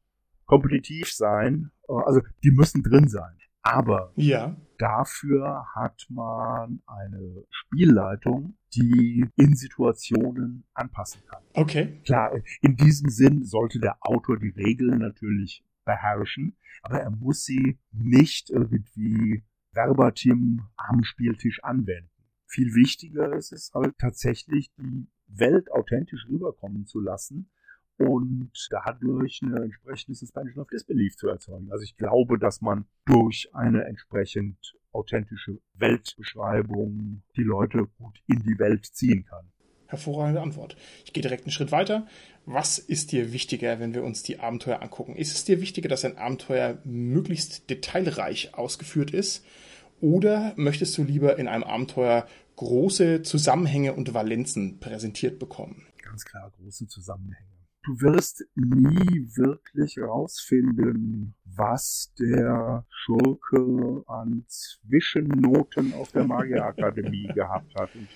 kompetitiv 0.45 1.11
sein, 1.11 1.71
also 1.87 2.21
die 2.43 2.51
müssen 2.51 2.83
drin 2.83 3.07
sein. 3.07 3.35
Aber 3.63 4.13
ja. 4.15 4.55
dafür 4.77 5.65
hat 5.73 6.05
man 6.09 6.83
eine 6.85 7.43
Spielleitung, 7.49 8.55
die 8.75 9.25
in 9.35 9.55
Situationen 9.55 10.65
anpassen 10.75 11.21
kann. 11.27 11.41
Okay. 11.53 11.99
Klar, 12.05 12.39
in 12.61 12.75
diesem 12.75 13.09
Sinn 13.09 13.43
sollte 13.43 13.79
der 13.79 13.97
Autor 14.01 14.37
die 14.37 14.49
Regeln 14.49 14.99
natürlich 14.99 15.63
beherrschen, 15.85 16.57
aber 16.81 16.99
er 16.99 17.11
muss 17.11 17.43
sie 17.43 17.79
nicht 17.91 18.49
irgendwie 18.49 19.43
verbatim 19.71 20.67
am 20.77 21.03
Spieltisch 21.03 21.63
anwenden. 21.63 22.09
Viel 22.47 22.73
wichtiger 22.75 23.33
ist 23.33 23.51
es 23.51 23.71
halt 23.73 23.97
tatsächlich, 23.97 24.71
die 24.77 25.07
Welt 25.27 25.71
authentisch 25.71 26.27
rüberkommen 26.29 26.85
zu 26.85 26.99
lassen 26.99 27.49
und 27.97 28.51
dadurch 28.69 29.41
eine 29.43 29.63
entsprechende 29.63 30.15
Suspension 30.15 30.61
of 30.63 30.69
Disbelief 30.69 31.15
zu 31.15 31.27
erzeugen. 31.27 31.71
Also 31.71 31.83
ich 31.83 31.95
glaube, 31.95 32.37
dass 32.37 32.61
man 32.61 32.85
durch 33.05 33.49
eine 33.53 33.85
entsprechend 33.85 34.75
authentische 34.91 35.59
Weltbeschreibung 35.73 37.23
die 37.35 37.43
Leute 37.43 37.87
gut 37.97 38.21
in 38.27 38.39
die 38.43 38.59
Welt 38.59 38.85
ziehen 38.85 39.25
kann. 39.25 39.51
Hervorragende 39.87 40.41
Antwort. 40.41 40.75
Ich 41.05 41.13
gehe 41.13 41.21
direkt 41.21 41.45
einen 41.45 41.51
Schritt 41.51 41.71
weiter. 41.71 42.07
Was 42.45 42.77
ist 42.77 43.11
dir 43.11 43.33
wichtiger, 43.33 43.79
wenn 43.79 43.93
wir 43.93 44.03
uns 44.03 44.23
die 44.23 44.39
Abenteuer 44.39 44.81
angucken? 44.81 45.15
Ist 45.15 45.35
es 45.35 45.45
dir 45.45 45.61
wichtiger, 45.61 45.89
dass 45.89 46.05
ein 46.05 46.17
Abenteuer 46.17 46.77
möglichst 46.83 47.69
detailreich 47.69 48.53
ausgeführt 48.53 49.11
ist? 49.11 49.45
Oder 50.01 50.53
möchtest 50.55 50.97
du 50.97 51.03
lieber 51.03 51.39
in 51.39 51.47
einem 51.47 51.63
Abenteuer 51.63 52.27
große 52.55 53.23
Zusammenhänge 53.23 53.93
und 53.93 54.13
Valenzen 54.13 54.79
präsentiert 54.79 55.39
bekommen? 55.39 55.87
Ganz 56.03 56.25
klar, 56.25 56.51
große 56.57 56.87
Zusammenhänge. 56.87 57.55
Du 57.85 58.01
wirst 58.01 58.43
nie 58.55 59.29
wirklich 59.35 59.99
rausfinden, 59.99 61.35
was 61.43 62.11
der 62.19 62.83
Schurke 62.89 64.03
an 64.07 64.43
Zwischennoten 64.47 65.93
auf 65.93 66.11
der 66.11 66.23
Magierakademie 66.27 67.27
gehabt 67.27 67.75
hat. 67.75 67.93
Und 67.95 68.07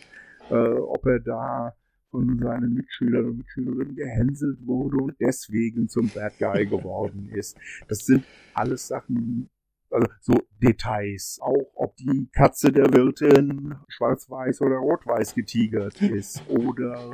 äh, 0.50 0.54
ob 0.54 1.06
er 1.06 1.20
da 1.20 1.76
von 2.12 2.40
seinen 2.40 2.74
Mitschülern 2.74 3.26
und 3.26 3.38
Mitschülerinnen 3.38 3.96
gehänselt 3.96 4.66
wurde 4.66 4.98
und 4.98 5.16
deswegen 5.20 5.88
zum 5.88 6.10
Bad 6.10 6.38
Guy 6.40 6.66
geworden 6.66 7.30
ist. 7.34 7.58
Das 7.88 8.00
sind 8.00 8.26
alles 8.54 8.88
Sachen, 8.88 9.50
also 9.92 10.08
so 10.22 10.34
Details. 10.62 11.40
Auch 11.42 11.72
ob 11.76 11.96
die 11.98 12.30
Katze 12.34 12.72
der 12.72 12.92
Wirtin 12.94 13.76
schwarz-weiß 13.88 14.62
oder 14.62 14.78
rot-weiß 14.78 15.36
getigert 15.36 16.02
ist 16.02 16.48
oder 16.50 17.14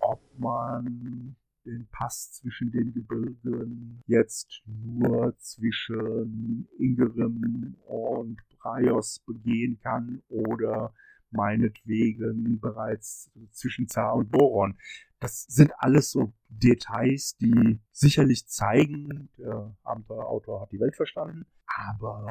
ob 0.00 0.20
man 0.38 1.36
den 1.64 1.88
Pass 1.90 2.32
zwischen 2.32 2.70
den 2.70 2.92
Gebirgen 2.92 4.02
jetzt 4.06 4.62
nur 4.66 5.34
zwischen 5.38 6.68
Ingerem 6.78 7.76
und 7.86 8.36
Braios 8.58 9.20
begehen 9.26 9.78
kann 9.82 10.22
oder 10.28 10.92
meinetwegen 11.34 12.60
bereits 12.60 13.30
zwischen 13.52 13.88
Zar 13.88 14.14
und 14.14 14.30
Boron. 14.30 14.78
Das 15.20 15.44
sind 15.44 15.72
alles 15.78 16.10
so 16.10 16.32
Details, 16.48 17.36
die 17.36 17.80
sicherlich 17.92 18.46
zeigen, 18.46 19.30
der 19.38 19.74
Abenteuerautor 19.82 20.62
hat 20.62 20.72
die 20.72 20.80
Welt 20.80 20.96
verstanden, 20.96 21.46
aber 21.66 22.26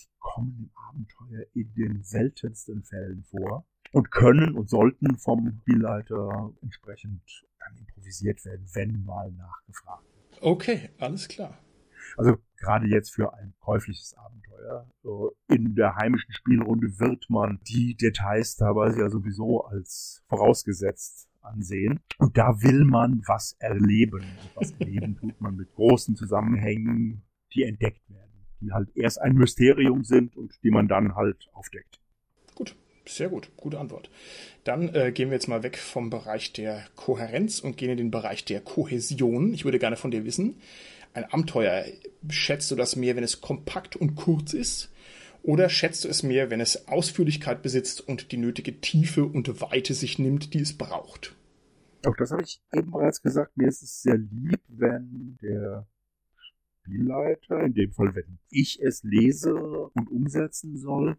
die 0.00 0.08
kommen 0.18 0.56
im 0.58 0.70
Abenteuer 0.88 1.44
in 1.54 1.72
den 1.74 2.02
seltensten 2.02 2.84
Fällen 2.84 3.24
vor 3.24 3.66
und 3.92 4.10
können 4.10 4.56
und 4.56 4.68
sollten 4.70 5.16
vom 5.18 5.58
Spielleiter 5.60 6.52
entsprechend 6.62 7.22
dann 7.58 7.76
improvisiert 7.76 8.44
werden, 8.44 8.66
wenn 8.74 9.04
mal 9.04 9.30
nachgefragt. 9.32 10.06
Okay, 10.40 10.90
alles 10.98 11.28
klar. 11.28 11.58
Also 12.16 12.36
gerade 12.56 12.86
jetzt 12.86 13.10
für 13.10 13.34
ein 13.34 13.54
käufliches 13.60 14.14
Abenteuer. 14.14 14.88
In 15.48 15.74
der 15.74 15.96
heimischen 15.96 16.32
Spielrunde 16.32 16.98
wird 16.98 17.28
man 17.28 17.60
die 17.68 17.94
Details 17.94 18.56
teilweise 18.56 19.00
ja 19.00 19.10
sowieso 19.10 19.64
als 19.64 20.22
vorausgesetzt 20.28 21.28
ansehen. 21.42 22.00
Und 22.18 22.36
da 22.36 22.62
will 22.62 22.84
man 22.84 23.22
was 23.26 23.56
erleben. 23.58 24.20
Und 24.20 24.50
was 24.56 24.72
erleben 24.72 25.16
tut 25.20 25.40
man 25.40 25.56
mit 25.56 25.72
großen 25.74 26.16
Zusammenhängen, 26.16 27.22
die 27.54 27.64
entdeckt 27.64 28.08
werden, 28.10 28.46
die 28.60 28.72
halt 28.72 28.90
erst 28.94 29.20
ein 29.20 29.34
Mysterium 29.34 30.04
sind 30.04 30.36
und 30.36 30.52
die 30.62 30.70
man 30.70 30.88
dann 30.88 31.14
halt 31.14 31.48
aufdeckt. 31.52 32.00
Gut. 32.54 32.76
Sehr 33.06 33.30
gut, 33.30 33.50
gute 33.56 33.78
Antwort. 33.78 34.10
Dann 34.64 34.94
äh, 34.94 35.12
gehen 35.12 35.30
wir 35.30 35.36
jetzt 35.36 35.48
mal 35.48 35.62
weg 35.62 35.78
vom 35.78 36.10
Bereich 36.10 36.52
der 36.52 36.84
Kohärenz 36.94 37.58
und 37.58 37.78
gehen 37.78 37.88
in 37.88 37.96
den 37.96 38.10
Bereich 38.10 38.44
der 38.44 38.60
Kohäsion. 38.60 39.54
Ich 39.54 39.64
würde 39.64 39.78
gerne 39.78 39.96
von 39.96 40.10
dir 40.10 40.26
wissen, 40.26 40.60
ein 41.18 41.32
Abenteuer, 41.32 41.84
schätzt 42.28 42.70
du 42.70 42.76
das 42.76 42.96
mehr, 42.96 43.16
wenn 43.16 43.24
es 43.24 43.40
kompakt 43.40 43.96
und 43.96 44.14
kurz 44.14 44.54
ist? 44.54 44.92
Oder 45.42 45.68
schätzt 45.68 46.04
du 46.04 46.08
es 46.08 46.22
mehr, 46.22 46.50
wenn 46.50 46.60
es 46.60 46.88
Ausführlichkeit 46.88 47.62
besitzt 47.62 48.06
und 48.06 48.32
die 48.32 48.36
nötige 48.36 48.80
Tiefe 48.80 49.24
und 49.24 49.60
Weite 49.60 49.94
sich 49.94 50.18
nimmt, 50.18 50.54
die 50.54 50.60
es 50.60 50.76
braucht? 50.76 51.36
Auch 52.06 52.16
das 52.16 52.30
habe 52.30 52.42
ich 52.42 52.60
eben 52.72 52.90
bereits 52.90 53.22
gesagt. 53.22 53.56
Mir 53.56 53.68
ist 53.68 53.82
es 53.82 54.02
sehr 54.02 54.18
lieb, 54.18 54.60
wenn 54.68 55.38
der 55.42 55.86
Spielleiter, 56.82 57.60
in 57.60 57.74
dem 57.74 57.92
Fall, 57.92 58.14
wenn 58.14 58.38
ich 58.50 58.80
es 58.80 59.02
lese 59.02 59.54
und 59.54 60.10
umsetzen 60.10 60.76
soll, 60.76 61.16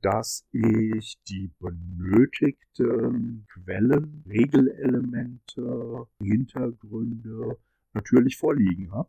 dass 0.00 0.44
ich 0.50 1.18
die 1.28 1.50
benötigten 1.60 3.46
Quellen, 3.52 4.24
Regelelemente, 4.26 6.06
Hintergründe 6.18 7.58
natürlich 7.92 8.36
vorliegen 8.36 8.90
habe. 8.92 9.08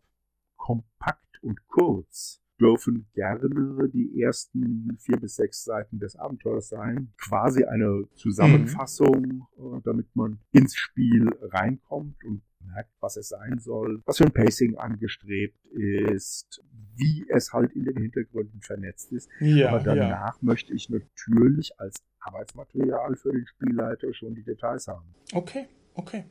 Kompakt 0.64 1.43
und 1.43 1.68
kurz 1.68 2.41
dürfen 2.57 3.05
gerne 3.14 3.89
die 3.89 4.22
ersten 4.22 4.97
vier 5.01 5.18
bis 5.18 5.36
sechs 5.36 5.66
Seiten 5.66 5.99
des 5.99 6.16
Abenteuers 6.16 6.70
sein. 6.70 7.11
Quasi 7.18 7.66
eine 7.66 8.05
Zusammenfassung, 8.16 9.45
mhm. 9.57 9.82
damit 9.84 10.16
man 10.16 10.39
ins 10.53 10.78
Spiel 10.78 11.30
reinkommt 11.41 12.24
und 12.24 12.43
merkt, 12.61 12.91
was 13.01 13.18
es 13.18 13.28
sein 13.28 13.59
soll, 13.59 14.01
was 14.05 14.20
für 14.20 14.24
ein 14.24 14.32
Pacing 14.32 14.78
angestrebt 14.78 15.59
ist, 15.72 16.64
wie 16.95 17.26
es 17.28 17.51
halt 17.51 17.74
in 17.74 17.84
den 17.84 17.97
Hintergründen 17.97 18.61
vernetzt 18.61 19.11
ist. 19.11 19.30
Ja, 19.41 19.68
Aber 19.68 19.84
danach 19.84 20.36
ja. 20.36 20.39
möchte 20.39 20.74
ich 20.74 20.89
natürlich 20.89 21.78
als 21.78 22.01
Arbeitsmaterial 22.22 23.18
für 23.18 23.34
den 23.34 23.45
Spielleiter 23.47 24.14
schon 24.14 24.34
die 24.34 24.43
Details 24.43 24.88
haben. 24.88 25.14
Okay, 25.34 25.66
okay. 25.95 26.24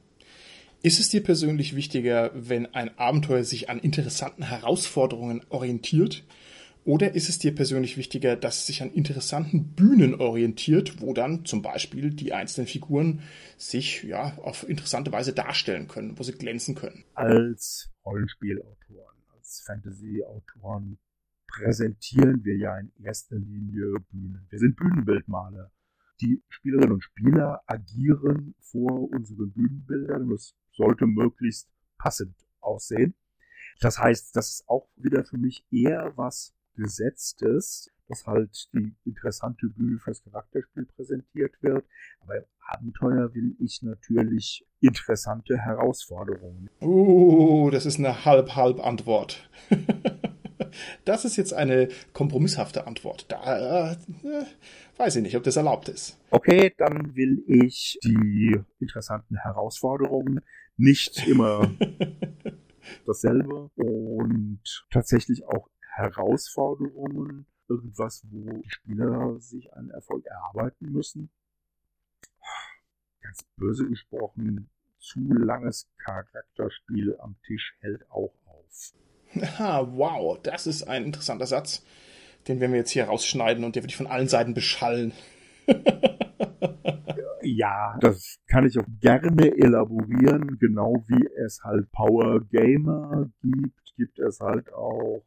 Ist 0.85 0.99
es 0.99 1.09
dir 1.11 1.22
persönlich 1.22 1.76
wichtiger, 1.76 2.33
wenn 2.35 2.66
ein 2.74 2.99
Abenteuer 2.99 3.45
sich 3.45 3.70
an 3.70 3.78
interessanten 3.78 4.43
Herausforderungen 4.43 5.41
orientiert? 5.49 6.24
Oder 6.85 7.14
ist 7.14 7.28
es 7.28 7.39
dir 7.39 7.55
persönlich 7.55 7.97
wichtiger, 7.97 8.35
dass 8.35 8.59
es 8.59 8.66
sich 8.66 8.83
an 8.83 8.93
interessanten 8.93 9.74
Bühnen 9.74 10.16
orientiert, 10.16 11.01
wo 11.01 11.14
dann 11.14 11.45
zum 11.45 11.62
Beispiel 11.62 12.11
die 12.11 12.33
einzelnen 12.33 12.66
Figuren 12.66 13.22
sich 13.57 14.03
ja 14.03 14.37
auf 14.39 14.68
interessante 14.68 15.12
Weise 15.12 15.33
darstellen 15.33 15.87
können, 15.87 16.18
wo 16.18 16.24
sie 16.24 16.33
glänzen 16.33 16.74
können? 16.74 17.05
Als 17.14 17.89
Rollenspielautoren, 18.05 19.16
als 19.37 19.62
Fantasy-Autoren 19.64 20.99
präsentieren 21.47 22.45
wir 22.45 22.57
ja 22.57 22.76
in 22.76 22.91
erster 23.05 23.37
Linie 23.37 24.01
Bühnen. 24.11 24.49
Wir 24.51 24.59
sind 24.59 24.74
Bühnenbildmaler. 24.74 25.70
Die 26.20 26.43
Spielerinnen 26.49 26.93
und 26.93 27.05
Spieler 27.05 27.61
agieren 27.66 28.57
vor 28.59 29.09
unseren 29.12 29.53
Bühnenbildern 29.53 30.33
es 30.33 30.57
sollte 30.73 31.07
möglichst 31.07 31.68
passend 31.99 32.35
aussehen. 32.61 33.14
Das 33.81 33.99
heißt, 33.99 34.37
das 34.37 34.51
ist 34.51 34.68
auch 34.68 34.89
wieder 34.97 35.25
für 35.25 35.39
mich 35.39 35.64
eher 35.70 36.12
was 36.16 36.55
Gesetztes, 36.75 37.91
dass 38.09 38.27
halt 38.27 38.68
die 38.73 38.95
interessante 39.05 39.68
Bühne 39.68 39.99
fürs 39.99 40.23
Charakterspiel 40.23 40.87
präsentiert 40.87 41.55
wird. 41.62 41.85
Aber 42.20 42.37
im 42.37 42.45
Abenteuer 42.66 43.35
will 43.35 43.57
ich 43.59 43.83
natürlich 43.83 44.66
interessante 44.81 45.59
Herausforderungen. 45.59 46.70
Uh, 46.81 47.70
das 47.70 47.87
ist 47.87 47.99
eine 47.99 48.25
Halb-Halb-Antwort. 48.25 49.51
das 51.05 51.25
ist 51.25 51.37
jetzt 51.37 51.53
eine 51.53 51.89
kompromisshafte 52.12 52.87
Antwort. 52.87 53.27
Da 53.29 53.93
äh, 53.93 53.97
weiß 54.97 55.16
ich 55.16 55.23
nicht, 55.23 55.37
ob 55.37 55.43
das 55.43 55.57
erlaubt 55.57 55.89
ist. 55.89 56.18
Okay, 56.31 56.73
dann 56.79 57.14
will 57.14 57.43
ich 57.47 57.99
die 58.03 58.59
interessanten 58.81 59.37
Herausforderungen 59.37 60.41
nicht 60.77 61.27
immer 61.27 61.70
dasselbe 63.07 63.70
und 63.77 64.61
tatsächlich 64.91 65.45
auch 65.45 65.68
Herausforderungen, 65.95 67.47
irgendwas, 67.68 68.25
wo 68.31 68.62
die 68.62 68.70
Spieler 68.70 69.39
sich 69.41 69.73
einen 69.75 69.91
Erfolg 69.91 70.27
erarbeiten 70.27 70.91
müssen. 70.91 71.31
Ganz 73.20 73.45
böse 73.57 73.89
gesprochen, 73.89 74.68
zu 74.99 75.20
langes 75.20 75.89
Charakterspiel 75.99 77.16
am 77.18 77.37
Tisch 77.47 77.75
hält 77.81 78.09
auch 78.11 78.35
auf. 78.47 78.95
Ah, 79.59 79.87
wow, 79.93 80.39
das 80.43 80.66
ist 80.66 80.85
ein 80.85 81.05
interessanter 81.05 81.47
Satz. 81.47 81.85
Den 82.49 82.61
werden 82.61 82.73
wir 82.73 82.81
jetzt 82.81 82.91
hier 82.91 83.05
rausschneiden 83.05 83.64
und 83.64 83.77
der 83.77 83.83
wird 83.83 83.91
dich 83.91 83.97
von 83.97 84.07
allen 84.07 84.29
Seiten 84.29 84.55
beschallen. 84.55 85.12
ja, 87.43 87.97
das 88.01 88.38
kann 88.47 88.66
ich 88.66 88.78
auch 88.78 88.86
gerne 89.01 89.57
elaborieren, 89.57 90.59
genau 90.59 91.05
wie 91.09 91.26
es 91.45 91.62
halt 91.62 91.90
Power 91.93 92.40
Gamer 92.47 93.30
gibt, 93.40 93.95
gibt 93.97 94.18
es 94.18 94.40
halt 94.40 94.72
auch 94.72 95.24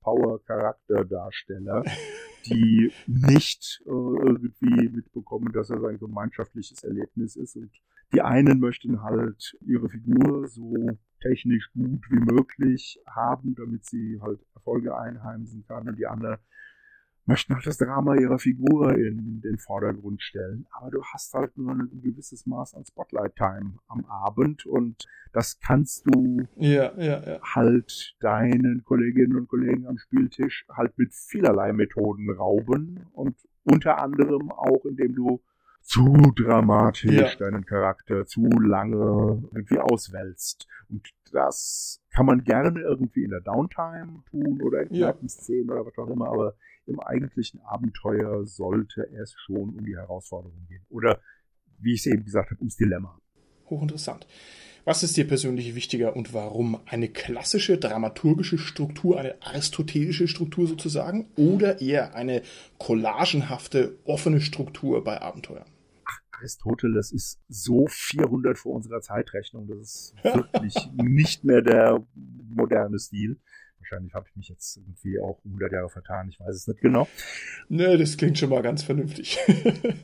Power-Charakterdarsteller, 0.00 1.82
die 2.46 2.92
nicht 3.06 3.82
äh, 3.86 3.90
irgendwie 3.90 4.88
mitbekommen, 4.88 5.52
dass 5.52 5.70
er 5.70 5.80
sein 5.80 5.98
gemeinschaftliches 5.98 6.84
Erlebnis 6.84 7.36
ist. 7.36 7.56
Und 7.56 7.72
die 8.12 8.22
einen 8.22 8.60
möchten 8.60 9.02
halt 9.02 9.56
ihre 9.66 9.88
Figur 9.88 10.46
so 10.46 10.96
technisch 11.20 11.72
gut 11.72 12.04
wie 12.08 12.20
möglich 12.20 13.00
haben, 13.06 13.54
damit 13.56 13.84
sie 13.84 14.20
halt 14.20 14.38
Erfolge 14.54 14.96
einheimsen 14.96 15.64
kann. 15.66 15.88
Und 15.88 15.98
die 15.98 16.06
anderen 16.06 16.38
möchten 17.26 17.54
halt 17.54 17.66
das 17.66 17.78
Drama 17.78 18.14
ihrer 18.14 18.38
Figur 18.38 18.96
in 18.96 19.40
den 19.40 19.58
Vordergrund 19.58 20.22
stellen. 20.22 20.66
Aber 20.70 20.90
du 20.90 21.02
hast 21.02 21.34
halt 21.34 21.56
nur 21.58 21.72
ein 21.72 22.00
gewisses 22.02 22.46
Maß 22.46 22.74
an 22.74 22.84
Spotlight-Time 22.84 23.78
am 23.88 24.04
Abend 24.06 24.64
und 24.66 25.06
das 25.32 25.58
kannst 25.60 26.06
du 26.06 26.46
ja, 26.56 26.96
ja, 26.96 27.22
ja. 27.26 27.40
halt 27.42 28.16
deinen 28.20 28.84
Kolleginnen 28.84 29.36
und 29.36 29.48
Kollegen 29.48 29.86
am 29.86 29.98
Spieltisch 29.98 30.64
halt 30.72 30.96
mit 30.98 31.12
vielerlei 31.14 31.72
Methoden 31.72 32.30
rauben 32.30 33.06
und 33.12 33.36
unter 33.64 33.98
anderem 33.98 34.50
auch, 34.52 34.84
indem 34.84 35.14
du 35.14 35.42
zu 35.82 36.32
dramatisch 36.34 37.12
ja. 37.12 37.34
deinen 37.36 37.64
Charakter 37.64 38.26
zu 38.26 38.48
lange 38.48 39.42
irgendwie 39.52 39.78
auswälzt. 39.78 40.66
Und 40.88 41.08
das 41.32 42.02
kann 42.10 42.26
man 42.26 42.42
gerne 42.42 42.80
irgendwie 42.80 43.24
in 43.24 43.30
der 43.30 43.40
Downtime 43.40 44.22
tun 44.30 44.62
oder 44.62 44.82
in 44.82 44.94
ja. 44.94 45.14
Szenen 45.28 45.70
oder 45.70 45.86
was 45.86 45.96
auch 45.98 46.08
immer, 46.08 46.28
aber 46.28 46.54
im 46.86 47.00
eigentlichen 47.00 47.60
Abenteuer 47.60 48.46
sollte 48.46 49.08
es 49.12 49.34
schon 49.44 49.76
um 49.76 49.84
die 49.84 49.96
Herausforderung 49.96 50.66
gehen. 50.68 50.84
Oder, 50.88 51.20
wie 51.78 51.94
ich 51.94 52.00
es 52.00 52.06
eben 52.06 52.24
gesagt 52.24 52.50
habe, 52.50 52.60
ums 52.60 52.76
Dilemma. 52.76 53.18
Hochinteressant. 53.68 54.26
Was 54.84 55.02
ist 55.02 55.16
dir 55.16 55.26
persönlich 55.26 55.74
wichtiger 55.74 56.14
und 56.14 56.32
warum? 56.32 56.80
Eine 56.86 57.08
klassische 57.08 57.76
dramaturgische 57.76 58.56
Struktur, 58.56 59.18
eine 59.18 59.34
aristotelische 59.42 60.28
Struktur 60.28 60.68
sozusagen, 60.68 61.26
oder 61.34 61.80
eher 61.80 62.14
eine 62.14 62.42
collagenhafte, 62.78 63.98
offene 64.04 64.40
Struktur 64.40 65.02
bei 65.02 65.20
Abenteuern? 65.20 65.66
Aristoteles 66.30 67.10
ist 67.10 67.40
so 67.48 67.86
400 67.88 68.58
vor 68.58 68.74
unserer 68.74 69.00
Zeitrechnung, 69.00 69.66
das 69.66 69.78
ist 69.78 70.14
wirklich 70.22 70.76
nicht 70.94 71.42
mehr 71.42 71.62
der 71.62 72.06
moderne 72.48 73.00
Stil. 73.00 73.40
Wahrscheinlich 73.88 74.14
habe 74.14 74.26
ich 74.28 74.34
mich 74.34 74.48
jetzt 74.48 74.76
irgendwie 74.78 75.20
auch 75.20 75.38
100 75.44 75.72
Jahre 75.72 75.88
vertan, 75.88 76.28
ich 76.28 76.40
weiß 76.40 76.56
es 76.56 76.66
nicht 76.66 76.80
genau. 76.80 77.06
Nö, 77.68 77.96
das 77.96 78.16
klingt 78.16 78.36
schon 78.36 78.50
mal 78.50 78.62
ganz 78.62 78.82
vernünftig. 78.82 79.38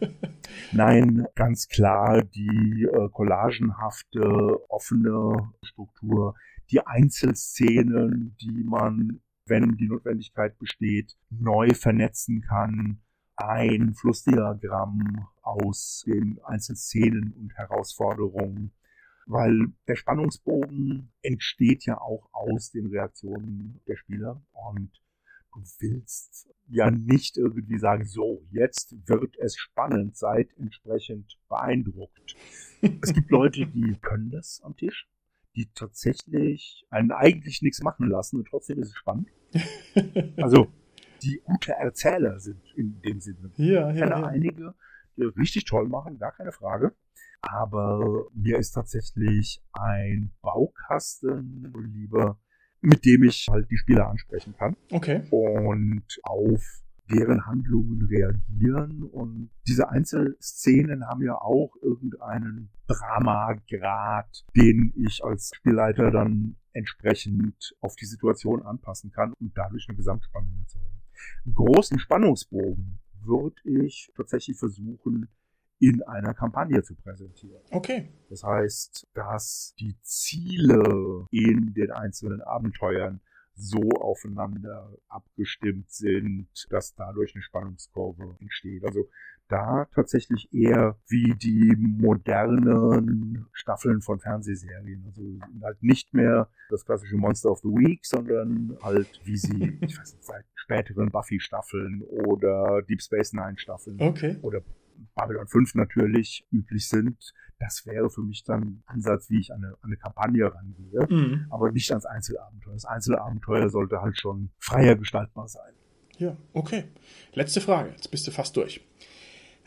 Nein, 0.73 1.27
ganz 1.35 1.67
klar 1.67 2.23
die 2.23 2.87
äh, 2.89 3.09
collagenhafte, 3.11 4.71
offene 4.71 5.53
Struktur, 5.65 6.37
die 6.71 6.87
Einzelszenen, 6.87 8.37
die 8.41 8.63
man, 8.63 9.21
wenn 9.47 9.77
die 9.77 9.89
Notwendigkeit 9.89 10.57
besteht, 10.59 11.17
neu 11.31 11.75
vernetzen 11.75 12.41
kann, 12.41 13.01
ein 13.35 13.95
Flussdiagramm 13.95 15.27
aus 15.43 16.05
den 16.07 16.39
Einzelszenen 16.45 17.33
und 17.33 17.53
Herausforderungen, 17.57 18.73
weil 19.27 19.73
der 19.89 19.97
Spannungsbogen 19.97 21.13
entsteht 21.23 21.85
ja 21.85 22.01
auch 22.01 22.29
aus 22.33 22.71
den 22.71 22.87
Reaktionen 22.87 23.81
der 23.87 23.97
Spieler 23.97 24.43
und 24.53 24.91
du 25.53 25.61
willst 25.81 26.49
ja 26.69 26.91
nicht 26.91 27.37
irgendwie 27.37 27.79
sagen, 27.79 28.05
so, 28.05 28.43
jetzt 28.51 28.97
wird 29.07 29.37
es 29.39 29.57
spannend, 29.57 30.17
seid 30.17 30.49
entsprechend 30.57 31.39
beeindruckt. 31.49 32.37
es 33.03 33.13
gibt 33.13 33.31
Leute, 33.31 33.67
die 33.67 33.97
können 34.01 34.31
das 34.31 34.61
am 34.65 34.77
Tisch, 34.77 35.09
die 35.55 35.69
tatsächlich 35.75 36.87
einen 36.91 37.13
eigentlich 37.13 37.63
nichts 37.63 37.83
machen 37.83 38.09
lassen 38.09 38.39
und 38.39 38.49
trotzdem 38.49 38.79
ist 38.79 38.89
es 38.89 38.97
spannend. 38.97 39.29
Also 40.39 40.73
die 41.23 41.41
gute 41.45 41.73
Erzähler 41.73 42.41
sind 42.41 42.63
in 42.75 43.01
dem 43.03 43.21
Sinne. 43.21 43.53
Ja, 43.57 43.93
ja, 43.93 44.09
ja. 44.09 44.27
einige, 44.27 44.75
die 45.17 45.25
richtig 45.25 45.65
toll 45.67 45.89
machen, 45.89 46.19
gar 46.19 46.33
keine 46.33 46.53
Frage. 46.53 46.95
Aber 47.43 48.27
mir 48.35 48.59
ist 48.59 48.73
tatsächlich 48.73 49.63
ein 49.73 50.33
Baukasten 50.43 51.73
lieber, 51.93 52.39
mit 52.81 53.05
dem 53.05 53.25
ich 53.25 53.47
halt 53.51 53.71
die 53.71 53.77
Spieler 53.77 54.09
ansprechen 54.09 54.55
kann. 54.57 54.77
Okay. 54.91 55.23
Und 55.31 56.05
auf 56.23 56.83
deren 57.11 57.47
Handlungen 57.47 58.03
reagieren. 58.03 59.03
Und 59.03 59.51
diese 59.67 59.89
Einzelszenen 59.89 61.07
haben 61.07 61.23
ja 61.23 61.35
auch 61.35 61.75
irgendeinen 61.83 62.71
Dramagrad, 62.87 64.45
den 64.57 64.93
ich 64.97 65.23
als 65.25 65.51
Spielleiter 65.55 66.11
dann 66.11 66.57
entsprechend 66.73 67.75
auf 67.81 67.97
die 67.97 68.07
Situation 68.07 68.63
anpassen 68.63 69.11
kann 69.11 69.33
und 69.35 69.57
dadurch 69.57 69.87
eine 69.89 69.97
Gesamtspannung 69.97 70.57
erzeugen. 70.61 71.03
Einen 71.45 71.55
großen 71.55 71.99
Spannungsbogen 71.99 72.99
würde 73.25 73.57
ich 73.65 74.11
tatsächlich 74.17 74.59
versuchen, 74.59 75.29
in 75.83 76.01
einer 76.05 76.33
Kampagne 76.33 76.81
zu 76.85 76.95
präsentieren. 76.95 77.61
Okay. 77.73 78.09
Das 78.31 78.45
heißt, 78.45 79.09
dass 79.15 79.75
die 79.81 79.97
Ziele 80.03 81.27
in 81.33 81.75
den 81.75 81.91
einzelnen 81.91 82.41
Abenteuern 82.41 83.21
so 83.55 83.91
aufeinander 83.91 84.97
abgestimmt 85.09 85.91
sind, 85.91 86.47
dass 86.71 86.95
dadurch 86.95 87.35
eine 87.35 87.43
Spannungskurve 87.43 88.37
entsteht. 88.41 88.85
Also 88.85 89.09
da 89.49 89.87
tatsächlich 89.93 90.49
eher 90.55 90.97
wie 91.09 91.35
die 91.35 91.75
modernen 91.77 93.47
Staffeln 93.53 94.03
von 94.03 94.21
Fernsehserien. 94.21 95.05
Also 95.05 95.23
halt 95.63 95.83
nicht 95.83 96.15
mehr 96.15 96.49
das 96.71 96.85
klassische 96.85 97.17
Monster 97.17 97.51
of 97.51 97.59
the 97.59 97.69
Week, 97.69 98.07
sondern 98.07 98.79
halt 98.83 99.21
wie 99.25 99.37
sie, 99.37 99.79
ich 99.81 99.99
weiß 99.99 100.15
nicht, 100.15 100.25
seit 100.25 100.45
späteren 100.55 101.11
Buffy-Staffeln 101.11 102.03
oder 102.03 102.83
Deep 102.83 103.03
Space 103.03 103.33
Nine-Staffeln 103.33 104.01
okay. 104.01 104.39
oder 104.43 104.63
Babylon 105.15 105.47
5 105.47 105.75
natürlich 105.75 106.47
üblich 106.51 106.89
sind. 106.89 107.33
Das 107.59 107.87
wäre 107.87 108.11
für 108.11 108.23
mich 108.23 108.45
dann 108.45 108.63
ein 108.63 108.83
Ansatz, 108.87 109.31
wie 109.31 109.39
ich 109.39 109.53
an 109.53 109.65
eine, 109.65 109.75
an 109.75 109.79
eine 109.85 109.97
Kampagne 109.97 110.53
rangehe, 110.53 111.07
mhm. 111.09 111.47
aber 111.51 111.71
nicht 111.71 111.91
ans 111.91 112.07
Einzelabenteuer. 112.07 112.75
Das 112.75 112.85
Einzelabenteuer 112.85 113.69
sollte 113.69 114.01
halt 114.01 114.19
schon 114.19 114.51
freier 114.59 114.97
gestaltbar 114.97 115.49
sein. 115.49 115.73
Ja, 116.19 116.37
okay. 116.53 116.85
Letzte 117.35 117.61
Frage. 117.61 117.91
Jetzt 117.91 118.11
bist 118.11 118.27
du 118.27 118.31
fast 118.31 118.57
durch. 118.57 118.81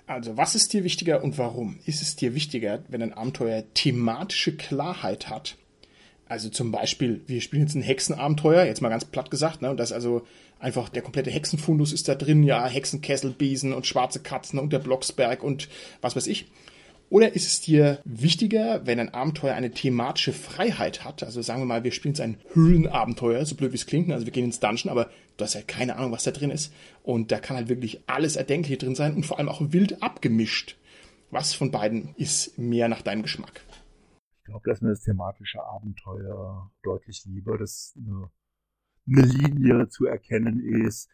Also, 0.08 0.38
was 0.38 0.56
ist 0.56 0.74
dir 0.74 0.84
wichtiger 0.84 1.24
und 1.24 1.38
warum? 1.38 1.80
Ist 1.86 2.02
es 2.02 2.16
dir 2.16 2.36
wichtiger, 2.36 2.84
wenn 2.90 3.02
ein 3.02 3.14
Abenteuer 3.14 3.64
thematische 3.74 4.56
Klarheit 4.56 5.30
hat? 5.30 5.58
Also 6.28 6.50
zum 6.50 6.72
Beispiel, 6.72 7.22
wir 7.28 7.40
spielen 7.42 7.64
jetzt 7.64 7.76
ein 7.76 7.84
Hexenabenteuer, 7.84 8.66
jetzt 8.66 8.82
mal 8.82 8.90
ganz 8.90 9.06
platt 9.06 9.30
gesagt, 9.30 9.62
ne? 9.62 9.70
Und 9.70 9.78
das 9.78 9.92
also 9.92 10.26
einfach 10.60 10.90
der 10.90 11.02
komplette 11.02 11.32
Hexenfundus 11.32 11.94
ist 11.94 12.08
da 12.08 12.16
drin, 12.16 12.44
ja, 12.44 12.66
Hexenkessel, 12.68 13.32
Besen 13.32 13.74
und 13.74 13.86
schwarze 13.86 14.22
Katzen 14.22 14.60
und 14.60 14.74
der 14.74 14.80
Blocksberg 14.80 15.44
und 15.44 15.70
was 16.02 16.16
weiß 16.16 16.28
ich. 16.28 16.52
Oder 17.10 17.36
ist 17.36 17.48
es 17.48 17.62
dir 17.62 18.00
wichtiger, 18.04 18.86
wenn 18.86 19.00
ein 19.00 19.14
Abenteuer 19.14 19.54
eine 19.54 19.72
thematische 19.72 20.34
Freiheit 20.34 21.06
hat? 21.06 21.24
Also 21.24 21.42
sagen 21.42 21.62
wir 21.62 21.66
mal, 21.66 21.84
wir 21.84 21.92
spielen 21.92 22.14
jetzt 22.14 22.22
ein 22.22 22.40
Höhlenabenteuer, 22.54 23.46
so 23.46 23.56
blöd 23.56 23.72
wie 23.74 23.78
es 23.78 23.86
klingt. 23.86 24.12
Also 24.12 24.26
wir 24.26 24.34
gehen 24.34 24.46
ins 24.46 24.60
Dungeon, 24.60 24.90
aber 24.90 25.10
du 25.38 25.44
hast 25.44 25.54
ja 25.54 25.62
keine 25.62 25.98
Ahnung, 25.98 26.12
was 26.12 26.24
da 26.24 26.32
drin 26.32 26.50
ist. 26.50 26.74
Und 27.04 27.32
da 27.32 27.40
kann 27.40 27.58
halt 27.58 27.70
wirklich 27.70 28.02
alles 28.08 28.36
Erdenkliche 28.36 28.78
drin 28.78 28.96
sein 28.96 29.16
und 29.16 29.26
vor 29.26 29.38
allem 29.38 29.50
auch 29.50 29.62
wild 29.62 30.02
abgemischt. 30.02 30.78
Was 31.30 31.54
von 31.54 31.70
beiden 31.70 32.16
ist 32.18 32.58
mehr 32.58 32.88
nach 32.88 33.02
deinem 33.02 33.22
Geschmack? 33.22 33.62
Ich 34.40 34.46
glaube, 34.46 34.70
dass 34.70 34.82
mir 34.82 34.90
das 34.90 35.02
thematische 35.02 35.64
Abenteuer 35.64 36.72
deutlich 36.84 37.24
lieber, 37.26 37.58
dass 37.58 37.94
eine, 37.98 38.30
eine 39.08 39.22
Linie 39.22 39.88
zu 39.90 40.06
erkennen 40.06 40.60
ist, 40.60 41.10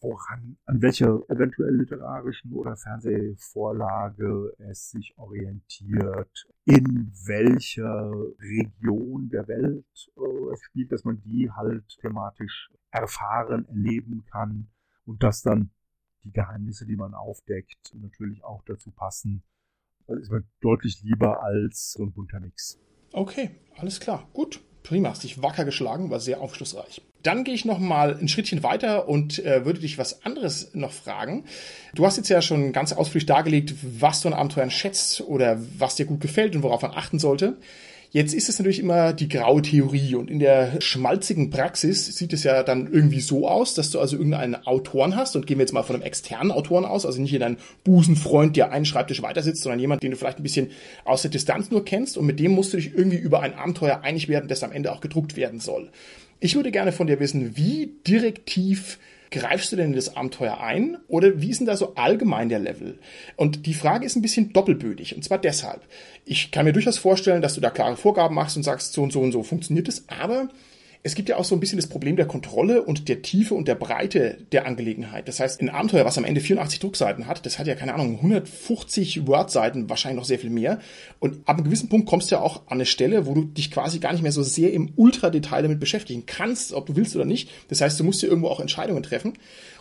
woran, 0.00 0.56
an 0.66 0.80
welcher 0.80 1.20
eventuell 1.28 1.74
literarischen 1.74 2.52
oder 2.52 2.76
Fernsehvorlage 2.76 4.54
es 4.58 4.90
sich 4.90 5.16
orientiert, 5.16 6.46
in 6.64 7.12
welcher 7.26 8.12
Region 8.40 9.28
der 9.28 9.48
Welt 9.48 10.10
äh, 10.16 10.52
es 10.52 10.60
spielt, 10.62 10.92
dass 10.92 11.04
man 11.04 11.20
die 11.22 11.50
halt 11.50 11.84
thematisch 12.00 12.70
erfahren, 12.90 13.66
erleben 13.66 14.24
kann 14.30 14.68
und 15.04 15.22
dass 15.22 15.42
dann 15.42 15.70
die 16.24 16.32
Geheimnisse, 16.32 16.86
die 16.86 16.96
man 16.96 17.14
aufdeckt, 17.14 17.94
natürlich 17.94 18.44
auch 18.44 18.62
dazu 18.64 18.90
passen. 18.90 19.42
Das 20.06 20.18
ist 20.18 20.30
mir 20.30 20.44
deutlich 20.60 21.02
lieber 21.02 21.42
als 21.42 21.92
so 21.92 22.04
ein 22.04 22.12
bunter 22.12 22.40
Mix. 22.40 22.80
Okay, 23.12 23.50
alles 23.76 24.00
klar. 24.00 24.28
Gut. 24.32 24.62
Prima, 24.88 25.10
hast 25.10 25.22
dich 25.22 25.42
wacker 25.42 25.66
geschlagen, 25.66 26.08
war 26.08 26.18
sehr 26.18 26.40
aufschlussreich. 26.40 27.02
Dann 27.22 27.44
gehe 27.44 27.52
ich 27.52 27.66
noch 27.66 27.78
mal 27.78 28.16
ein 28.18 28.26
Schrittchen 28.26 28.62
weiter 28.62 29.06
und 29.06 29.38
äh, 29.44 29.66
würde 29.66 29.80
dich 29.80 29.98
was 29.98 30.24
anderes 30.24 30.70
noch 30.72 30.92
fragen. 30.92 31.44
Du 31.94 32.06
hast 32.06 32.16
jetzt 32.16 32.30
ja 32.30 32.40
schon 32.40 32.72
ganz 32.72 32.94
ausführlich 32.94 33.26
dargelegt, 33.26 33.74
was 33.82 34.22
du 34.22 34.28
an 34.28 34.34
Abenteuern 34.34 34.70
schätzt 34.70 35.20
oder 35.20 35.58
was 35.78 35.96
dir 35.96 36.06
gut 36.06 36.22
gefällt 36.22 36.56
und 36.56 36.62
worauf 36.62 36.80
man 36.80 36.92
achten 36.92 37.18
sollte. 37.18 37.58
Jetzt 38.10 38.32
ist 38.32 38.48
es 38.48 38.58
natürlich 38.58 38.78
immer 38.78 39.12
die 39.12 39.28
graue 39.28 39.60
Theorie 39.60 40.14
und 40.14 40.30
in 40.30 40.38
der 40.38 40.80
schmalzigen 40.80 41.50
Praxis 41.50 42.06
sieht 42.06 42.32
es 42.32 42.42
ja 42.42 42.62
dann 42.62 42.90
irgendwie 42.90 43.20
so 43.20 43.46
aus, 43.46 43.74
dass 43.74 43.90
du 43.90 44.00
also 44.00 44.16
irgendeinen 44.16 44.54
Autoren 44.54 45.14
hast 45.14 45.36
und 45.36 45.46
gehen 45.46 45.58
wir 45.58 45.64
jetzt 45.64 45.74
mal 45.74 45.82
von 45.82 45.96
einem 45.96 46.04
externen 46.04 46.50
Autoren 46.50 46.86
aus, 46.86 47.04
also 47.04 47.20
nicht 47.20 47.38
dein 47.38 47.58
Busenfreund, 47.84 48.56
der 48.56 48.72
einen 48.72 48.86
Schreibtisch 48.86 49.20
weiter 49.20 49.42
sitzt, 49.42 49.62
sondern 49.62 49.78
jemand, 49.78 50.02
den 50.02 50.10
du 50.10 50.16
vielleicht 50.16 50.38
ein 50.38 50.42
bisschen 50.42 50.70
aus 51.04 51.20
der 51.20 51.30
Distanz 51.30 51.70
nur 51.70 51.84
kennst 51.84 52.16
und 52.16 52.24
mit 52.24 52.40
dem 52.40 52.52
musst 52.52 52.72
du 52.72 52.78
dich 52.78 52.94
irgendwie 52.94 53.18
über 53.18 53.42
ein 53.42 53.52
Abenteuer 53.52 54.00
einig 54.02 54.28
werden, 54.28 54.48
das 54.48 54.62
am 54.62 54.72
Ende 54.72 54.90
auch 54.90 55.02
gedruckt 55.02 55.36
werden 55.36 55.60
soll. 55.60 55.90
Ich 56.40 56.54
würde 56.54 56.70
gerne 56.70 56.92
von 56.92 57.08
dir 57.08 57.20
wissen, 57.20 57.56
wie 57.58 57.92
direktiv 58.06 58.98
greifst 59.30 59.72
du 59.72 59.76
denn 59.76 59.90
in 59.90 59.96
das 59.96 60.16
Abenteuer 60.16 60.60
ein 60.60 60.98
oder 61.08 61.40
wie 61.40 61.50
ist 61.50 61.58
denn 61.58 61.66
da 61.66 61.76
so 61.76 61.94
allgemein 61.94 62.48
der 62.48 62.58
Level? 62.58 62.98
Und 63.36 63.66
die 63.66 63.74
Frage 63.74 64.06
ist 64.06 64.16
ein 64.16 64.22
bisschen 64.22 64.52
doppelbödig 64.52 65.14
und 65.14 65.22
zwar 65.22 65.38
deshalb. 65.38 65.82
Ich 66.24 66.50
kann 66.50 66.64
mir 66.64 66.72
durchaus 66.72 66.98
vorstellen, 66.98 67.42
dass 67.42 67.54
du 67.54 67.60
da 67.60 67.70
klare 67.70 67.96
Vorgaben 67.96 68.34
machst 68.34 68.56
und 68.56 68.62
sagst, 68.62 68.92
so 68.92 69.02
und 69.02 69.12
so 69.12 69.20
und 69.20 69.32
so 69.32 69.42
funktioniert 69.42 69.88
es, 69.88 70.04
aber 70.08 70.48
Es 71.02 71.14
gibt 71.14 71.28
ja 71.28 71.36
auch 71.36 71.44
so 71.44 71.54
ein 71.54 71.60
bisschen 71.60 71.78
das 71.78 71.86
Problem 71.86 72.16
der 72.16 72.26
Kontrolle 72.26 72.82
und 72.82 73.08
der 73.08 73.22
Tiefe 73.22 73.54
und 73.54 73.68
der 73.68 73.76
Breite 73.76 74.38
der 74.52 74.66
Angelegenheit. 74.66 75.28
Das 75.28 75.38
heißt, 75.38 75.60
ein 75.60 75.68
Abenteuer, 75.68 76.04
was 76.04 76.18
am 76.18 76.24
Ende 76.24 76.40
84 76.40 76.80
Druckseiten 76.80 77.26
hat, 77.26 77.46
das 77.46 77.58
hat 77.58 77.66
ja 77.66 77.76
keine 77.76 77.94
Ahnung, 77.94 78.16
150 78.16 79.26
Word-Seiten, 79.26 79.88
wahrscheinlich 79.88 80.18
noch 80.18 80.24
sehr 80.24 80.38
viel 80.40 80.50
mehr. 80.50 80.80
Und 81.20 81.48
ab 81.48 81.56
einem 81.56 81.64
gewissen 81.64 81.88
Punkt 81.88 82.08
kommst 82.08 82.30
du 82.30 82.36
ja 82.36 82.40
auch 82.40 82.62
an 82.66 82.78
eine 82.78 82.86
Stelle, 82.86 83.26
wo 83.26 83.34
du 83.34 83.44
dich 83.44 83.70
quasi 83.70 84.00
gar 84.00 84.12
nicht 84.12 84.22
mehr 84.22 84.32
so 84.32 84.42
sehr 84.42 84.72
im 84.72 84.92
Ultradetail 84.96 85.62
damit 85.62 85.80
beschäftigen 85.80 86.24
kannst, 86.26 86.72
ob 86.72 86.86
du 86.86 86.96
willst 86.96 87.14
oder 87.14 87.24
nicht. 87.24 87.48
Das 87.68 87.80
heißt, 87.80 87.98
du 88.00 88.04
musst 88.04 88.20
dir 88.22 88.26
irgendwo 88.26 88.48
auch 88.48 88.60
Entscheidungen 88.60 89.02
treffen. 89.02 89.34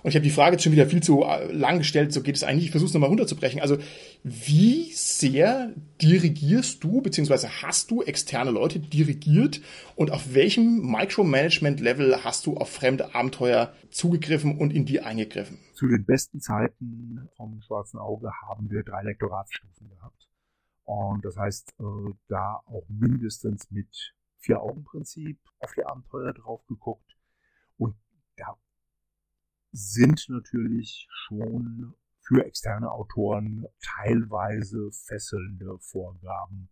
Und 0.04 0.10
ich 0.10 0.16
habe 0.16 0.24
die 0.24 0.30
Frage 0.30 0.54
jetzt 0.54 0.64
schon 0.64 0.72
wieder 0.72 0.88
viel 0.88 1.02
zu 1.02 1.24
äh, 1.24 1.52
lang 1.52 1.80
gestellt, 1.80 2.14
so 2.14 2.22
geht 2.22 2.36
es 2.36 2.44
eigentlich. 2.44 2.66
Ich 2.66 2.72
versuche 2.72 2.90
es 2.90 2.94
nochmal 2.94 3.10
runterzubrechen. 3.10 3.60
Also, 3.60 3.78
wie 4.24 4.92
sehr 4.94 5.74
dirigierst 6.02 6.84
du, 6.84 7.02
beziehungsweise 7.02 7.62
hast 7.62 7.92
du 7.92 8.04
externe 8.04 8.52
Leute 8.52 8.80
dirigiert 8.80 9.62
und 9.96 10.12
auf 10.12 10.34
welchem 10.34 10.92
Micromanagement-Level 10.92 12.24
hast 12.24 12.46
du 12.46 12.58
auf 12.58 12.70
fremde 12.70 13.16
Abenteuer 13.16 13.74
zugegriffen 13.90 14.58
und 14.58 14.72
in 14.72 14.86
die 14.86 15.02
eingegriffen? 15.02 15.60
Zu 15.74 15.88
den 15.88 16.06
besten 16.06 16.40
Zeiten 16.42 17.30
vom 17.36 17.62
Schwarzen 17.62 18.00
Auge 18.00 18.32
haben 18.48 18.70
wir 18.70 18.84
drei 18.84 19.04
Lektoratsstufen 19.04 19.90
gehabt. 19.90 20.28
Und 20.84 21.26
das 21.26 21.38
heißt, 21.38 21.76
äh, 21.80 22.14
da 22.28 22.62
auch 22.66 22.86
mindestens 22.88 23.70
mit 23.72 24.14
Vier-Augen-Prinzip 24.40 25.38
auf 25.60 25.74
die 25.74 25.84
Abenteuer 25.84 26.34
drauf 26.34 26.66
geguckt. 26.68 27.18
Und 27.78 27.96
da 28.38 28.58
sind 29.72 30.28
natürlich 30.30 31.08
schon 31.10 31.94
für 32.28 32.46
externe 32.46 32.92
Autoren 32.92 33.66
teilweise 33.80 34.92
fesselnde 34.92 35.78
Vorgaben 35.80 36.70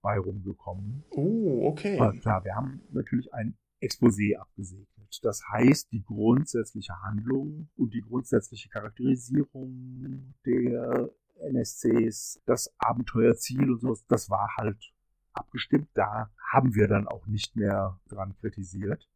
bei 0.00 0.18
rumgekommen. 0.18 1.04
Oh, 1.10 1.68
okay. 1.68 1.98
Aber 1.98 2.12
klar, 2.12 2.44
wir 2.44 2.54
haben 2.54 2.82
natürlich 2.90 3.32
ein 3.34 3.56
Exposé 3.80 4.36
abgesegnet. 4.36 4.88
Das 5.22 5.42
heißt, 5.52 5.90
die 5.92 6.02
grundsätzliche 6.02 6.94
Handlung 7.02 7.68
und 7.76 7.92
die 7.92 8.00
grundsätzliche 8.00 8.68
Charakterisierung 8.68 10.34
der 10.46 11.10
NSCs, 11.50 12.40
das 12.46 12.72
Abenteuerziel 12.78 13.72
und 13.72 13.80
sowas, 13.80 14.06
das 14.06 14.30
war 14.30 14.56
halt 14.56 14.92
abgestimmt. 15.32 15.88
Da 15.94 16.30
haben 16.50 16.74
wir 16.74 16.86
dann 16.86 17.08
auch 17.08 17.26
nicht 17.26 17.56
mehr 17.56 18.00
dran 18.08 18.36
kritisiert 18.36 19.08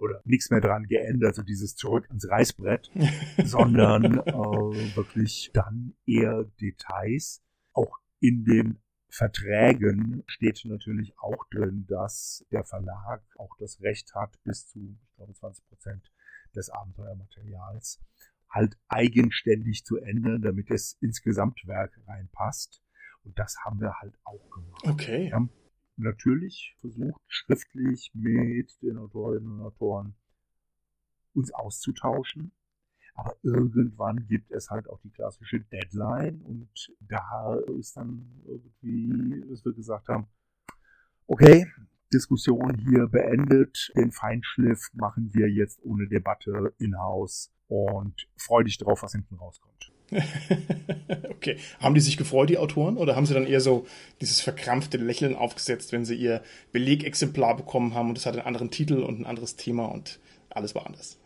oder 0.00 0.20
nichts 0.24 0.50
mehr 0.50 0.60
dran 0.60 0.84
geändert, 0.84 1.34
so 1.34 1.42
dieses 1.42 1.76
zurück 1.76 2.06
ans 2.08 2.28
Reißbrett, 2.28 2.90
sondern 3.44 4.18
äh, 4.18 4.96
wirklich 4.96 5.50
dann 5.52 5.94
eher 6.06 6.44
Details. 6.60 7.42
Auch 7.72 7.98
in 8.20 8.44
den 8.44 8.78
Verträgen 9.08 10.22
steht 10.26 10.62
natürlich 10.64 11.12
auch 11.18 11.44
drin, 11.50 11.84
dass 11.88 12.46
der 12.50 12.64
Verlag 12.64 13.22
auch 13.36 13.56
das 13.58 13.80
Recht 13.80 14.14
hat, 14.14 14.42
bis 14.44 14.68
zu, 14.68 14.96
ich 15.02 15.16
glaube, 15.16 15.34
20 15.34 15.66
Prozent 15.68 16.12
des 16.54 16.70
Abenteuermaterials 16.70 18.00
halt 18.48 18.76
eigenständig 18.88 19.84
zu 19.84 19.98
ändern, 19.98 20.42
damit 20.42 20.70
es 20.70 20.96
ins 21.00 21.22
Gesamtwerk 21.22 22.00
reinpasst. 22.06 22.82
Und 23.22 23.38
das 23.38 23.56
haben 23.64 23.80
wir 23.80 23.94
halt 24.00 24.14
auch 24.24 24.50
gemacht. 24.50 24.82
Okay. 24.86 25.32
Haben 25.32 25.50
natürlich 26.00 26.76
versucht, 26.80 27.20
schriftlich 27.26 28.10
mit 28.14 28.80
den 28.82 28.98
Autorinnen 28.98 29.52
und 29.52 29.60
Autoren 29.60 30.14
uns 31.34 31.52
auszutauschen. 31.52 32.52
Aber 33.14 33.36
irgendwann 33.42 34.26
gibt 34.28 34.50
es 34.50 34.70
halt 34.70 34.88
auch 34.88 35.00
die 35.00 35.10
klassische 35.10 35.60
Deadline 35.60 36.40
und 36.42 36.92
da 37.00 37.56
ist 37.78 37.96
dann 37.96 38.42
irgendwie, 38.46 39.44
dass 39.48 39.64
wir 39.64 39.72
gesagt 39.72 40.08
haben, 40.08 40.26
okay, 41.26 41.66
Diskussion 42.12 42.76
hier 42.78 43.06
beendet, 43.06 43.92
den 43.94 44.10
Feinschliff 44.10 44.90
machen 44.94 45.32
wir 45.34 45.48
jetzt 45.48 45.80
ohne 45.84 46.08
Debatte 46.08 46.74
in-house 46.78 47.52
und 47.68 48.28
freu 48.36 48.64
dich 48.64 48.78
drauf, 48.78 49.02
was 49.02 49.12
hinten 49.12 49.36
rauskommt. 49.36 49.92
okay. 51.30 51.56
Haben 51.78 51.94
die 51.94 52.00
sich 52.00 52.16
gefreut, 52.16 52.50
die 52.50 52.58
Autoren, 52.58 52.96
oder 52.96 53.16
haben 53.16 53.26
sie 53.26 53.34
dann 53.34 53.46
eher 53.46 53.60
so 53.60 53.86
dieses 54.20 54.40
verkrampfte 54.40 54.98
Lächeln 54.98 55.36
aufgesetzt, 55.36 55.92
wenn 55.92 56.04
sie 56.04 56.14
ihr 56.14 56.42
Belegexemplar 56.72 57.56
bekommen 57.56 57.94
haben 57.94 58.08
und 58.08 58.18
es 58.18 58.26
hat 58.26 58.34
einen 58.34 58.46
anderen 58.46 58.70
Titel 58.70 59.02
und 59.02 59.20
ein 59.20 59.26
anderes 59.26 59.56
Thema 59.56 59.86
und 59.86 60.20
alles 60.50 60.74
war 60.74 60.86
anders? 60.86 61.18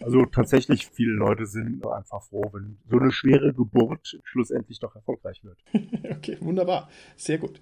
Also 0.00 0.26
tatsächlich, 0.26 0.88
viele 0.92 1.12
Leute 1.12 1.46
sind 1.46 1.86
einfach 1.86 2.22
froh, 2.22 2.50
wenn 2.52 2.76
so 2.90 2.98
eine 2.98 3.10
schwere 3.10 3.54
Geburt 3.54 4.18
schlussendlich 4.24 4.78
doch 4.78 4.94
erfolgreich 4.94 5.42
wird. 5.42 5.58
okay, 6.16 6.36
wunderbar. 6.40 6.90
Sehr 7.16 7.38
gut. 7.38 7.60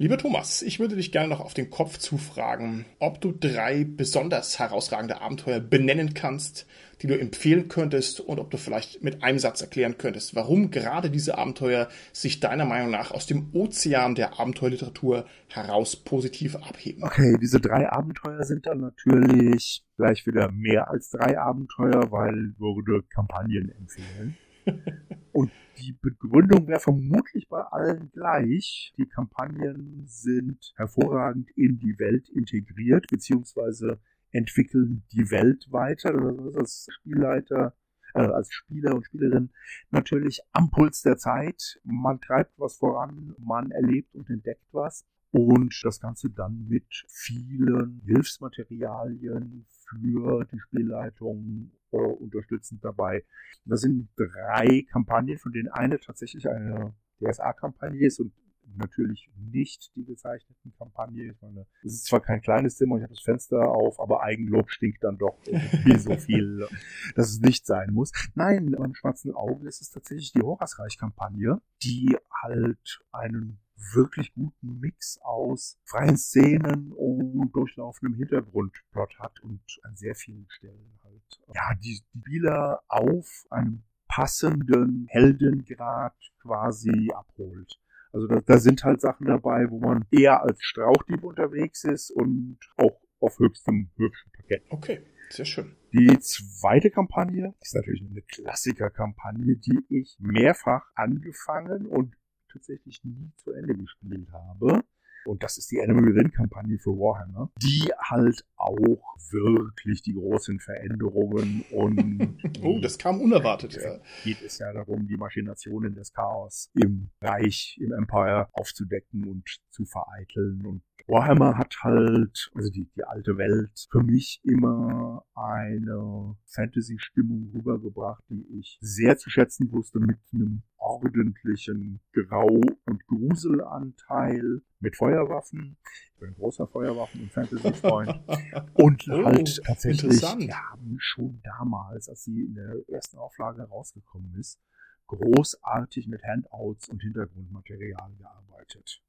Lieber 0.00 0.16
Thomas, 0.16 0.62
ich 0.62 0.78
würde 0.78 0.94
dich 0.94 1.10
gerne 1.10 1.26
noch 1.26 1.40
auf 1.40 1.54
den 1.54 1.70
Kopf 1.70 1.98
zufragen, 1.98 2.84
ob 3.00 3.20
du 3.20 3.32
drei 3.32 3.82
besonders 3.82 4.60
herausragende 4.60 5.20
Abenteuer 5.20 5.58
benennen 5.58 6.14
kannst, 6.14 6.68
die 7.02 7.08
du 7.08 7.18
empfehlen 7.18 7.66
könntest 7.66 8.20
und 8.20 8.38
ob 8.38 8.48
du 8.52 8.58
vielleicht 8.58 9.02
mit 9.02 9.24
einem 9.24 9.40
Satz 9.40 9.60
erklären 9.60 9.98
könntest, 9.98 10.36
warum 10.36 10.70
gerade 10.70 11.10
diese 11.10 11.36
Abenteuer 11.36 11.88
sich 12.12 12.38
deiner 12.38 12.64
Meinung 12.64 12.92
nach 12.92 13.10
aus 13.10 13.26
dem 13.26 13.48
Ozean 13.52 14.14
der 14.14 14.38
Abenteuerliteratur 14.38 15.26
heraus 15.48 15.96
positiv 15.96 16.54
abheben. 16.54 17.02
Okay, 17.02 17.36
diese 17.42 17.60
drei 17.60 17.90
Abenteuer 17.90 18.44
sind 18.44 18.66
dann 18.66 18.78
natürlich 18.78 19.84
gleich 19.96 20.24
wieder 20.28 20.52
mehr 20.52 20.88
als 20.92 21.10
drei 21.10 21.40
Abenteuer, 21.40 22.12
weil 22.12 22.54
würde 22.60 23.02
Kampagnen 23.12 23.72
empfehlen. 23.72 24.36
Und 25.32 25.50
die 25.78 25.92
Begründung 25.92 26.66
wäre 26.66 26.80
vermutlich 26.80 27.48
bei 27.48 27.60
allen 27.60 28.10
gleich. 28.10 28.92
Die 28.96 29.06
Kampagnen 29.06 30.04
sind 30.06 30.72
hervorragend 30.76 31.50
in 31.56 31.78
die 31.78 31.98
Welt 31.98 32.28
integriert, 32.28 33.06
beziehungsweise 33.08 34.00
entwickeln 34.30 35.04
die 35.12 35.30
Welt 35.30 35.66
weiter. 35.70 36.12
Das 36.12 36.46
ist 36.46 36.56
als 36.56 36.86
Spielleiter, 36.90 37.74
äh, 38.14 38.20
als 38.20 38.52
Spieler 38.52 38.94
und 38.94 39.04
Spielerin 39.04 39.50
natürlich 39.90 40.40
am 40.52 40.70
Puls 40.70 41.02
der 41.02 41.16
Zeit. 41.16 41.80
Man 41.84 42.20
treibt 42.20 42.58
was 42.58 42.76
voran, 42.76 43.34
man 43.38 43.70
erlebt 43.70 44.14
und 44.14 44.28
entdeckt 44.30 44.66
was. 44.72 45.06
Und 45.30 45.78
das 45.84 46.00
Ganze 46.00 46.30
dann 46.30 46.66
mit 46.68 47.04
vielen 47.08 48.00
Hilfsmaterialien 48.06 49.66
für 49.68 50.46
die 50.50 50.58
Spielleitung 50.58 51.70
äh, 51.92 51.96
unterstützend 51.96 52.82
dabei. 52.84 53.24
Das 53.64 53.82
sind 53.82 54.08
drei 54.16 54.86
Kampagnen, 54.90 55.38
von 55.38 55.52
denen 55.52 55.68
eine 55.68 56.00
tatsächlich 56.00 56.48
eine 56.48 56.94
DSA-Kampagne 57.20 58.06
ist 58.06 58.20
und 58.20 58.32
natürlich 58.76 59.30
nicht 59.36 59.94
die 59.96 60.04
gezeichneten 60.04 60.72
Kampagne. 60.76 61.32
Ich 61.32 61.40
meine, 61.40 61.66
es 61.82 61.94
ist 61.94 62.06
zwar 62.06 62.20
kein 62.20 62.40
kleines 62.40 62.76
Zimmer, 62.76 62.96
ich 62.96 63.02
habe 63.02 63.14
das 63.14 63.22
Fenster 63.22 63.68
auf, 63.68 64.00
aber 64.00 64.22
Eigenlob 64.22 64.70
stinkt 64.70 65.04
dann 65.04 65.18
doch 65.18 65.38
irgendwie 65.46 65.98
so 65.98 66.16
viel, 66.16 66.66
dass 67.14 67.30
es 67.30 67.40
nicht 67.40 67.66
sein 67.66 67.92
muss. 67.92 68.12
Nein, 68.34 68.74
beim 68.76 68.94
Schwarzen 68.94 69.34
Auge 69.34 69.68
ist 69.68 69.80
es 69.80 69.90
tatsächlich 69.90 70.32
die 70.32 70.42
Horasreich-Kampagne, 70.42 71.60
die 71.82 72.16
halt 72.42 73.00
einen 73.12 73.60
wirklich 73.92 74.34
guten 74.34 74.80
Mix 74.80 75.18
aus 75.22 75.78
freien 75.84 76.16
Szenen 76.16 76.92
und 76.92 77.52
durchlaufendem 77.52 78.18
Hintergrundplot 78.18 79.18
hat 79.18 79.40
und 79.40 79.60
an 79.82 79.94
sehr 79.96 80.14
vielen 80.14 80.46
Stellen 80.50 80.98
halt 81.04 81.40
ja 81.54 81.74
die 81.76 82.00
Spieler 82.18 82.82
auf 82.88 83.46
einem 83.50 83.84
passenden 84.08 85.06
Heldengrad 85.08 86.16
quasi 86.40 87.10
abholt. 87.14 87.78
Also 88.12 88.26
da, 88.26 88.40
da 88.40 88.58
sind 88.58 88.84
halt 88.84 89.00
Sachen 89.00 89.26
dabei, 89.26 89.66
wo 89.70 89.78
man 89.80 90.04
eher 90.10 90.42
als 90.42 90.62
Strauchdieb 90.62 91.24
unterwegs 91.24 91.84
ist 91.84 92.10
und 92.10 92.58
auch 92.76 93.00
auf 93.20 93.38
höchstem, 93.38 93.90
höchstem 93.96 94.32
Paket. 94.32 94.62
Okay, 94.70 95.00
sehr 95.30 95.44
schön. 95.44 95.76
Die 95.92 96.18
zweite 96.18 96.90
Kampagne 96.90 97.54
ist 97.60 97.74
natürlich 97.74 98.02
eine 98.08 98.22
Klassiker-Kampagne, 98.22 99.56
die 99.56 99.78
ich 99.88 100.16
mehrfach 100.20 100.84
angefangen 100.94 101.86
und 101.86 102.14
tatsächlich 102.52 103.02
nie 103.04 103.32
zu 103.36 103.52
Ende 103.52 103.74
gespielt 103.74 104.30
habe. 104.32 104.82
Und 105.28 105.42
das 105.42 105.58
ist 105.58 105.70
die 105.70 105.78
Enemy 105.78 106.06
Within-Kampagne 106.06 106.78
für 106.78 106.92
Warhammer, 106.92 107.50
die 107.62 107.92
halt 108.02 108.46
auch 108.56 109.14
wirklich 109.30 110.00
die 110.00 110.14
großen 110.14 110.58
Veränderungen 110.58 111.66
und. 111.70 112.38
oh, 112.62 112.80
das 112.80 112.96
kam 112.96 113.20
unerwartet, 113.20 113.74
ja. 113.74 113.98
Geht 114.24 114.40
es 114.40 114.58
ja 114.58 114.72
darum, 114.72 115.06
die 115.06 115.18
Machinationen 115.18 115.94
des 115.94 116.14
Chaos 116.14 116.70
im 116.72 117.10
Reich, 117.20 117.78
im 117.78 117.92
Empire 117.92 118.48
aufzudecken 118.52 119.28
und 119.28 119.44
zu 119.70 119.84
vereiteln 119.84 120.64
und 120.64 120.82
Warhammer 121.08 121.56
hat 121.56 121.74
halt, 121.82 122.50
also 122.54 122.70
die, 122.70 122.86
die 122.94 123.02
alte 123.02 123.38
Welt, 123.38 123.86
für 123.90 124.02
mich 124.02 124.40
immer 124.44 125.24
eine 125.34 126.36
Fantasy-Stimmung 126.44 127.50
rübergebracht, 127.54 128.22
die 128.28 128.46
ich 128.58 128.78
sehr 128.82 129.16
zu 129.16 129.30
schätzen 129.30 129.72
wusste, 129.72 130.00
mit 130.00 130.18
einem 130.34 130.62
ordentlichen 130.76 132.00
Grau- 132.12 132.60
und 132.84 133.06
Gruselanteil, 133.06 134.60
mit 134.80 134.96
Feuerwaffen. 134.96 135.78
Ich 136.12 136.20
bin 136.20 136.28
ein 136.28 136.34
großer 136.34 136.66
Feuerwaffen- 136.66 137.22
und 137.22 137.32
Fantasy-Freund. 137.32 138.20
und 138.74 139.08
oh, 139.08 139.24
halt 139.24 139.62
tatsächlich, 139.64 140.20
wir 140.20 140.70
haben 140.70 140.96
schon 140.98 141.40
damals, 141.42 142.10
als 142.10 142.24
sie 142.24 142.42
in 142.42 142.54
der 142.54 142.86
ersten 142.86 143.16
Auflage 143.16 143.62
rausgekommen 143.62 144.34
ist, 144.38 144.60
großartig 145.06 146.06
mit 146.06 146.22
Handouts 146.22 146.90
und 146.90 147.00
Hintergrundmaterial 147.00 148.12
gearbeitet. 148.18 149.02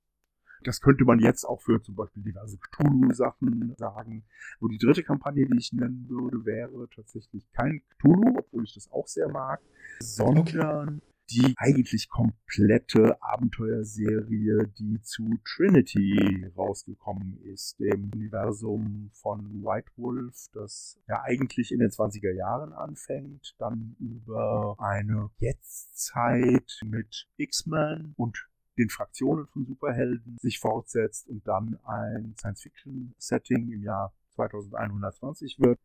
Das 0.64 0.82
könnte 0.82 1.06
man 1.06 1.20
jetzt 1.20 1.46
auch 1.46 1.62
für 1.62 1.82
zum 1.82 1.96
Beispiel 1.96 2.24
diverse 2.24 2.58
Cthulhu-Sachen 2.58 3.76
sagen. 3.78 4.24
Und 4.60 4.72
die 4.72 4.78
dritte 4.78 5.04
Kampagne, 5.04 5.46
die 5.46 5.58
ich 5.58 5.74
nennen 5.74 6.06
würde, 6.10 6.46
wäre 6.46 6.88
tatsächlich 6.94 7.50
kein 7.52 7.82
Cthulhu, 7.98 8.38
obwohl 8.38 8.64
ich 8.64 8.74
das 8.74 8.92
auch 8.92 9.08
sehr 9.08 9.30
mag, 9.30 9.62
sondern 10.00 11.02
die 11.32 11.54
eigentlich 11.58 12.10
komplette 12.10 13.22
Abenteuerserie, 13.22 14.68
die 14.80 15.02
zu 15.02 15.40
Trinity 15.46 16.52
rausgekommen 16.58 17.40
ist, 17.44 17.80
dem 17.80 18.10
Universum 18.14 19.12
von 19.14 19.64
White 19.64 19.92
Wolf, 19.98 20.48
das 20.54 21.00
ja 21.08 21.22
eigentlich 21.24 21.72
in 21.72 21.80
den 21.80 21.92
20er 21.92 22.34
Jahren 22.34 22.74
anfängt, 22.74 23.56
dann 23.60 23.96
über 24.00 24.76
eine 24.80 25.30
Jetztzeit 25.38 26.80
mit 26.84 27.28
X-Men 27.38 28.14
und 28.18 28.49
den 28.80 28.90
Fraktionen 28.90 29.46
von 29.48 29.66
Superhelden 29.66 30.38
sich 30.40 30.60
fortsetzt 30.60 31.28
und 31.28 31.48
dann 31.48 31.78
ein 31.84 32.34
Science-Fiction-Setting 32.40 33.72
im 33.72 33.84
Jahr 33.84 34.14
2120 34.36 35.60
wird. 35.60 35.80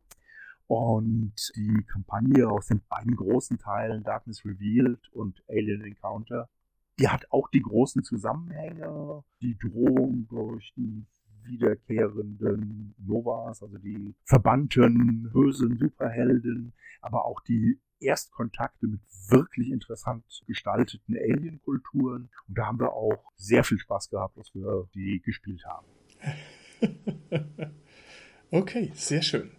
Und 0.67 1.33
die 1.55 1.83
Kampagne 1.83 2.49
aus 2.49 2.67
den 2.67 2.81
beiden 2.89 3.15
großen 3.15 3.59
Teilen 3.59 4.03
Darkness 4.03 4.43
Revealed 4.45 5.11
und 5.11 5.43
Alien 5.47 5.81
Encounter, 5.81 6.49
die 6.97 7.07
hat 7.07 7.31
auch 7.31 7.49
die 7.49 7.61
großen 7.61 8.03
Zusammenhänge, 8.03 9.23
die 9.41 9.57
Drohung 9.57 10.27
durch 10.27 10.73
die 10.75 11.05
wiederkehrenden 11.43 12.95
Novas, 12.97 13.61
also 13.61 13.77
die 13.77 14.15
verbannten 14.23 15.29
bösen 15.31 15.77
Superhelden, 15.77 16.73
aber 17.01 17.25
auch 17.25 17.41
die 17.41 17.79
Erstkontakte 17.99 18.87
mit 18.87 19.01
wirklich 19.27 19.69
interessant 19.69 20.23
gestalteten 20.47 21.15
Alien-Kulturen. 21.15 22.29
Und 22.47 22.57
da 22.57 22.67
haben 22.67 22.79
wir 22.79 22.93
auch 22.93 23.31
sehr 23.35 23.63
viel 23.63 23.79
Spaß 23.79 24.09
gehabt, 24.09 24.37
dass 24.37 24.53
wir 24.53 24.87
die 24.93 25.21
gespielt 25.23 25.63
haben. 25.65 25.87
okay, 28.51 28.91
sehr 28.93 29.21
schön. 29.21 29.51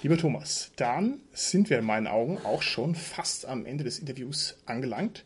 Lieber 0.00 0.16
Thomas, 0.16 0.70
dann 0.76 1.20
sind 1.32 1.70
wir 1.70 1.78
in 1.80 1.84
meinen 1.84 2.06
Augen 2.06 2.38
auch 2.38 2.62
schon 2.62 2.94
fast 2.94 3.46
am 3.46 3.66
Ende 3.66 3.82
des 3.82 3.98
Interviews 3.98 4.62
angelangt. 4.64 5.24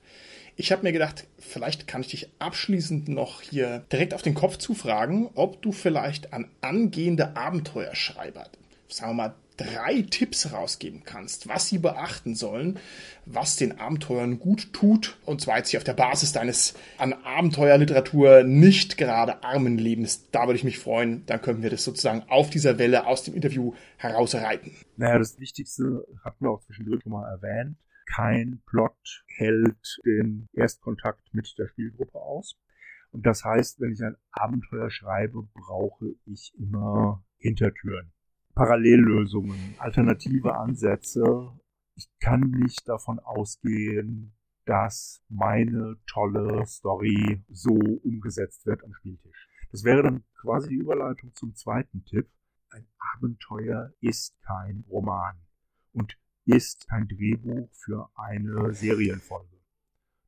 Ich 0.57 0.73
habe 0.73 0.83
mir 0.83 0.93
gedacht, 0.93 1.27
vielleicht 1.39 1.87
kann 1.87 2.01
ich 2.01 2.09
dich 2.09 2.31
abschließend 2.39 3.09
noch 3.09 3.43
hier 3.43 3.81
direkt 3.93 4.15
auf 4.15 4.23
den 4.23 4.35
Kopf 4.35 4.57
zufragen, 4.57 5.29
ob 5.35 5.61
du 5.61 5.73
vielleicht 5.73 6.33
an 6.33 6.51
angehende 6.63 7.37
Abenteuerschreiber, 7.37 8.49
sagen 8.89 9.11
wir 9.11 9.15
mal 9.15 9.35
drei 9.57 10.03
Tipps 10.03 10.53
rausgeben 10.53 11.03
kannst, 11.05 11.49
was 11.49 11.69
sie 11.69 11.79
beachten 11.79 12.35
sollen, 12.35 12.79
was 13.27 13.57
den 13.57 13.79
Abenteuern 13.79 14.39
gut 14.39 14.73
tut, 14.73 15.17
und 15.25 15.41
zwar 15.41 15.59
jetzt 15.59 15.71
hier 15.71 15.79
auf 15.79 15.85
der 15.85 15.95
Basis 15.95 16.33
deines 16.33 16.75
an 16.99 17.13
Abenteuerliteratur 17.13 18.43
nicht 18.43 18.97
gerade 18.97 19.45
armen 19.45 19.79
Lebens. 19.79 20.31
Da 20.31 20.47
würde 20.47 20.57
ich 20.57 20.65
mich 20.65 20.79
freuen, 20.79 21.25
dann 21.27 21.41
können 21.41 21.63
wir 21.63 21.71
das 21.71 21.85
sozusagen 21.85 22.23
auf 22.29 22.51
dieser 22.51 22.79
Welle 22.79 23.07
aus 23.07 23.25
dem 23.25 23.35
Interview 23.35 23.75
herausreiten. 23.97 24.73
Naja, 24.97 25.19
das 25.19 25.39
Wichtigste 25.39 26.05
hatten 26.25 26.45
wir 26.45 26.51
auch 26.51 26.61
zwischendurch 26.61 27.05
mal 27.07 27.29
erwähnt. 27.29 27.77
Kein 28.07 28.63
Plot 28.67 29.25
hält 29.27 30.01
den 30.05 30.49
Erstkontakt 30.53 31.33
mit 31.33 31.55
der 31.59 31.69
Spielgruppe 31.69 32.19
aus. 32.19 32.57
Und 33.11 33.27
das 33.27 33.45
heißt, 33.45 33.81
wenn 33.81 33.93
ich 33.93 34.03
ein 34.03 34.17
Abenteuer 34.31 34.91
schreibe, 34.91 35.43
brauche 35.55 36.15
ich 36.25 36.53
immer 36.59 37.23
Hintertüren. 37.39 38.13
Parallellösungen, 38.55 39.75
alternative 39.79 40.57
Ansätze. 40.57 41.51
Ich 41.95 42.09
kann 42.21 42.41
nicht 42.41 42.89
davon 42.89 43.19
ausgehen, 43.19 44.35
dass 44.65 45.23
meine 45.29 45.97
tolle 46.07 46.67
Story 46.67 47.43
so 47.49 47.75
umgesetzt 47.75 48.67
wird 48.67 48.85
am 48.85 48.93
Spieltisch. 48.95 49.49
Das 49.71 49.85
wäre 49.85 50.03
dann 50.03 50.25
quasi 50.35 50.69
die 50.69 50.77
Überleitung 50.77 51.35
zum 51.35 51.55
zweiten 51.55 52.05
Tipp. 52.05 52.29
Ein 52.71 52.87
Abenteuer 53.15 53.93
ist 54.01 54.41
kein 54.43 54.85
Roman 54.89 55.37
und 55.93 56.19
ist 56.45 56.89
kein 56.89 57.09
Drehbuch 57.09 57.71
für 57.73 58.11
eine 58.15 58.73
Serienfolge. 58.75 59.61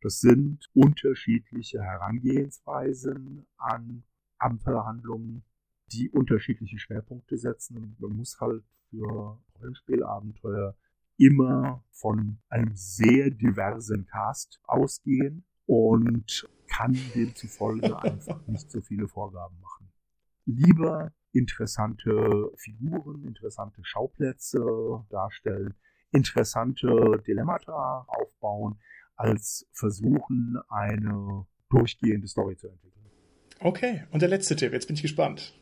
Das 0.00 0.20
sind 0.20 0.68
unterschiedliche 0.74 1.82
Herangehensweisen 1.82 3.46
an 3.56 4.04
Abenteuerhandlungen, 4.38 5.44
die 5.92 6.10
unterschiedliche 6.10 6.78
Schwerpunkte 6.78 7.36
setzen. 7.36 7.96
Man 7.98 8.16
muss 8.16 8.40
halt 8.40 8.64
für 8.90 9.38
Rollenspielabenteuer 9.60 10.76
immer 11.16 11.84
von 11.90 12.38
einem 12.48 12.72
sehr 12.74 13.30
diversen 13.30 14.06
Cast 14.06 14.60
ausgehen 14.64 15.44
und 15.66 16.48
kann 16.66 16.96
demzufolge 17.14 17.96
einfach 18.02 18.46
nicht 18.46 18.70
so 18.70 18.80
viele 18.80 19.08
Vorgaben 19.08 19.60
machen. 19.60 19.92
Lieber 20.46 21.12
interessante 21.32 22.50
Figuren, 22.56 23.24
interessante 23.24 23.82
Schauplätze 23.84 24.60
darstellen, 25.10 25.74
interessante 26.10 27.22
Dilemmata 27.26 28.06
aufbauen, 28.08 28.78
als 29.16 29.66
versuchen, 29.72 30.58
eine 30.68 31.46
durchgehende 31.70 32.26
Story 32.28 32.56
zu 32.56 32.68
entwickeln. 32.68 33.04
Okay, 33.60 34.04
und 34.10 34.20
der 34.20 34.28
letzte 34.28 34.56
Tipp, 34.56 34.72
jetzt 34.72 34.86
bin 34.86 34.96
ich 34.96 35.02
gespannt 35.02 35.54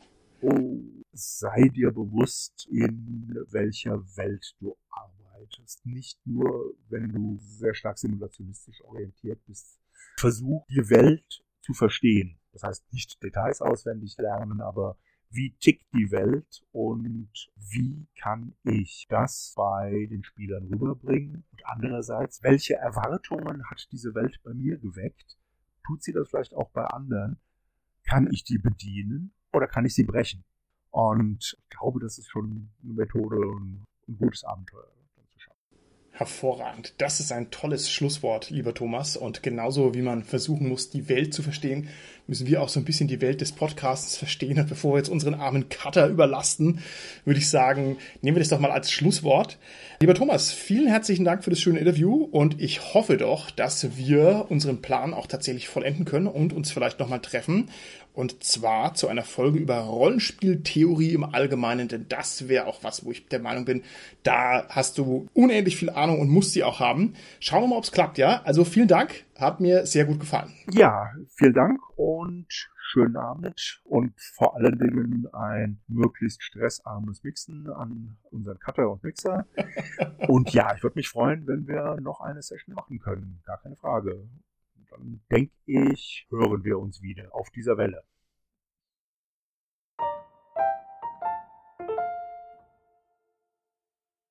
oh, 0.42 0.82
sei 1.12 1.68
dir 1.68 1.90
bewusst, 1.90 2.66
in 2.70 3.34
welcher 3.50 3.98
Welt 4.16 4.54
du 4.60 4.76
arbeitest. 4.90 5.84
Nicht 5.86 6.18
nur, 6.26 6.74
wenn 6.88 7.08
du 7.08 7.38
sehr 7.40 7.74
stark 7.74 7.98
simulationistisch 7.98 8.82
orientiert 8.84 9.40
bist. 9.46 9.80
Versuch, 10.16 10.66
die 10.68 10.88
Welt 10.90 11.44
zu 11.60 11.74
verstehen. 11.74 12.38
Das 12.52 12.62
heißt, 12.62 12.92
nicht 12.92 13.22
Details 13.22 13.62
auswendig 13.62 14.16
lernen, 14.18 14.60
aber 14.60 14.98
wie 15.30 15.56
tickt 15.58 15.86
die 15.94 16.10
Welt 16.10 16.62
und 16.72 17.30
wie 17.56 18.06
kann 18.20 18.54
ich 18.64 19.06
das 19.08 19.54
bei 19.56 20.06
den 20.10 20.22
Spielern 20.22 20.66
rüberbringen? 20.66 21.44
Und 21.50 21.62
andererseits, 21.64 22.42
welche 22.42 22.74
Erwartungen 22.74 23.64
hat 23.70 23.88
diese 23.92 24.14
Welt 24.14 24.38
bei 24.44 24.52
mir 24.52 24.76
geweckt? 24.76 25.38
Tut 25.86 26.02
sie 26.02 26.12
das 26.12 26.28
vielleicht 26.28 26.54
auch 26.54 26.70
bei 26.70 26.84
anderen? 26.84 27.40
Kann 28.04 28.28
ich 28.30 28.44
die 28.44 28.58
bedienen? 28.58 29.32
Oder 29.52 29.66
kann 29.66 29.84
ich 29.84 29.94
sie 29.94 30.04
brechen? 30.04 30.44
Und 30.90 31.56
ich 31.58 31.78
glaube, 31.78 32.00
das 32.00 32.18
ist 32.18 32.30
schon 32.30 32.70
eine 32.82 32.92
Methode 32.92 33.38
und 33.38 33.84
ein 34.08 34.16
gutes 34.18 34.44
Abenteuer. 34.44 34.88
Hervorragend. 36.14 36.92
Das 36.98 37.20
ist 37.20 37.32
ein 37.32 37.50
tolles 37.50 37.90
Schlusswort, 37.90 38.50
lieber 38.50 38.74
Thomas. 38.74 39.16
Und 39.16 39.42
genauso 39.42 39.94
wie 39.94 40.02
man 40.02 40.24
versuchen 40.24 40.68
muss, 40.68 40.90
die 40.90 41.08
Welt 41.08 41.32
zu 41.32 41.42
verstehen, 41.42 41.88
müssen 42.26 42.46
wir 42.46 42.62
auch 42.62 42.68
so 42.68 42.78
ein 42.78 42.84
bisschen 42.84 43.08
die 43.08 43.22
Welt 43.22 43.40
des 43.40 43.52
Podcasts 43.52 44.18
verstehen. 44.18 44.58
Und 44.58 44.68
bevor 44.68 44.92
wir 44.92 44.98
jetzt 44.98 45.08
unseren 45.08 45.32
armen 45.32 45.70
Cutter 45.70 46.08
überlasten, 46.08 46.80
würde 47.24 47.40
ich 47.40 47.48
sagen, 47.48 47.96
nehmen 48.20 48.36
wir 48.36 48.40
das 48.40 48.50
doch 48.50 48.60
mal 48.60 48.70
als 48.70 48.92
Schlusswort. 48.92 49.58
Lieber 50.00 50.12
Thomas, 50.12 50.52
vielen 50.52 50.86
herzlichen 50.86 51.24
Dank 51.24 51.44
für 51.44 51.50
das 51.50 51.60
schöne 51.60 51.78
Interview 51.78 52.24
und 52.24 52.60
ich 52.60 52.92
hoffe 52.92 53.16
doch, 53.16 53.50
dass 53.50 53.96
wir 53.96 54.46
unseren 54.50 54.82
Plan 54.82 55.14
auch 55.14 55.26
tatsächlich 55.26 55.68
vollenden 55.68 56.04
können 56.04 56.26
und 56.26 56.52
uns 56.52 56.70
vielleicht 56.70 57.00
nochmal 57.00 57.20
treffen 57.20 57.70
und 58.14 58.42
zwar 58.44 58.94
zu 58.94 59.08
einer 59.08 59.22
Folge 59.22 59.58
über 59.58 59.78
Rollenspieltheorie 59.78 61.14
im 61.14 61.24
Allgemeinen, 61.24 61.88
denn 61.88 62.06
das 62.08 62.48
wäre 62.48 62.66
auch 62.66 62.84
was, 62.84 63.04
wo 63.04 63.10
ich 63.10 63.26
der 63.28 63.40
Meinung 63.40 63.64
bin, 63.64 63.82
da 64.22 64.66
hast 64.68 64.98
du 64.98 65.28
unendlich 65.32 65.76
viel 65.76 65.90
Ahnung 65.90 66.20
und 66.20 66.28
musst 66.28 66.52
sie 66.52 66.64
auch 66.64 66.80
haben. 66.80 67.14
Schauen 67.40 67.62
wir 67.62 67.68
mal, 67.68 67.76
ob 67.76 67.84
es 67.84 67.92
klappt, 67.92 68.18
ja? 68.18 68.42
Also 68.44 68.64
vielen 68.64 68.88
Dank, 68.88 69.24
hat 69.36 69.60
mir 69.60 69.86
sehr 69.86 70.04
gut 70.04 70.20
gefallen. 70.20 70.52
Ja, 70.70 71.10
vielen 71.36 71.54
Dank 71.54 71.80
und 71.96 72.46
schönen 72.92 73.16
Abend 73.16 73.80
und 73.84 74.12
vor 74.20 74.54
allen 74.56 74.78
Dingen 74.78 75.26
ein 75.32 75.80
möglichst 75.88 76.42
stressarmes 76.42 77.22
Mixen 77.22 77.70
an 77.70 78.18
unseren 78.30 78.58
Cutter 78.58 78.90
und 78.90 79.02
Mixer. 79.02 79.46
und 80.28 80.52
ja, 80.52 80.74
ich 80.74 80.82
würde 80.82 80.98
mich 80.98 81.08
freuen, 81.08 81.46
wenn 81.46 81.66
wir 81.66 81.98
noch 82.02 82.20
eine 82.20 82.42
Session 82.42 82.74
machen 82.74 82.98
können. 82.98 83.40
Gar 83.46 83.58
keine 83.62 83.76
Frage 83.76 84.28
dann 84.92 85.22
denke 85.30 85.52
ich, 85.66 86.26
hören 86.30 86.64
wir 86.64 86.78
uns 86.78 87.02
wieder 87.02 87.34
auf 87.34 87.50
dieser 87.50 87.76
Welle. 87.76 88.04